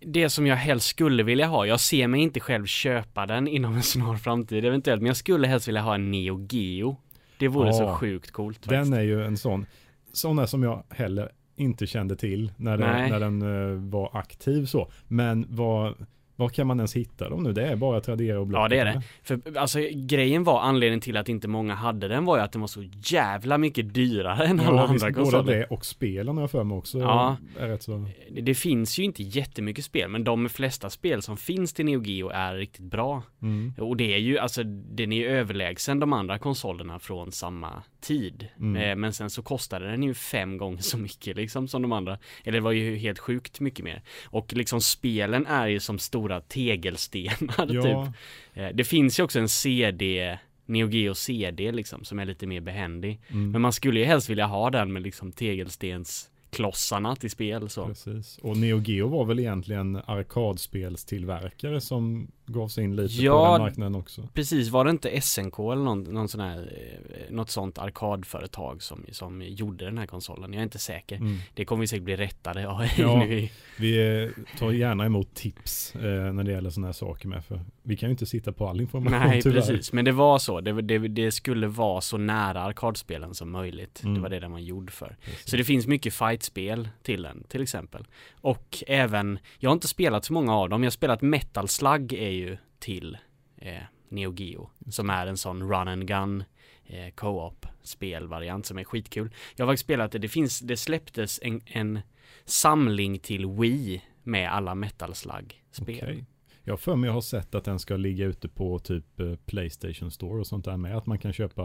[0.00, 3.74] det som jag helst skulle vilja ha, jag ser mig inte själv köpa den inom
[3.74, 6.96] en snar framtid eventuellt, men jag skulle helst vilja ha en Neo Geo.
[7.38, 7.72] Det vore Ja.
[7.72, 8.70] så sjukt coolt faktiskt.
[8.90, 9.66] Den är ju en sån,
[10.12, 13.10] sådana som jag heller inte kände till när, det, Nej.
[13.10, 14.90] när den eh, var aktiv så.
[15.08, 15.94] Men vad,
[16.36, 17.52] vad kan man ens hitta dem nu?
[17.52, 18.62] Det är bara Tradera och Blocket.
[18.62, 19.02] Ja, det är det.
[19.22, 22.60] För alltså grejen var, anledningen till att inte många hade den var ju att den
[22.60, 25.58] var så jävla mycket dyrare än alla Ja, visst, andra både konsoler.
[25.58, 26.98] det och spelen har jag för mig också.
[26.98, 27.36] Ja.
[27.58, 28.08] Är rätt så.
[28.30, 32.02] Det, det finns ju inte jättemycket spel, men de flesta spel som finns till Neo
[32.02, 33.22] Geo är riktigt bra.
[33.42, 33.74] Mm.
[33.78, 38.48] Och det är ju, alltså den är ju överlägsen de andra konsolerna från samma tid.
[38.60, 38.82] Mm.
[38.82, 42.18] Eh, Men sen så kostade den ju fem gånger så mycket liksom som de andra.
[42.44, 44.02] Eller det var ju helt sjukt mycket mer.
[44.24, 48.12] Och liksom spelen är ju som stora tegelstenar Ja,
[48.54, 48.76] typ.
[48.76, 53.20] Det finns ju också en CD, Neo Geo CD liksom, som är lite mer behändig.
[53.28, 57.86] mm, Men man skulle ju helst vilja ha den med liksom tegelstensklossarna till spel så.
[57.86, 58.38] precis.
[58.38, 63.62] Och Neo Geo var väl egentligen arkadspelstillverkare som gav sig in lite Ja, på den
[63.62, 64.28] marknaden också.
[64.34, 69.04] Precis, var det inte SNK eller någon, någon sån här, eh, något sånt arkadföretag som,
[69.12, 70.52] som gjorde den här konsolen?
[70.52, 71.16] Jag är inte säker.
[71.16, 71.38] Mm.
[71.54, 73.18] Det kommer vi säkert bli rättade ja, Ja.
[73.24, 77.44] nu Vi eh, tar gärna emot tips eh, när det gäller sådana här saker med.
[77.44, 79.60] För vi kan ju inte sitta på all information Nej, tyvärr.
[79.60, 79.92] precis.
[79.92, 80.60] Men det var så.
[80.60, 84.02] Det, det, det skulle vara så nära arkadspelen som möjligt.
[84.02, 84.14] Mm.
[84.14, 85.16] Det var det den var gjord för.
[85.24, 85.50] Precis.
[85.50, 88.06] Så det finns mycket fightspel till den, till exempel.
[88.40, 90.82] Och även, jag har inte spelat så många av dem.
[90.82, 93.18] Jag har spelat Metal Slug är ju till
[93.56, 94.70] eh, Neo Geo.
[94.90, 96.44] Som är en sån run and gun
[96.86, 99.30] eh, co-op spelvariant som är skitkul.
[99.56, 102.00] Jag har faktiskt spelat det, det finns, det släpptes en, en
[102.44, 105.98] samling till Wii med alla Metal Slug spel.
[106.02, 106.24] Okej.
[106.68, 110.10] Jag för mig jag har sett att den ska ligga ute på typ eh, Playstation
[110.10, 110.96] Store och sånt där med.
[110.96, 111.62] Att man kan köpa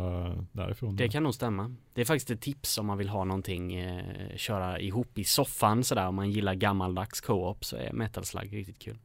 [0.51, 0.95] därifrån.
[0.95, 1.75] Det kan nog stämma.
[1.93, 5.83] Det är faktiskt ett tips om man vill ha någonting, eh, köra ihop i soffan
[5.83, 6.07] sådär.
[6.07, 8.97] Om man gillar gammaldags co-op så är Metal Slug riktigt kul.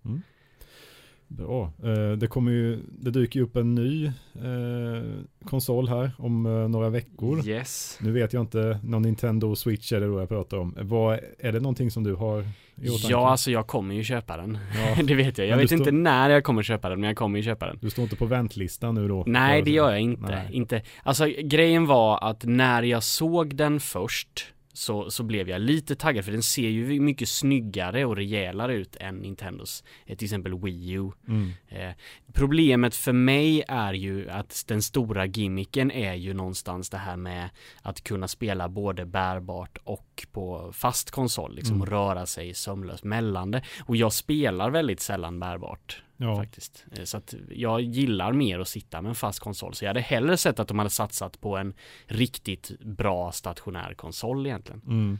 [1.29, 1.73] Bra.
[1.85, 4.13] Eh, det kommer ju, det dyker ju upp en ny eh,
[5.45, 7.49] konsol här om eh, några veckor.
[7.49, 7.99] Yes.
[8.03, 10.75] Nu vet jag inte, någon Nintendo Switch är det då jag pratar om.
[10.81, 12.41] Vad, är det någonting som du har
[12.83, 13.07] i åtanke?
[13.09, 14.59] Ja, alltså jag kommer ju köpa den.
[14.75, 15.47] Ja, det vet jag.
[15.47, 17.79] Jag Men vet inte när jag kommer köpa den, men jag kommer ju köpa den.
[17.81, 19.25] Du står inte på väntlistan nu då?
[19.27, 20.27] Nej, det gör jag inte.
[20.27, 20.49] Nej.
[20.53, 20.83] inte.
[21.03, 26.25] Alltså grejen var att när jag såg den först så, så blev jag lite taggad
[26.25, 30.91] för den ser ju mycket snyggare och rejälare ut än Nintendos, eh, till exempel Wii
[30.93, 31.11] U.
[31.29, 31.53] Mm.
[31.69, 31.91] Eh,
[32.33, 37.49] problemet för mig är ju att den stora gimmicken är ju någonstans det här med
[37.83, 41.83] att kunna spela både bärbart och på fast konsol, liksom Mm.
[41.83, 43.63] och röra sig sömlöst mellan det.
[43.85, 46.85] Och jag spelar väldigt sällan bärbart Ja, faktiskt.
[46.97, 49.75] Eh, Så att jag gillar mer att sitta med en fast konsol.
[49.75, 51.75] Så jag hade hellre sett att de hade satsat på en
[52.07, 54.83] riktigt bra stationär konsol egentligen.
[54.87, 55.19] mm.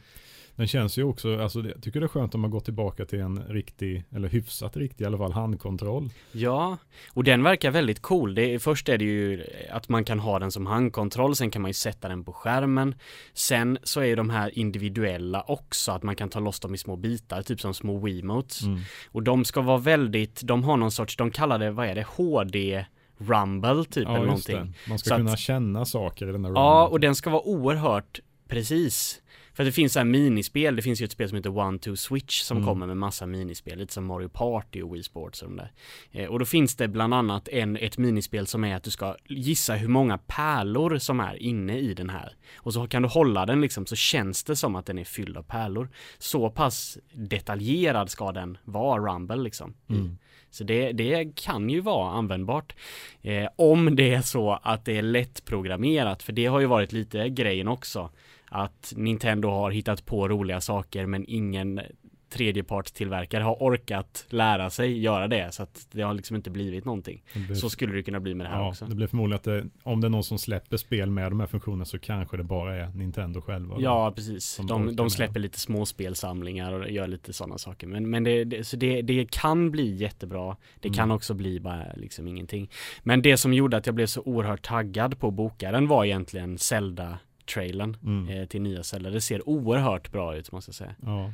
[0.57, 3.19] Den känns ju också, alltså jag tycker det är skönt om man går tillbaka till
[3.19, 6.09] en riktig, eller hyfsat riktig i alla fall, handkontroll.
[6.31, 6.77] Ja,
[7.13, 8.35] och den verkar väldigt cool.
[8.35, 11.69] Det, först är det ju att man kan ha den som handkontroll, sen kan man
[11.69, 12.95] ju sätta den på skärmen.
[13.33, 16.77] Sen så är ju de här individuella också, att man kan ta loss dem i
[16.77, 18.61] små bitar, typ som små Wiimotes.
[18.61, 18.79] Mm.
[19.11, 22.05] Och de ska vara väldigt, de har någon sorts, de kallar det, vad är det,
[22.07, 22.85] HD
[23.17, 24.55] Rumble typ ja, eller någonting.
[24.55, 24.89] Det.
[24.89, 26.61] Man ska så kunna att, känna saker i den här Rumble.
[26.61, 29.21] Ja, och den ska vara oerhört precis.
[29.57, 31.95] För det finns så här minispel, det finns ju ett spel som heter One Two
[31.95, 32.67] Switch som mm.
[32.67, 35.71] kommer med massa minispel, lite som Mario Party och Wii Sports och de där.
[36.11, 39.15] Eh, och då finns det bland annat en, ett minispel som är att du ska
[39.27, 42.35] gissa hur många pärlor som är inne i den här.
[42.55, 45.37] Och så kan du hålla den liksom så känns det som att den är fylld
[45.37, 45.89] av pärlor.
[46.17, 49.73] Så pass detaljerad ska den vara, Rumble liksom.
[49.89, 50.17] Mm.
[50.49, 52.75] Så det, det, kan ju vara användbart.
[53.21, 57.29] Eh, om det är så att det är lättprogrammerat, för det har ju varit lite
[57.29, 58.09] grejen också
[58.49, 61.81] att Nintendo har hittat på roliga saker men ingen
[62.29, 67.23] tredjepartstillverkare har orkat lära sig göra det så att det har liksom inte blivit någonting.
[67.33, 67.55] Blir...
[67.55, 68.85] Så skulle det kunna bli med det här ja, också.
[68.85, 71.47] Det blir förmodligen att det, om det är någon som släpper spel med de här
[71.47, 73.75] funktionerna så kanske det bara är Nintendo själva.
[73.79, 74.59] Ja, precis.
[74.67, 75.41] De, de släpper med.
[75.41, 77.87] lite småspelsamlingar och gör lite sådana saker.
[77.87, 80.57] Men, men det, det, så det, det kan bli jättebra.
[80.79, 81.15] Det kan mm.
[81.15, 82.69] också bli bara liksom ingenting.
[83.03, 87.19] Men det som gjorde att jag blev så oerhört taggad på bokaren var egentligen Zelda
[87.47, 88.29] trailern mm.
[88.29, 89.11] eh, till nya celler.
[89.11, 90.95] Det ser oerhört bra ut måste jag säga.
[91.05, 91.31] Ja.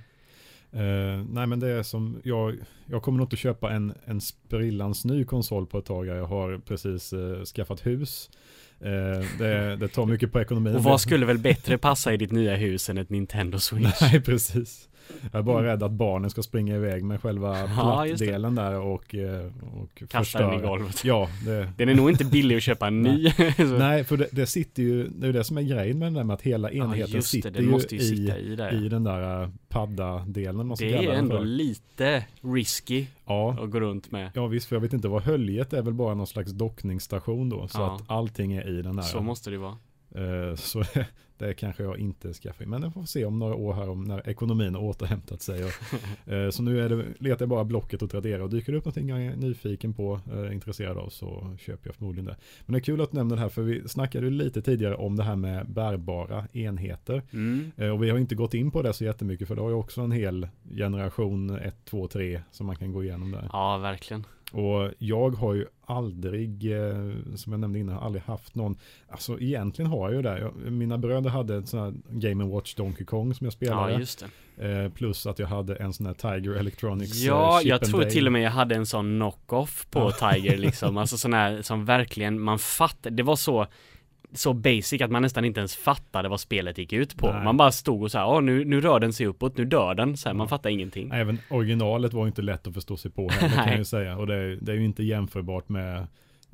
[0.76, 2.55] Uh, nej men det är som, jag,
[2.86, 6.07] jag kommer nog inte köpa en, en sprillans ny konsol på ett tag.
[6.07, 8.30] Jag har precis uh, skaffat hus.
[8.82, 8.89] Uh,
[9.39, 10.76] det, det, tar mycket på ekonomin.
[10.76, 14.01] Och vad skulle väl bättre passa i ditt nya hus än ett Nintendo Switch?
[14.01, 14.89] Nej precis.
[15.32, 19.45] Jag är bara rädd att barnen ska springa iväg med själva plattdelen där och, eh,
[19.74, 21.06] och Kasta den i golvet.
[21.06, 21.70] Ja, det...
[21.78, 23.32] Den är nog inte billig att köpa en ny.
[23.58, 26.24] Nej, för det, det, sitter ju, det är det som är grejen med den där
[26.24, 28.30] med att hela enheten ja, sitter det, ju, ju i,
[28.80, 30.76] i, i, den där eh, padda-delen.
[30.80, 33.58] Det är ändå lite risky ja.
[33.62, 34.32] att gå runt med.
[34.34, 37.68] Ja visst, för jag vet inte vad höljet är väl bara någon slags dockningsstation då.
[37.68, 37.95] Så ja.
[37.95, 39.04] att allting är i den där.
[39.04, 39.78] Så måste det vara.
[40.16, 40.84] Eh, så
[41.47, 42.65] det kanske jag inte skaffar.
[42.65, 45.63] Men jag får se om några år här om när ekonomin har återhämtat sig.
[45.63, 45.71] Och,
[46.33, 48.85] eh, så nu är det, letar jag bara Blocket och Tradera och dyker det upp
[48.85, 52.35] någonting jag är nyfiken på, eh, intresserad av så köper jag förmodligen det.
[52.65, 55.15] Men det är kul att du nämner det här för vi snackade lite tidigare om
[55.15, 57.21] det här med bärbara enheter.
[57.33, 57.71] Mm.
[57.93, 60.01] Och vi har inte gått in på det så jättemycket för det har ju också
[60.01, 63.49] en hel generation 1, 2, 3 som man kan gå igenom där.
[63.51, 64.25] Ja, verkligen.
[64.54, 68.78] Och jag har ju aldrig, eh, som jag nämnde innan, aldrig haft någon,
[69.10, 70.39] alltså egentligen har jag ju det.
[70.39, 73.91] Jag, mina bröder hade en sån här Game Watch Donkey Kong som jag spelade.
[73.91, 74.26] Ja, just
[74.56, 74.84] det.
[74.84, 78.28] Eh, plus att jag hade en sån här Tiger Electronics Ja, eh, jag tror till
[78.28, 80.97] och med jag hade en sån knock-off på Tiger liksom.
[81.04, 83.12] Alltså sån här som verkligen man fattar.
[83.12, 83.68] Det var så
[84.34, 87.34] så basic att man nästan inte ens fattade vad spelet gick ut på.
[87.34, 87.43] Nej.
[87.43, 90.17] Man bara stod och så här, nu, nu rör den sig uppåt, nu dör den,
[90.17, 91.11] så här, man fattar ingenting.
[91.13, 94.17] Även originalet var inte lätt att förstå sig på heller kan jag ju säga.
[94.17, 96.07] Och det, det är ju inte jämförbart med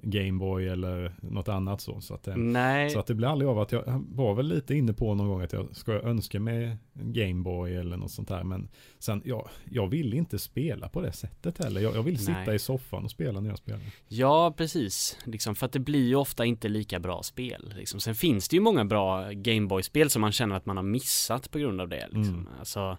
[0.04, 2.02] Gameboy eller något annat så.
[2.02, 2.90] Så att, Nej.
[2.90, 5.42] så att det blir aldrig av att jag var väl lite inne på någon gång
[5.42, 8.44] att jag ska önska mig Gameboy eller något sånt där.
[8.44, 8.70] Men
[9.00, 11.82] sen, ja, jag vill inte spela på det sättet heller.
[11.82, 12.56] Jag, jag vill sitta Nej.
[12.56, 13.82] i soffan och spela när jag spelar.
[14.08, 15.18] Ja, precis.
[15.24, 17.74] Liksom, för att det blir ju ofta inte lika bra spel.
[17.78, 18.00] Liksom.
[18.00, 21.60] Sen finns det ju många bra Gameboy-spel som man känner att man har missat på
[21.60, 22.08] grund av det.
[22.12, 22.34] Liksom.
[22.34, 22.48] Mm.
[22.60, 22.98] Alltså,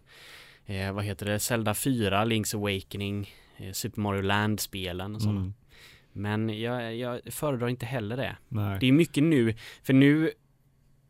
[0.66, 1.38] eh, vad heter det?
[1.38, 5.40] Zelda 4, Link's Awakening, eh, Super Mario Land-spelen och sådana.
[5.40, 5.54] Mm.
[6.12, 8.36] Men jag, jag föredrar inte heller det.
[8.48, 8.78] Nej.
[8.80, 10.30] Det är mycket nu, för nu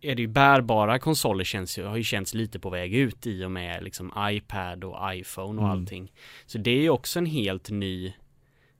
[0.00, 3.44] är det ju bärbara konsoler känns ju, har ju känts lite på väg ut i
[3.44, 5.70] och med liksom iPad och iPhone och mm.
[5.70, 6.12] allting.
[6.46, 8.06] Så det är ju också en helt ny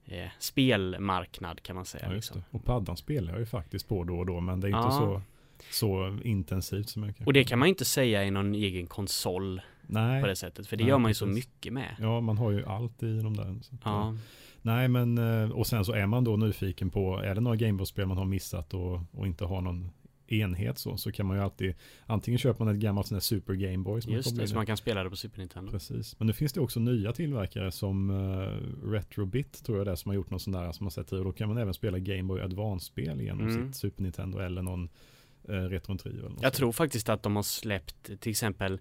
[0.06, 2.06] eh, spelmarknad kan man säga.
[2.06, 2.42] Ja, liksom.
[2.50, 4.90] Och paddan spelar jag ju faktiskt på då och då men det är inte ja.
[4.90, 5.22] så,
[5.70, 7.26] så intensivt som jag kan.
[7.26, 9.60] Och det kan man ju inte säga i någon egen konsol
[9.92, 10.20] Nej.
[10.20, 10.66] på det sättet.
[10.66, 11.18] För det Nej, gör man ju precis.
[11.18, 11.96] så mycket med.
[12.00, 13.56] Ja, man har ju allt i de där.
[13.84, 14.16] ja.
[14.62, 18.06] Nej, men eh, och sen så är man då nyfiken på, är det några Gameboy-spel
[18.06, 19.90] man har missat och, och inte har någon
[20.32, 21.74] enhet så, så kan man ju alltid
[22.06, 25.04] antingen köper man ett gammalt sånt här Super Gameboy Just det, så man kan spela
[25.04, 25.70] det på Super Nintendo.
[25.72, 29.96] Precis, men nu finns det också nya tillverkare som uh, Retrobit tror jag det är
[29.96, 31.98] som har gjort någon sån där som man sett och då kan man även spela
[31.98, 33.66] Gameboy Advance-spel genom mm.
[33.66, 34.88] sitt Super Nintendo eller någon
[35.48, 36.36] uh, Retro Trio.
[36.40, 38.80] Jag tror faktiskt att de har släppt till exempel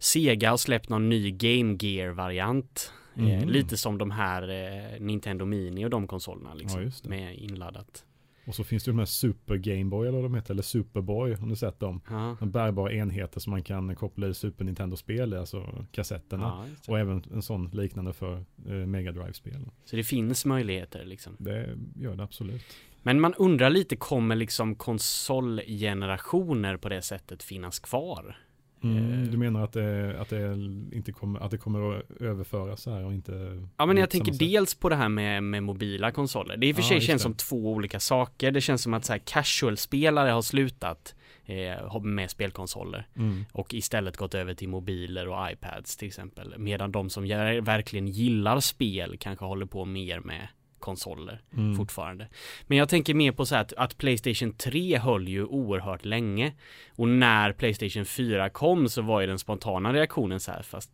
[0.00, 3.48] Sega har släppt någon ny Game Gear-variant Mm.
[3.48, 6.82] lite som de här eh, Nintendo Mini och de konsolerna liksom.
[6.82, 8.04] Ja, med inladdat.
[8.46, 11.46] Och så finns det de här Super Gameboy eller vad de heter, eller Superboy, har
[11.46, 12.00] ni sett dem?
[12.10, 12.36] Ja.
[12.40, 16.66] En bärbara enheter som man kan koppla i Super Nintendo-spel, alltså kassetterna.
[16.86, 19.66] Ja, och även en sån liknande för eh, Mega Drive-spel.
[19.84, 21.36] Så det finns möjligheter liksom?
[21.38, 22.62] Det gör det absolut.
[23.02, 28.36] Men man undrar lite, kommer liksom konsolgenerationer på det sättet finnas kvar?
[28.82, 30.52] Mm, Eh, du menar att det, att, det
[30.92, 34.38] inte kommer, att det kommer att överföras här och inte Ja men jag tänker sätt?
[34.38, 36.56] dels på det här med, med mobila konsoler.
[36.56, 37.22] Det i och för sig känns det.
[37.22, 38.50] som två olika saker.
[38.50, 43.44] Det känns som att så casual-spelare har slutat eh, med spelkonsoler Mm.
[43.52, 46.54] och istället gått över till mobiler och iPads till exempel.
[46.58, 47.22] Medan de som
[47.62, 50.48] verkligen gillar spel kanske håller på mer med
[50.80, 51.76] konsoler Mm.
[51.76, 52.28] fortfarande.
[52.66, 56.52] Men jag tänker mer på så här att, att Playstation 3 höll ju oerhört länge.
[56.96, 60.90] Och när Playstation 4 kom så var ju den spontana reaktionen så här, fast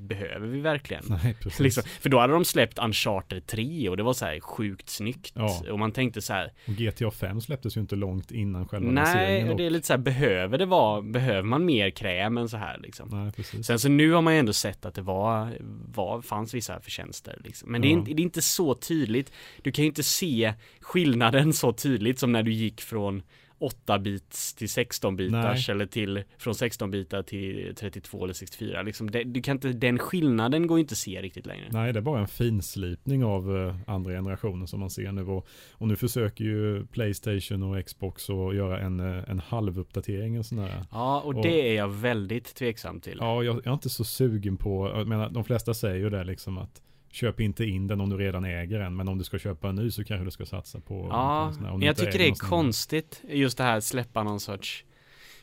[0.00, 1.04] behöver vi verkligen?
[1.22, 1.36] Nej.
[1.58, 5.32] Liksom, för då hade de släppt Uncharted 3 och det var så här sjukt snyggt.
[5.34, 5.62] Ja.
[5.70, 9.50] Och man tänkte så här, Och GTA 5 släpptes ju inte långt innan själva nej,
[9.50, 12.56] och det är lite så här, behöver det vara, behöver man mer kräm än så
[12.56, 13.08] här liksom?
[13.12, 13.66] Nej, precis.
[13.66, 15.58] Sen så nu har man ju ändå sett att det var,
[15.94, 17.72] var fanns vissa förtjänster liksom.
[17.72, 17.98] Men det, är Ja.
[17.98, 19.32] inte, det är inte så tydligt.
[19.62, 23.22] Du kan ju inte se skillnaden så tydligt som när du gick från
[23.58, 29.10] 8-bits till 16-bitars eller till från 16-bitar till 32 eller 64 liksom.
[29.10, 31.64] Det, du kan inte, den skillnaden går inte att se riktigt längre.
[31.70, 35.22] Nej, det är bara en finslipning av eh, andra generationen som man ser nu.
[35.26, 40.44] Och, och nu försöker ju Playstation och Xbox att göra en, eh, en halvuppdatering.
[40.44, 40.84] Sån här.
[40.90, 43.16] Ja, och Och- det är jag väldigt tveksam till.
[43.20, 46.24] Ja, jag, jag är inte så sugen på, jag menar, de flesta säger ju det
[46.24, 46.82] liksom att
[47.16, 49.74] köp inte in den om du redan äger en, men om du ska köpa en
[49.74, 52.34] ny så kanske du ska satsa på på Ja, sån här, jag tycker det är
[52.34, 54.84] konstigt just det här att släppa någon sorts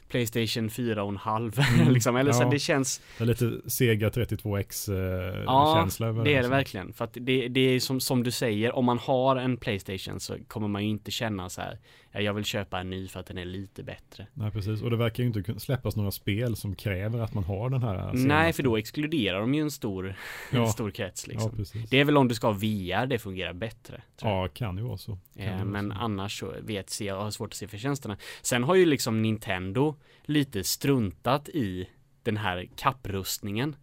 [0.08, 2.50] Playstation 4 och en halv Mm, liksom, eller så ja.
[2.50, 6.94] det känns Det är lite Sega 32X eh, Ja, känsla över Det är det verkligen,
[6.94, 10.36] för att det, det är som, som du säger, om man har en Playstation så
[10.48, 11.80] kommer man ju inte känna så här,
[12.22, 14.28] jag vill köpa en ny för att den är lite bättre.
[14.34, 14.82] Nej, precis.
[14.82, 18.06] Och det verkar ju inte släppas några spel som kräver att man har den här
[18.14, 18.54] Nej, senaste.
[18.54, 20.16] för då exkluderar de ju en stor,
[20.52, 20.62] Ja.
[20.66, 21.56] en stor krets Ja, liksom.
[21.58, 21.90] precis.
[21.90, 24.02] det är väl om du ska ha VR det fungerar bättre.
[24.22, 24.32] Jag.
[24.32, 25.18] Ja, kan ju vara så.
[25.36, 25.96] Eh, Men så.
[25.98, 28.18] annars så vet se, jag har svårt att se förtjänsterna.
[28.42, 31.90] Sen har ju liksom Nintendo lite struntat i
[32.24, 33.76] den här kapprustningen.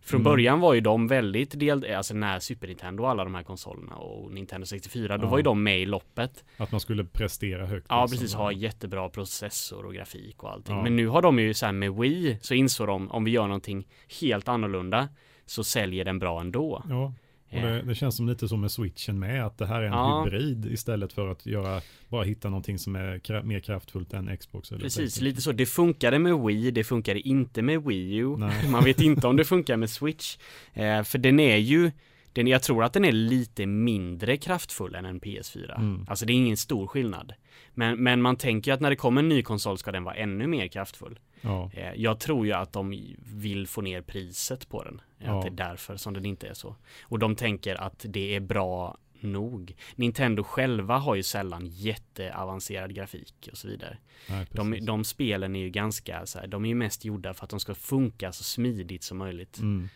[0.00, 0.32] Från Mm.
[0.32, 3.96] början var ju de väldigt del, alltså när Super Nintendo och alla de här konsolerna
[3.96, 5.30] och Nintendo 64, då Ja.
[5.30, 6.44] var ju de med i loppet.
[6.56, 7.86] Att man skulle prestera högt.
[7.88, 8.18] Ja liksom.
[8.18, 10.76] precis, ha jättebra processor och grafik och allting.
[10.76, 10.82] Ja.
[10.82, 13.46] Men nu har de ju så här med Wii så insåg de om vi gör
[13.46, 13.86] någonting
[14.20, 15.08] helt annorlunda
[15.46, 16.82] så säljer den bra ändå.
[16.88, 17.12] Ja,
[17.50, 20.22] det, det känns som lite som med switchen med att det här är en Ja.
[20.24, 24.70] hybrid istället för att göra, bara hitta någonting som är kra- mer kraftfullt än Xbox
[24.70, 25.24] eller Precis, PlayStation.
[25.28, 25.52] lite så.
[25.52, 28.36] Det funkade med Wii, det funkade inte med Wii U.
[28.38, 28.68] Nej.
[28.70, 30.36] Man vet inte om det funkar med Switch.
[30.74, 31.90] Eh, för den är ju,
[32.32, 35.76] den, jag tror att den är lite mindre kraftfull än en PS4.
[35.78, 36.06] Mm.
[36.08, 37.32] Alltså det är ingen stor skillnad.
[37.74, 40.14] Men, men man tänker ju att när det kommer en ny konsol ska den vara
[40.14, 41.18] ännu mer kraftfull.
[41.40, 45.00] Ja, Eh, jag tror ju att de vill få ner priset på den.
[45.18, 45.38] Ja.
[45.38, 46.76] Att det är därför som den inte är så.
[47.02, 49.74] Och de tänker att det är bra nog.
[49.96, 53.98] Nintendo själva har ju sällan jätteavancerad grafik och så vidare.
[54.28, 57.44] nej, De, de spelen är ju ganska så här, de är ju mest gjorda för
[57.44, 59.58] att de ska funka så smidigt som möjligt.
[59.58, 59.88] Mm.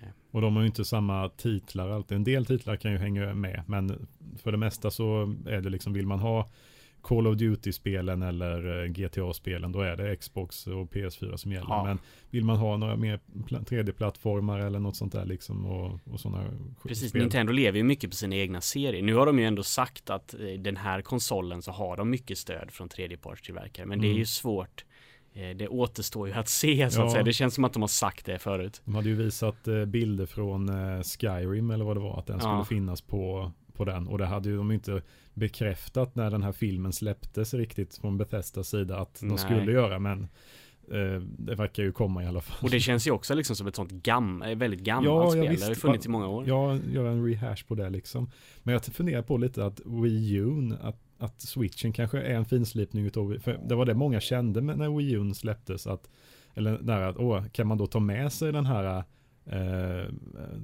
[0.00, 0.08] Eh.
[0.30, 2.16] Och de har ju inte samma titlar alltid.
[2.16, 4.08] En del titlar kan ju hänga med, men
[4.42, 6.48] för det mesta så är det liksom, vill man ha
[7.02, 11.66] Call of Duty-spelen eller eh, GTA-spelen, då är det Xbox och PS4 som gäller.
[11.68, 11.84] Ja.
[11.84, 11.98] Men
[12.30, 16.44] vill man ha några mer pla- 3D-plattformar eller något sånt där liksom och, och sådana
[16.88, 17.20] Precis, spel.
[17.22, 19.02] Nintendo lever ju mycket på sina egna serier.
[19.02, 22.38] Nu har de ju ändå sagt att eh, den här konsolen så har de mycket
[22.38, 23.86] stöd från tredjepartstillverkare.
[23.86, 24.18] Men det är Mm.
[24.18, 24.84] ju svårt.
[25.34, 27.12] Eh, Det återstår ju att se så att Ja.
[27.12, 27.24] säga.
[27.24, 28.82] Det känns som att de har sagt det förut.
[28.84, 30.68] De hade ju visat bilder från
[31.04, 32.64] Skyrim eller vad det var, att den Ja.
[32.64, 34.08] skulle finnas på, på den.
[34.08, 35.02] Och det hade ju de inte
[35.40, 39.38] bekräftat när den här filmen släpptes riktigt från Bethesdas sida att de Nej.
[39.38, 40.22] skulle göra, men
[40.92, 42.58] eh, det verkar ju komma i alla fall.
[42.62, 45.30] Och det känns ju också liksom som ett sånt gam, eh, väldigt gammalt Ja, ja,
[45.30, 45.48] spel.
[45.48, 45.60] visst.
[45.60, 46.48] Det har ju funnits i många år.
[46.48, 48.30] Jag gör en rehash på det liksom.
[48.62, 53.06] Men jag funderar på lite att Wii U, att, att switchen kanske är en finslipning
[53.06, 56.10] utav, för det var det många kände när Wii U släpptes, att,
[56.54, 59.04] eller där att, åh, kan man då ta med sig den här
[59.52, 60.12] eh,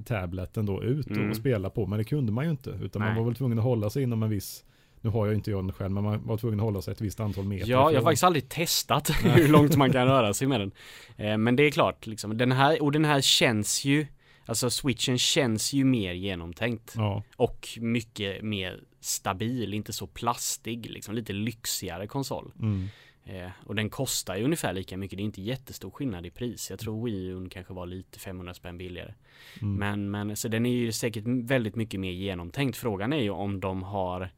[0.05, 1.29] tableten då ut Mm.
[1.29, 3.17] och spela på, men det kunde man ju inte, utan man Nej.
[3.19, 4.63] var väl tvungen att hålla sig inom en viss,
[5.01, 7.01] nu har jag inte jag den själv, men man var tvungen att hålla sig ett
[7.01, 7.69] visst antal meter.
[7.69, 10.71] Ja, jag har faktiskt aldrig testat hur långt man kan röra sig med den.
[11.17, 14.07] Eh, Men det är klart, liksom, den här, och den här känns ju,
[14.45, 16.93] alltså switchen känns ju mer genomtänkt.
[16.95, 22.51] Ja, Och mycket mer stabil, inte så plastig, liksom lite lyxigare konsol.
[22.59, 22.87] mm,
[23.29, 26.69] Eh, och den kostar ju ungefär lika mycket, det är inte jättestor skillnad i pris.
[26.69, 29.13] Jag tror Wii U kanske var lite 500 spänn billigare.
[29.61, 29.75] mm.
[29.75, 32.77] Men, men så den är ju säkert väldigt mycket mer genomtänkt.
[32.77, 34.29] Frågan är ju om de har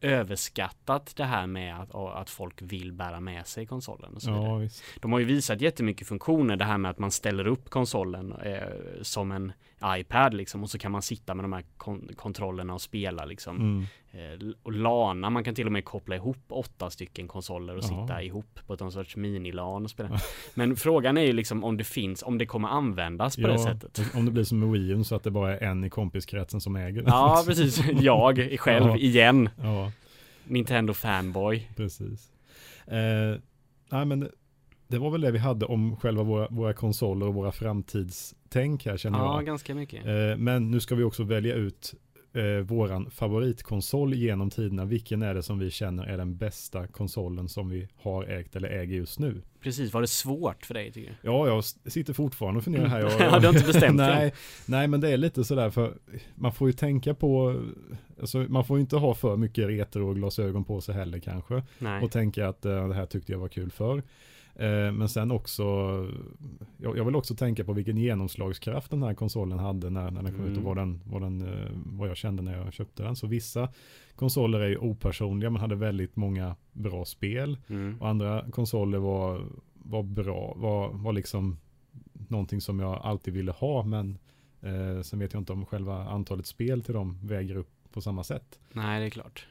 [0.00, 4.62] överskattat det här med att, att folk vill bära med sig konsolen och så vidare.
[4.62, 4.70] ja.
[5.00, 9.02] De har ju visat jättemycket funktioner, det här med att man ställer upp konsolen eh,
[9.02, 9.52] som en,
[9.84, 13.56] iPad liksom och så kan man sitta med de här kon kontrollerna och spela liksom.
[13.56, 13.84] Mm.
[14.12, 17.88] Eh, och LANa, man kan till och med koppla ihop åtta stycken konsoler och Ja.
[17.88, 20.18] sitta ihop på någon sorts mini-LAN och spela.
[20.54, 24.00] Men frågan är ju liksom om det finns, om det kommer användas på det sättet.
[24.14, 26.76] Om det blir som med Wii så att det bara är en i kompiskretsen som
[26.76, 27.04] äger.
[27.06, 27.80] Ja, precis.
[28.00, 28.96] Jag själv Ja.
[28.96, 29.48] igen.
[29.62, 29.92] Ja,
[30.44, 31.68] Nintendo fanboy.
[31.76, 32.30] precis.
[32.86, 33.40] Eh,
[33.90, 34.30] nej men
[34.88, 37.52] det, var väl det vi hade om själva våra, våra konsoler och våra
[38.56, 39.46] framtidstänk här känner Ja, jag.
[39.46, 40.06] ganska mycket.
[40.06, 41.94] Eh, men nu ska vi också välja ut
[42.34, 44.84] eh, våran favoritkonsol genom tiderna.
[44.84, 48.68] Vilken är det som vi känner är den bästa konsolen som vi har ägt eller
[48.68, 49.42] äger just nu?
[49.60, 51.16] Precis, var det svårt för dig tycker du?
[51.22, 53.00] Ja, jag sitter fortfarande och funderar här.
[53.00, 54.16] Jag, Ja, du har inte bestämt dig?
[54.16, 54.32] nej,
[54.66, 55.94] nej, men det är lite sådär för
[56.34, 57.62] man får ju tänka på,
[58.20, 61.62] alltså, man får ju inte ha för mycket retro-glasögon på sig heller kanske.
[61.78, 62.02] Nej.
[62.02, 64.02] Och tänka att eh, det här tyckte jag var kul för.
[64.58, 65.62] Eh, men sen också,
[66.78, 70.44] jag, vill också tänka på vilken genomslagskraft den här konsolen hade när, när den kom
[70.44, 70.64] ut och Mm.
[70.64, 73.16] vad, den, vad, den, eh, vad jag kände när jag köpte den.
[73.16, 73.68] Så vissa
[74.16, 77.58] konsoler är ju opersonliga men hade väldigt många bra spel.
[77.68, 77.96] Mm.
[78.00, 81.56] Och andra konsoler var, var bra, var, var liksom
[82.28, 84.18] någonting som jag alltid ville ha men
[84.60, 88.24] eh, sen vet jag inte om själva antalet spel till dem väger upp på samma
[88.24, 88.58] sätt.
[88.72, 89.46] Nej, det är klart.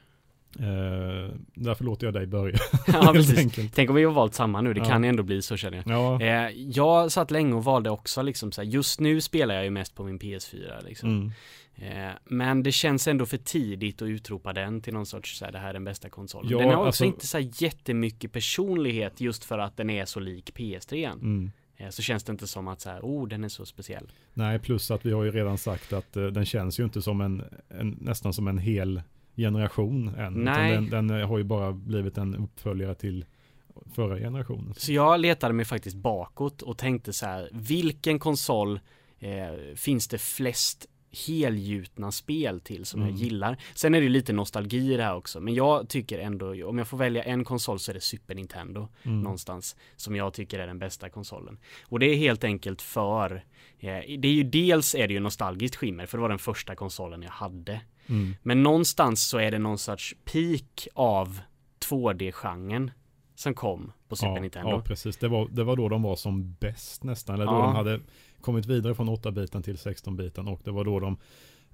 [0.60, 2.58] Eh, därför låter jag dig börja.
[2.86, 3.38] Ja, precis.
[3.38, 3.74] enkelt.
[3.74, 4.84] Tänk om vi har valt samma nu, det Ja.
[4.84, 5.96] kan ändå bli så känner jag.
[5.98, 9.64] Ja, Eh, jag satt länge och valde också liksom så här, just nu spelar jag
[9.64, 11.08] ju mest på min PS4 liksom.
[11.08, 11.32] mm.
[11.78, 15.52] Eh, men det känns ändå för tidigt att utropa den till någon sorts så här,
[15.52, 16.50] det här är den bästa konsolen.
[16.50, 20.04] Ja, den har också alltså- inte så här jättemycket personlighet just för att den är
[20.04, 21.06] så lik PS3.
[21.12, 21.50] Mm.
[21.76, 24.12] Eh, så känns det inte som att så här, oh den är så speciell.
[24.34, 27.20] Nej, plus att vi har ju redan sagt att eh, den känns ju inte som
[27.20, 29.02] en, en nästan som en hel
[29.36, 30.32] generation än.
[30.32, 30.72] Nej.
[30.72, 33.24] Den, den har ju bara blivit en uppföljare till
[33.94, 34.74] förra generationen.
[34.76, 38.80] Så jag letade mig faktiskt bakåt och tänkte så här, vilken konsol
[39.18, 40.86] eh, finns det flest
[41.26, 43.10] helgjutna spel till som Mm.
[43.14, 43.56] jag gillar.
[43.74, 46.88] Sen är det lite nostalgi i det här också, men jag tycker ändå, om jag
[46.88, 49.20] får välja en konsol så är det Super Nintendo Mm.
[49.20, 51.58] någonstans som jag tycker är den bästa konsolen.
[51.88, 53.30] Och det är helt enkelt för,
[53.78, 53.88] eh,
[54.18, 57.22] det är ju dels är det ju nostalgiskt skimmer, för det var den första konsolen
[57.22, 57.80] jag hade.
[58.08, 58.34] Mm.
[58.42, 61.40] Men någonstans så är det någon sorts peak av
[61.90, 62.90] 2D-genren
[63.34, 64.70] som kom på Super ja, Nintendo.
[64.70, 65.16] Ja, precis.
[65.16, 67.34] Det var, det var då de var som bäst nästan.
[67.34, 67.62] Eller då Ja.
[67.62, 68.00] de hade
[68.40, 71.16] kommit vidare från 8-biten till 16-biten och det var då de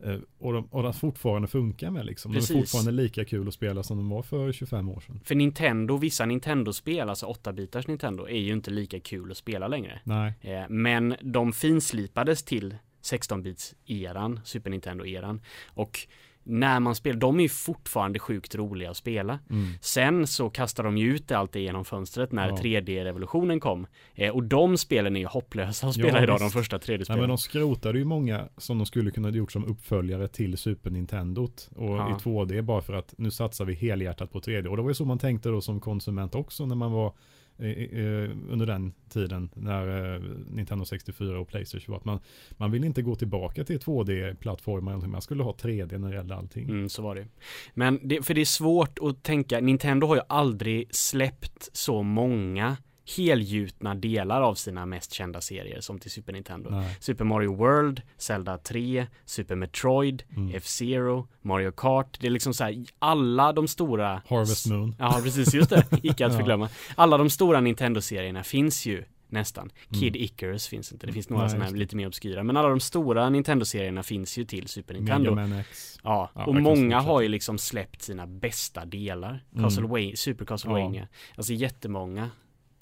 [0.04, 2.32] eh, och de, och de fortfarande funkar med liksom.
[2.32, 2.56] De är Precis.
[2.56, 5.20] fortfarande lika kul att spela som de var för 25 år sedan.
[5.24, 10.00] För Nintendo, vissa Nintendo-spel, alltså 8-bitars Nintendo, är ju inte lika kul att spela längre.
[10.04, 15.40] Nej, Eh, men de finslipades till 16-bits-eran, Super Nintendo-eran.
[15.74, 15.98] Och
[16.44, 19.38] när man spelar, de är ju fortfarande sjukt roliga att spela.
[19.50, 19.72] mm.
[19.80, 22.56] Sen så kastar de ju ut allt det genom fönstret när Ja.
[22.56, 23.86] 3D-revolutionen kom.
[24.14, 26.44] Eh, och de spelen är ju hopplösa att spela Ja, idag, visst.
[26.54, 27.20] de första Nej, 3D-spelen.
[27.20, 31.70] men de skrotade ju många som de skulle kunna gjort som uppföljare till Super Nintendot
[31.76, 32.10] och Ja.
[32.10, 34.94] i 2D bara för att nu satsar vi helhjärtat på 3D och det var ju
[34.94, 37.12] så man tänkte då som konsument också när man var
[37.58, 40.20] under den tiden när eh,
[40.50, 42.20] Nintendo 64 och Playstation var att man,
[42.50, 46.68] man vill inte gå tillbaka till 2D-plattformar man skulle ha 3D när det gällde allting.
[46.68, 47.26] Mm, så var det.
[47.74, 52.76] Men det, för det är svårt att tänka, Nintendo har ju aldrig släppt så många
[53.16, 56.70] helgjutna delar av sina mest kända serier som till Super Nintendo.
[56.70, 56.96] Nej.
[57.00, 60.54] Super Mario World, Zelda 3, Super Metroid, Mm.
[60.54, 62.16] F-Zero, Mario Kart.
[62.20, 64.94] Det är liksom så här, alla de stora Harvest Moon.
[64.98, 65.84] Ja, precis, just det.
[66.02, 66.38] Icke att Ja.
[66.38, 66.68] förglömma.
[66.94, 69.70] Alla de stora Nintendo-serierna finns ju nästan.
[70.00, 70.24] Kid Mm.
[70.24, 71.06] Icarus finns inte.
[71.06, 71.78] Det finns några Nej, som är just det.
[71.78, 72.42] lite mer obskyra.
[72.42, 75.34] Men alla de stora Nintendo-serierna finns ju till Super Nintendo.
[75.34, 75.98] Mega Man X.
[76.04, 79.44] Ja, Ja, och många har ju liksom släppt sina bästa delar.
[79.52, 79.64] Mm.
[79.64, 81.08] Castlevania, Super Castlevania.
[81.36, 82.30] Alltså jättemånga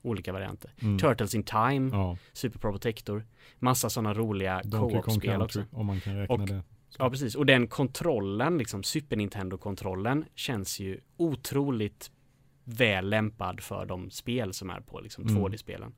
[0.02, 0.70] olika varianter.
[0.82, 0.98] Mm.
[0.98, 3.24] Turtles in Time, Ja, Super Pro Protector.
[3.58, 5.64] Massa sådana roliga co-op-spel också.
[5.72, 6.62] om man kan räkna Och- det.
[6.98, 7.34] Ja, precis.
[7.34, 12.10] Och den kontrollen, liksom Super Nintendo-kontrollen, känns ju otroligt
[12.64, 15.36] väl lämpad för de spel som är på liksom Mm.
[15.42, 15.92] 2D-spelen.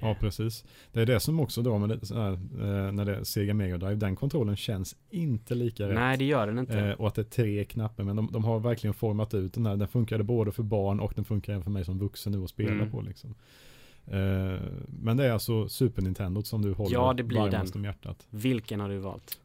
[0.00, 0.64] Ja, precis.
[0.92, 3.78] Det är det som också då med det, här, eh, när det är Sega Mega
[3.78, 5.94] Drive, den kontrollen känns inte lika rätt.
[5.94, 6.78] Nej, det gör den inte.
[6.80, 9.66] Eh, och att det är tre knappar, men de, de har verkligen format ut den
[9.66, 9.76] här.
[9.76, 12.50] Den funkade både för barn och den funkar även för mig som vuxen nu att
[12.50, 12.90] spela Mm.
[12.90, 13.34] på liksom.
[14.06, 14.60] Eh,
[15.02, 17.66] men det är alltså Super Nintendo som du håller Ja, det blir den.
[17.74, 18.26] om hjärtat.
[18.30, 19.40] Vilken har du valt?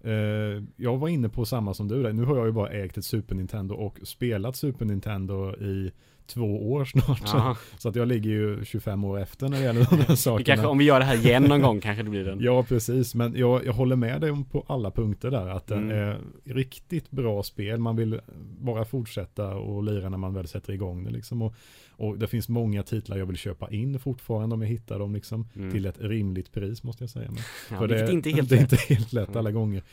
[0.76, 2.14] Jag var inne på samma som du där.
[2.14, 5.92] Nu har jag ju bara ägt ett Super Nintendo och spelat Super Nintendo i
[6.28, 7.22] två år snart.
[7.26, 7.58] Ja.
[7.78, 10.46] Så att jag ligger ju 25 år efter när det gäller de här sakerna.
[10.46, 12.40] kanske, om vi gör det här igen någon gång kanske det blir den.
[12.42, 13.16] Ja, precis.
[13.16, 15.48] Men jag, jag håller med dig om på alla punkter där.
[15.50, 15.98] Att den Mm.
[15.98, 17.80] är riktigt bra spel.
[17.80, 18.20] Man vill
[18.60, 21.12] bara fortsätta och lira när man väl sätter igång det.
[21.12, 21.42] Liksom.
[21.42, 21.54] Och,
[21.92, 25.48] och det finns många titlar jag vill köpa in fortfarande om jag hittar dem liksom,
[25.56, 25.72] Mm.
[25.72, 27.28] till ett rimligt pris måste jag säga.
[27.32, 27.40] Men
[27.72, 28.72] Ja, för det, inte är helt det är rätt.
[28.72, 29.84] inte helt lätt alla gånger.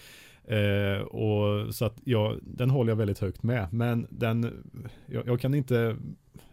[0.44, 3.66] Eh, och så att ja, den håller jag väldigt högt med.
[3.70, 4.64] Men den,
[5.06, 5.96] jag, jag kan inte,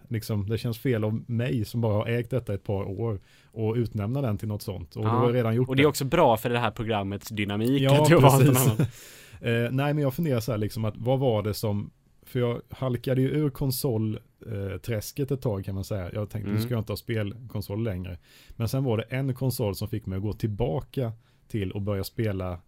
[0.07, 3.19] liksom, det känns fel av mig som bara har ägt detta ett par år
[3.51, 4.95] och utnämna den till något sånt.
[4.95, 7.81] Och Ja, har redan gjort Och det är också bra för det här programmets dynamik.
[7.81, 8.71] Ja, precis.
[9.41, 11.89] Eh, nej, men jag funderar så här liksom att vad var det som,
[12.25, 16.09] för jag halkade ju ur konsolträsket ett tag kan man säga.
[16.13, 16.55] Jag tänkte Mm.
[16.55, 18.17] nu ska jag inte ha spelkonsol längre.
[18.49, 21.11] Men sen var det en konsol som fick mig att gå tillbaka
[21.47, 22.59] till och börja spela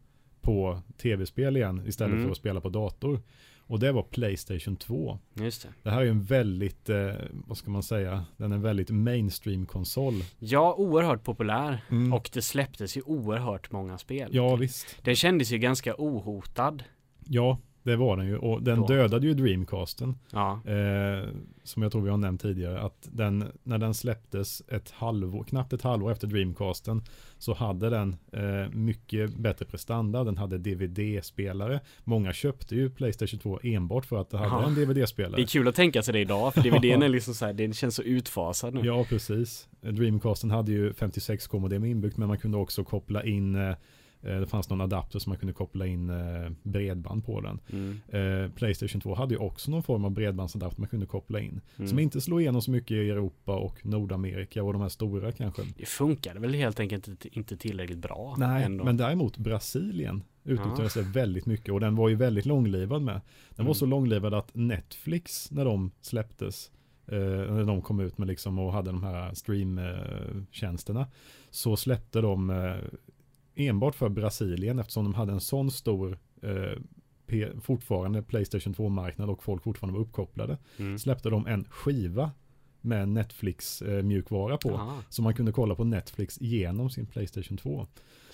[0.42, 2.24] på tv-spel igen istället Mm.
[2.26, 3.22] för att spela på dator.
[3.60, 5.20] Och det var Playstation 2.
[5.34, 5.70] Just det.
[5.84, 8.90] Det här är ju en väldigt, eh, vad ska man säga, den är en väldigt
[8.90, 10.14] mainstream-konsol.
[10.40, 11.82] Ja, oerhört populär.
[11.90, 12.14] Mm.
[12.14, 14.30] Och det släpptes ju oerhört många spel.
[14.34, 14.98] Ja, visst.
[15.04, 16.84] Den kändes ju ganska ohotad.
[17.26, 18.38] Ja, det var den ju.
[18.38, 18.88] Och den Då.
[18.88, 20.16] dödade ju Dreamcasten.
[20.32, 20.62] Ja.
[20.66, 21.28] Eh,
[21.64, 25.74] som jag tror vi har nämnt tidigare, att den, när den släpptes ett halvår, knappt
[25.74, 27.04] ett halvår efter Dreamcasten,
[27.38, 30.24] så hade den eh, mycket bättre prestanda.
[30.24, 31.80] Den hade DVD-spelare.
[32.04, 34.68] Många köpte ju Playstation 2 enbart för att det hade Ja.
[34.68, 35.42] en Det DVD-spelare.
[35.42, 37.96] är kul att tänka sig det idag, för DVDn är liksom så här, den känns
[37.96, 38.82] så utfasad nu.
[38.86, 39.68] Ja, precis.
[39.82, 43.76] Dreamcasten hade ju 56k modem inbyggt, men man kunde också koppla in eh,
[44.22, 47.60] det fanns någon adapter som man kunde koppla in eh, bredband på den.
[47.72, 48.00] Mm.
[48.46, 51.62] Eh, Playstation 2 hade ju också någon form av bredbandsadapter man kunde koppla in.
[51.78, 51.88] Mm.
[51.90, 55.62] Som inte slår igenom så mycket i Europa och Nordamerika och de här stora kanske.
[55.78, 58.36] Det funkade väl helt enkelt inte- tillräckligt bra.
[58.38, 58.84] Nej, ändå.
[58.84, 61.02] men däremot Brasilien utnyttjade Ja.
[61.14, 63.22] väldigt mycket och den var ju väldigt långlivad med.
[63.50, 63.76] Den var Mm.
[63.76, 66.72] så långlivad att Netflix när de släpptes,
[67.08, 71.08] eh, när de kom ut med liksom och hade de här streamtjänsterna,
[71.50, 72.76] så släppte de eh,
[73.56, 76.80] enbart för Brasilien eftersom de hade en sån stor eh,
[77.28, 80.58] P- fortfarande Playstation 2-marknad och folk fortfarande var uppkopplade.
[80.78, 81.00] Mm.
[81.00, 82.32] Släppte de en skiva
[82.82, 84.04] med Netflix eh,
[84.58, 84.70] på.
[84.76, 85.04] Aha.
[85.10, 87.88] Så man kunde kolla på Netflix genom sin Playstation 2.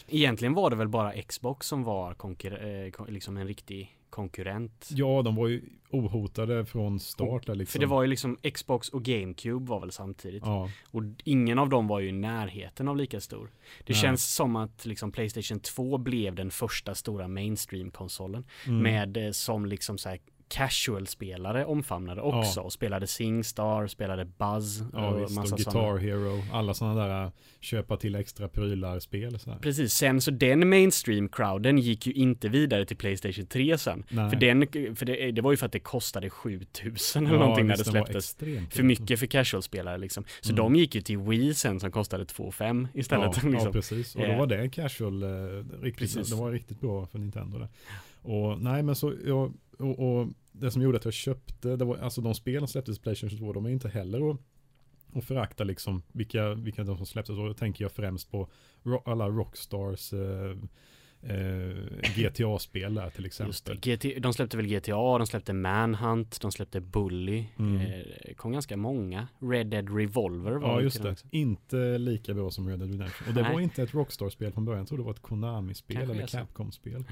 [0.07, 4.87] Egentligen var det väl bara Xbox som var konkur- eh, liksom en riktig konkurrent.
[4.91, 7.71] Ja, de var ju ohotade från start där liksom.
[7.71, 10.43] För det var ju liksom Xbox och GameCube var väl samtidigt.
[10.45, 13.51] Ja, Och ingen av dem var ju i närheten av lika stor.
[13.85, 14.01] Det Nej.
[14.01, 18.45] känns som att liksom Playstation 2 blev den första stora mainstream-konsolen.
[18.67, 18.81] mm.
[18.83, 22.61] Med eh, som liksom så här casual-spelare omfamnade också.
[22.61, 25.99] Och spelade Singstar, spelade Buzz ja och visst, och massa Guitar sådana.
[25.99, 29.38] Hero, alla sådana där äh, köpa till extra prylar-spel.
[29.61, 34.03] Precis, sen så den mainstream-crowden gick ju inte vidare till Playstation 3 sen.
[34.09, 34.30] Nej.
[34.30, 37.67] För, den, för det, det var ju för att det kostade 7000 eller Ja, någonting
[37.67, 38.35] när det släpptes.
[38.72, 40.23] För mycket för casual-spelare liksom.
[40.41, 40.55] Så Mm.
[40.57, 43.26] de gick ju till Wii sen som kostade 2 5 istället.
[43.43, 43.65] Ja, liksom.
[43.65, 44.15] ja, precis.
[44.15, 44.39] Och då Eh.
[44.39, 45.30] var det casual, eh,
[45.81, 46.30] riktigt, Precis.
[46.30, 47.67] det var riktigt bra för Nintendo där.
[48.22, 51.97] Och nej, men så, jag, och, och det som gjorde att jag köpte, det var,
[51.97, 54.38] alltså de spel som släpptes i Playstation 2, de är inte heller att,
[55.14, 57.38] att förakta liksom vilka, vilka de som släpptes.
[57.38, 58.49] Och då tänker jag främst på
[58.84, 60.52] ro, alla Rockstars eh,
[61.22, 61.76] eh,
[62.15, 63.80] GTA-spel där till Just exempel.
[63.81, 63.95] det.
[64.14, 67.45] GT, de släppte väl GTA, de släppte Manhunt, de släppte Bully.
[67.60, 67.81] Mm.
[67.81, 69.27] Eh, kom ganska många.
[69.39, 71.11] Red Dead Revolver var Ja, just det.
[71.11, 71.27] också.
[71.31, 73.27] Inte lika bra som Red Dead Redemption.
[73.27, 74.80] Och det var inte ett Rockstar-spel från början.
[74.80, 76.27] Jag tror det var ett Konami-spel eller.
[76.27, 77.03] Capcom-spel.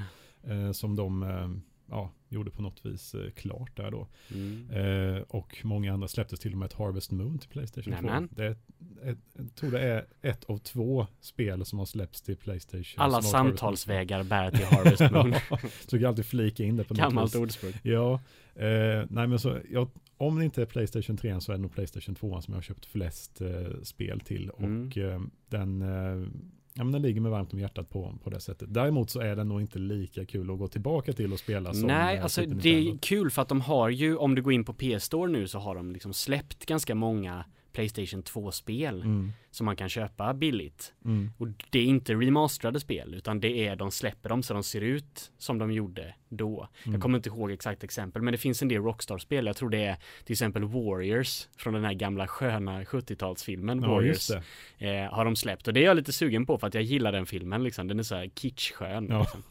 [0.44, 1.49] Eh, som de eh,
[1.89, 4.07] ja, gjorde på något vis eh, klart där då.
[4.34, 4.69] Mm.
[4.69, 8.01] Eh, och många andra släpptes till och med ett Harvest Moon till Playstation 2.
[8.01, 8.30] Nämen.
[8.31, 8.60] Det är, ett,
[9.03, 13.03] ett, jag tror det är ett av två spel som har släppts till Playstation.
[13.03, 15.34] Alla samtalsvägar bär till Harvest Moon.
[15.49, 17.41] Ja, så jag alltid flika in det på något Gammalt vis.
[17.41, 17.73] ordspråk.
[17.84, 18.14] Ja,
[18.55, 21.73] eh, nej men så, jag, om det inte är Playstation 3 så är det nog
[21.73, 24.51] Playstation 2 som jag har köpt flest eh, spel till.
[24.57, 24.88] Mm.
[24.88, 26.27] Och eh, den, eh,
[26.74, 28.74] ja, men den ligger mig varmt om hjärtat på, på det sättet.
[28.74, 31.88] Däremot så är den nog inte lika kul att gå tillbaka till och spela som
[31.88, 34.66] Nej, eh, alltså det är kul för att de har ju, om du går in
[34.66, 39.76] på PS-store nu så har de liksom släppt ganska många Playstation 2-spel Mm, som man
[39.76, 40.94] kan köpa billigt.
[41.06, 44.64] mm, Och det är inte remasterade spel utan det är, de släpper dem så de
[44.64, 46.68] ser ut som de gjorde då.
[46.84, 46.94] mm.
[46.94, 49.45] Jag kommer inte ihåg exakt exempel men det finns en del Rockstar-spel.
[49.45, 54.32] Jag tror det är till exempel Warriors från den här gamla sköna 70-talsfilmen Ja, Warriors.
[54.78, 57.12] Eh, har de släppt och det är jag lite sugen på för att jag gillar
[57.12, 57.88] den filmen liksom.
[57.88, 59.08] Den är så här kitschskön.
[59.10, 59.20] Ja.
[59.20, 59.44] Liksom.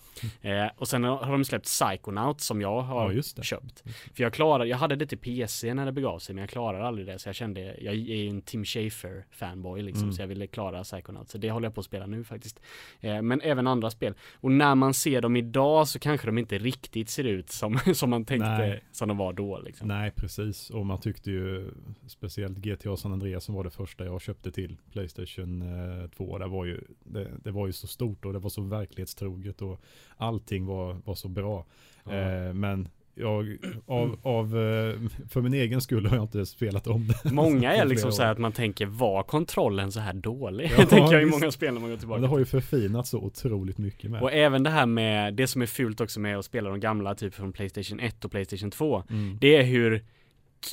[0.42, 3.84] Eh, och sen har de släppt Psychonaut som jag har Ja, köpt.
[4.14, 6.86] För jag klarade, jag hade det till PC när det begav sig men jag klarade
[6.86, 10.02] aldrig det så jag kände, jag är ju en Tim Schafer fanboy liksom.
[10.02, 10.12] Mm.
[10.12, 11.28] så jag ville klara Psychonaut.
[11.28, 12.60] Så det håller jag på att spela nu faktiskt.
[13.00, 14.14] Eh, men även andra spel.
[14.34, 18.10] Och när man ser dem idag så kanske de inte riktigt ser ut som, som
[18.10, 18.84] man tänkte Nej.
[18.92, 19.88] som de var då liksom.
[19.88, 20.70] Nej, precis.
[20.70, 21.70] Och man tyckte ju
[22.06, 26.38] speciellt GTA San Andreas som var det första jag köpte till Playstation eh, 2.
[26.38, 29.80] Det var, ju, det, det var ju så stort och det var så verklighetstroget och
[30.22, 31.66] allting var, var så bra.
[32.04, 32.12] Ja.
[32.12, 34.94] Eh, men jag, av, av, eh,
[35.28, 37.32] för min egen skull har jag inte spelat om det.
[37.32, 40.70] Många är liksom så här att man tänker, var kontrollen så här dålig?
[40.78, 42.20] Ja, tänker jag i många spel när man går Men tillbaka.
[42.20, 44.22] det har ju förfinats så otroligt mycket med.
[44.22, 47.14] Och även det här med, det som är fult också med att spela de gamla,
[47.14, 49.02] typ från Playstation 1 och Playstation 2.
[49.10, 49.38] Mm.
[49.40, 50.04] Det är hur,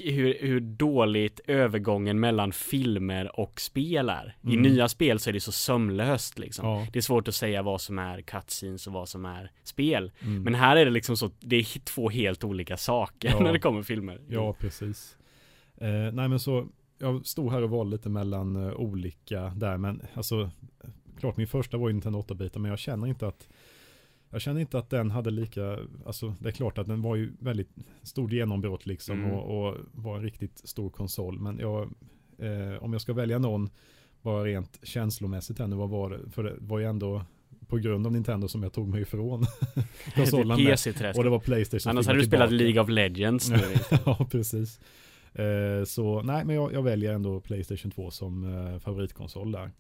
[0.03, 4.35] hur, hur dåligt övergången mellan filmer och spel är.
[4.41, 4.61] I Mm.
[4.61, 6.67] nya spel så är det så sömlöst liksom.
[6.67, 10.11] Ja, Det är svårt att säga vad som är cutscenes och vad som är spel.
[10.21, 10.43] mm.
[10.43, 13.39] Men här är det liksom så, det är två helt olika saker Ja.
[13.43, 14.21] när det kommer filmer.
[14.27, 15.17] Ja, precis.
[15.77, 16.67] Eh, nej men så,
[16.97, 20.51] jag stod här och valde lite mellan eh, olika där, men alltså,
[21.19, 23.49] klart min första var ju Nintendo 8-bitar, men jag känner inte att
[24.29, 27.31] jag känner inte att den hade lika, alltså det är klart att den var ju
[27.39, 27.69] väldigt
[28.03, 29.31] stort genombrott liksom Mm.
[29.31, 31.81] och, och var en riktigt stor konsol, men jag,
[32.37, 33.69] eh, om jag ska välja någon
[34.21, 36.19] bara rent känslomässigt här nu, vad var det?
[36.31, 37.25] För det var ju ändå
[37.67, 39.45] på grund av Nintendo som jag tog mig ifrån
[40.15, 40.57] konsolen med.
[40.57, 41.17] PC-träsk.
[41.17, 41.89] Och det var Playstation.
[41.89, 42.51] Annars hade du spelat.
[42.51, 43.57] League of Legends nu.
[44.05, 44.79] ja, precis.
[45.33, 49.71] Eh, så nej, men jag, jag väljer ändå Playstation 2 som eh, favoritkonsol där.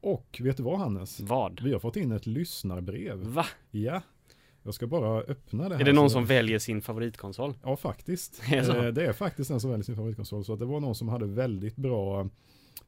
[0.00, 1.20] Och vet du vad Hannes?
[1.20, 1.60] Vad?
[1.60, 3.18] Vi har fått in ett lyssnarbrev.
[3.18, 3.46] Va?
[3.70, 4.02] Ja.
[4.62, 5.80] Jag ska bara öppna det här.
[5.80, 7.54] Är det någon som väljer sin favoritkonsol?
[7.62, 8.42] Ja, faktiskt.
[8.50, 8.56] Det?
[8.56, 10.44] Eh, det är faktiskt den som väljer sin favoritkonsol.
[10.44, 12.20] Så att det var någon som hade väldigt bra,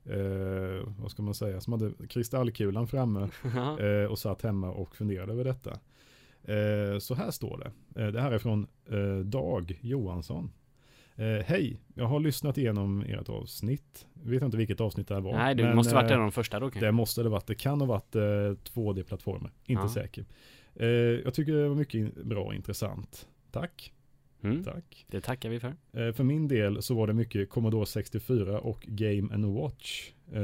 [0.05, 3.29] eh, vad ska man säga, som hade kristallkulan framme
[3.81, 5.71] eh, och satt hemma och funderade över detta.
[6.43, 8.03] Eh, så här står det.
[8.03, 10.51] Eh, det här är från eh, Dag Johansson.
[11.17, 14.07] Eh, Hej, jag har lyssnat igenom ert avsnitt.
[14.13, 15.33] Vet inte vilket avsnitt det här var.
[15.33, 16.69] Nej, det men, måste varit eh, en av de första då.
[16.81, 17.47] Det måste det varit.
[17.47, 18.21] Det kan ha varit eh,
[18.75, 19.51] 2D-plattformar.
[19.65, 19.89] Inte Ja.
[19.89, 20.25] säker.
[20.75, 23.29] Eh, jag tycker det var mycket bra och intressant.
[23.51, 23.93] Tack.
[24.43, 25.07] Mm, Tack.
[25.09, 25.75] det tackar vi för.
[25.93, 30.41] Eh, för min del så var det mycket Commodore 64 och Game and Watch eh,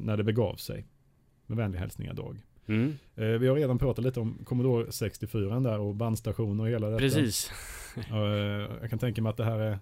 [0.00, 0.86] när det begav sig.
[1.46, 2.38] Med vänliga hälsningar Dag.
[2.66, 6.86] Mm, Eh, vi har redan pratat lite om Commodore 64 där och bandstationer och hela
[6.88, 6.98] detta.
[7.00, 7.50] precis.
[8.10, 8.16] Eh,
[8.80, 9.78] jag kan tänka mig att det här är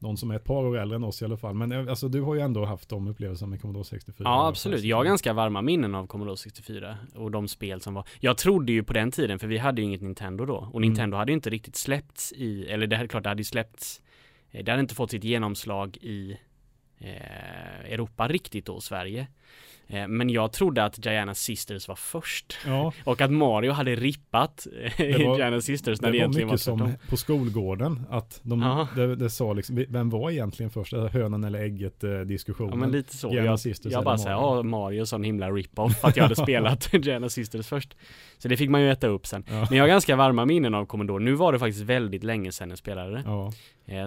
[0.00, 1.54] någon som är ett par år äldre än oss i alla fall.
[1.54, 4.28] Men eh, alltså, du har ju ändå haft de upplevelserna med Commodore 64.
[4.28, 4.82] Ja, absolut.
[4.84, 8.04] Jag har ganska varma minnen av Commodore 64 och de spel som var.
[8.20, 10.56] Jag trodde ju på den tiden, för vi hade ju inget Nintendo då.
[10.56, 10.82] Och Mm.
[10.82, 14.00] Nintendo hade ju inte riktigt släppts i, eller det hade klart, det hade ju släppts,
[14.50, 16.36] eh, det hade inte fått sitt genomslag i
[16.98, 19.26] eh, Europa riktigt då, Sverige.
[19.92, 22.58] Eh, men jag trodde att Giana Sisters var först.
[22.66, 26.48] Ja, Och att Mario hade rippat Det var- Giana Sisters när det det, var egentligen
[26.48, 28.06] var mycket som på skolgården.
[28.10, 30.92] Att de, det, det sa liksom, vem var egentligen först?
[30.92, 32.70] Det Hönan eller ägget eh, diskussionen.
[32.72, 33.30] Ja men lite så.
[33.32, 36.88] Giana Jag, Sisters jag bara säger, ja Mario sån himla rip-off att jag hade spelat
[36.92, 37.96] Giana Sisters först.
[38.38, 39.44] Så det fick man ju äta upp sen.
[39.48, 39.66] Ja.
[39.68, 41.24] Men jag har ganska varma minnen av Commodore.
[41.24, 43.22] Nu var det faktiskt väldigt länge sedan jag spelade det.
[43.26, 43.52] Ja,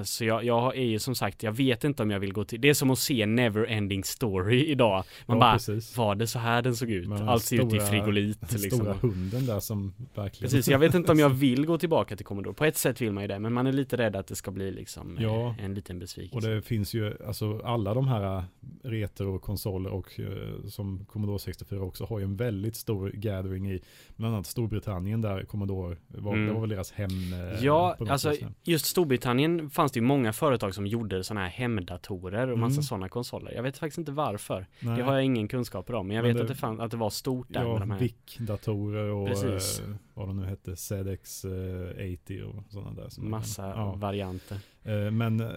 [0.05, 2.61] Så jag, jag är ju som sagt, jag vet inte om jag vill gå till,
[2.61, 5.03] det är som att se Neverending Story idag.
[5.25, 5.97] Man ja, bara, precis.
[5.97, 7.09] var det så här den såg ut?
[7.09, 8.79] Den Allt ser ut i frigolit Den liksom.
[8.79, 10.51] stora hunden där som verkligen...
[10.51, 12.53] Precis, jag vet inte om jag vill gå tillbaka till Commodore.
[12.53, 14.51] På ett sätt vill man ju det, men man är lite rädd att det ska
[14.51, 15.55] bli liksom eh, Ja.
[15.59, 16.49] en liten Och besvikelse.
[16.49, 18.43] det finns ju, alltså alla de här äh,
[18.83, 23.81] retro-konsoler och eh, som Commodore 64 också har ju en väldigt stor gathering i
[24.15, 26.47] bland annat Storbritannien där Commodore var, Mm.
[26.47, 27.09] det var väl deras hem.
[27.33, 28.39] eh, Ja, alltså vis.
[28.63, 32.83] just Storbritannien fanns det ju många företag som gjorde sådana här hemdatorer och massa Mm.
[32.83, 33.51] sådana konsoler.
[33.51, 34.67] Jag vet faktiskt inte varför.
[34.79, 34.97] Nej.
[34.97, 36.91] Det har jag ingen kunskap om, men jag Men vet det- att, det fann, att
[36.91, 37.99] det var stort där Ja, med de här.
[37.99, 39.79] VIC-datorer och Precis.
[39.79, 43.21] eh, vad de nu hette, ZX eh, 80 och sådana där.
[43.21, 43.93] Massa Ja.
[43.95, 44.57] varianter.
[44.85, 45.47] Eh, Men eh,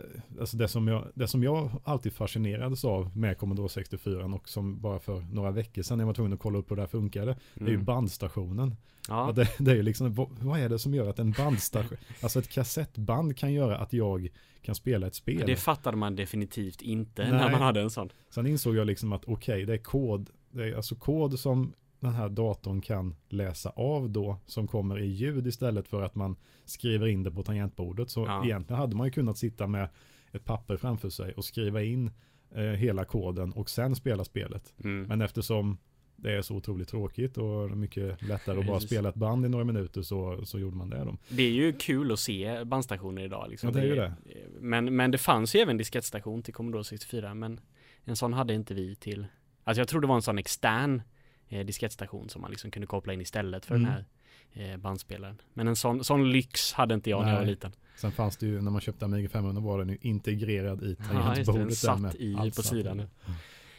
[0.41, 4.81] alltså det, som jag, det som jag alltid fascinerades av med Commodore 64 och som
[4.81, 7.37] bara för några veckor sedan jag var tvungen att kolla upp hur det här funkade,
[7.55, 7.85] det är ju Mm.
[7.85, 8.77] bandstationen.
[9.09, 9.33] Ja.
[9.37, 12.49] Det, det är ju liksom, vad, är det som gör att en bandstation, alltså ett
[12.49, 14.29] kassettband kan göra att jag
[14.63, 15.43] kan spela ett spel?
[15.47, 17.33] det fattade man definitivt inte Nej.
[17.33, 18.09] när man hade en sån.
[18.31, 22.13] Sen insåg jag liksom att okej, det är kod, det är alltså kod som den
[22.13, 27.07] här datorn kan läsa av då, som kommer i ljud istället för att man skriver
[27.07, 28.11] in det på tangentbordet.
[28.11, 28.45] Så Ja.
[28.45, 29.89] egentligen hade man ju kunnat sitta med
[30.33, 32.11] ett papper framför sig och skriva in
[32.55, 34.75] eh, hela koden och sen spela spelet.
[34.85, 35.03] Mm.
[35.09, 35.79] Men eftersom
[36.17, 39.65] det är så otroligt tråkigt och mycket lättare att bara spela ett band i några
[39.65, 41.17] minuter så, så gjorde man det då.
[41.29, 43.69] Det är ju kul att se bandstationer idag liksom.
[43.69, 44.15] Ja, det är ju det.
[44.61, 47.61] Men, men det fanns ju även diskettstation till Commodore 64 men
[48.05, 49.27] en sån hade inte vi till
[49.65, 51.03] Alltså jag tror det var en sån extern
[51.49, 53.85] eh, diskettstation som man liksom kunde koppla in istället för Mm.
[53.85, 55.41] den här eh, bandspelaren.
[55.55, 57.51] Men en sån, sån lyx hade inte jag när jag var Nej.
[57.51, 57.73] liten.
[57.97, 61.05] Sen fanns det ju, när man köpte Amiga 500 var den ju integrerad i Ja,
[61.05, 61.45] tangentbordet.
[61.55, 61.75] den där
[62.11, 63.01] satt i på satt sidan.
[63.01, 63.07] i.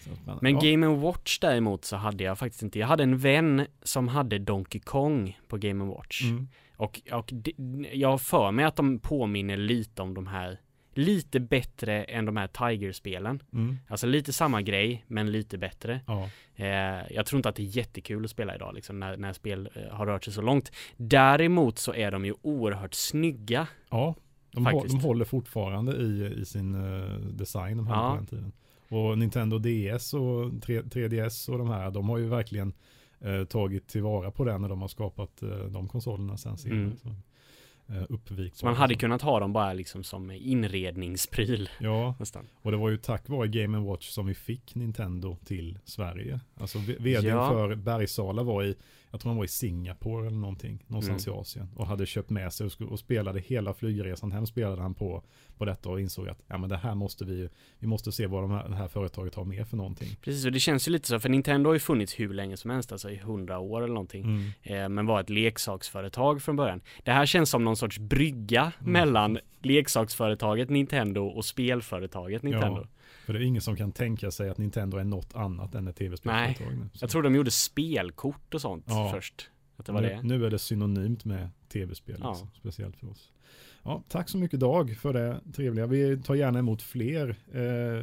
[0.02, 0.40] Spännande.
[0.42, 0.60] Men ja.
[0.62, 2.80] Game Watch däremot så hade jag faktiskt inte.
[2.80, 6.24] Jag hade en vän som hade Donkey Kong på Game Watch.
[6.24, 6.48] Mm.
[6.78, 7.52] Och, och det,
[7.94, 10.60] jag har för mig att de påminner lite om de här
[10.98, 13.44] Lite bättre än de här Tiger-spelen.
[13.54, 13.78] Mm.
[13.88, 16.00] Alltså lite samma grej, men lite bättre.
[16.08, 16.30] Ja.
[16.56, 19.70] Eh, jag tror inte att det är jättekul att spela idag, liksom, när, när spel
[19.76, 20.72] eh, har rört sig så långt.
[20.98, 23.68] Däremot så är de ju oerhört snygga.
[23.90, 24.16] ja,
[24.52, 28.10] de, hå- de håller fortfarande i, i sin eh, design de här Ja.
[28.10, 28.52] på den tiden.
[28.90, 32.74] Och Nintendo DS och 3, 3DS och de här, de har ju verkligen
[33.20, 36.80] eh, tagit tillvara på det när de har skapat eh, de konsolerna sen senare.
[36.80, 36.98] Mm.
[37.90, 38.64] Eh, uppvikt.
[38.64, 42.48] Man hade kunnat ha dem bara liksom som inredningspryl Ja, nästan.
[42.62, 46.40] och det var ju tack vare Game Watch som vi fick Nintendo till Sverige.
[46.60, 47.50] Alltså vdn Ja.
[47.50, 48.76] för Bergsala var i,
[49.18, 51.38] jag tror han var i Singapore eller någonting, någonstans Mm.
[51.38, 51.68] i Asien.
[51.76, 55.24] Och hade köpt med sig och, och spelade hela flygresan hem spelade han på,
[55.58, 57.50] på detta och insåg att ja men det här måste vi,
[57.80, 60.08] vi måste se vad de här, det här företaget har med för någonting.
[60.22, 62.72] Precis, och det känns ju lite så, för Nintendo har ju funnits hur länge som
[62.72, 64.24] helst, alltså i hundra år eller någonting.
[64.24, 64.52] Mm.
[64.64, 66.82] Eh, men var ett leksaksföretag från början.
[67.04, 68.92] Det här känns som någon sorts brygga Mm.
[68.94, 72.82] mellan leksaksföretaget Nintendo och spelföretaget Nintendo.
[72.82, 72.88] Ja,
[73.28, 75.96] för det är ingen som kan tänka sig att Nintendo är något annat än ett
[75.96, 76.90] tv-spelsföretag nu.
[76.94, 79.10] Så- Jag tror de gjorde spelkort och sånt Ja.
[79.14, 79.50] först.
[79.78, 80.22] Att det var nu, det.
[80.24, 82.30] nu är det synonymt med tv-spel, Ja.
[82.30, 83.32] liksom, speciellt för oss.
[83.88, 85.88] Ja, tack så mycket Dag för det trevliga.
[85.88, 88.02] Vi tar gärna emot fler eh,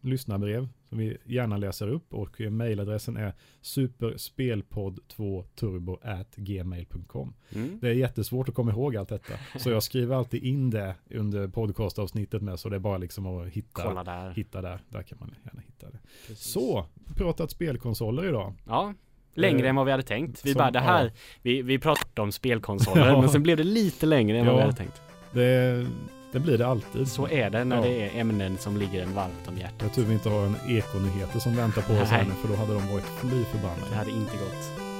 [0.00, 3.32] lyssnarbrev som vi gärna läser upp och mejladressen är
[3.62, 7.34] superspelpodd2turbo at gmail.com.
[7.54, 7.78] Mm.
[7.80, 11.48] Det är jättesvårt att komma ihåg allt detta, så jag skriver alltid in det under
[11.48, 14.30] podcastavsnittet med så det är bara liksom att hitta, Kolla där.
[14.30, 14.80] hitta där.
[14.88, 15.98] Där kan man gärna hitta det.
[16.26, 16.44] Precis.
[16.52, 16.84] Så,
[17.16, 18.54] pratat spelkonsoler idag.
[18.66, 18.94] Ja.
[19.34, 20.46] Längre Eh, än vad vi hade tänkt.
[20.46, 21.10] Vi som- bara, det här, ja.
[21.42, 23.20] vi, vi pratade om spelkonsoler, Ja.
[23.20, 24.58] men sen blev det lite längre än vad Ja.
[24.58, 25.02] vi hade tänkt.
[25.32, 25.86] Det,
[26.32, 27.08] det blir det alltid.
[27.08, 27.82] Så är det när Ja.
[27.82, 29.82] det är ämnen som ligger en varmt om hjärtat.
[29.82, 32.54] Jag tror vi inte har en ekonyheter som väntar på oss här nu för då
[32.54, 33.94] hade de varit fly Det förbannade.
[33.96, 34.91] hade inte gått.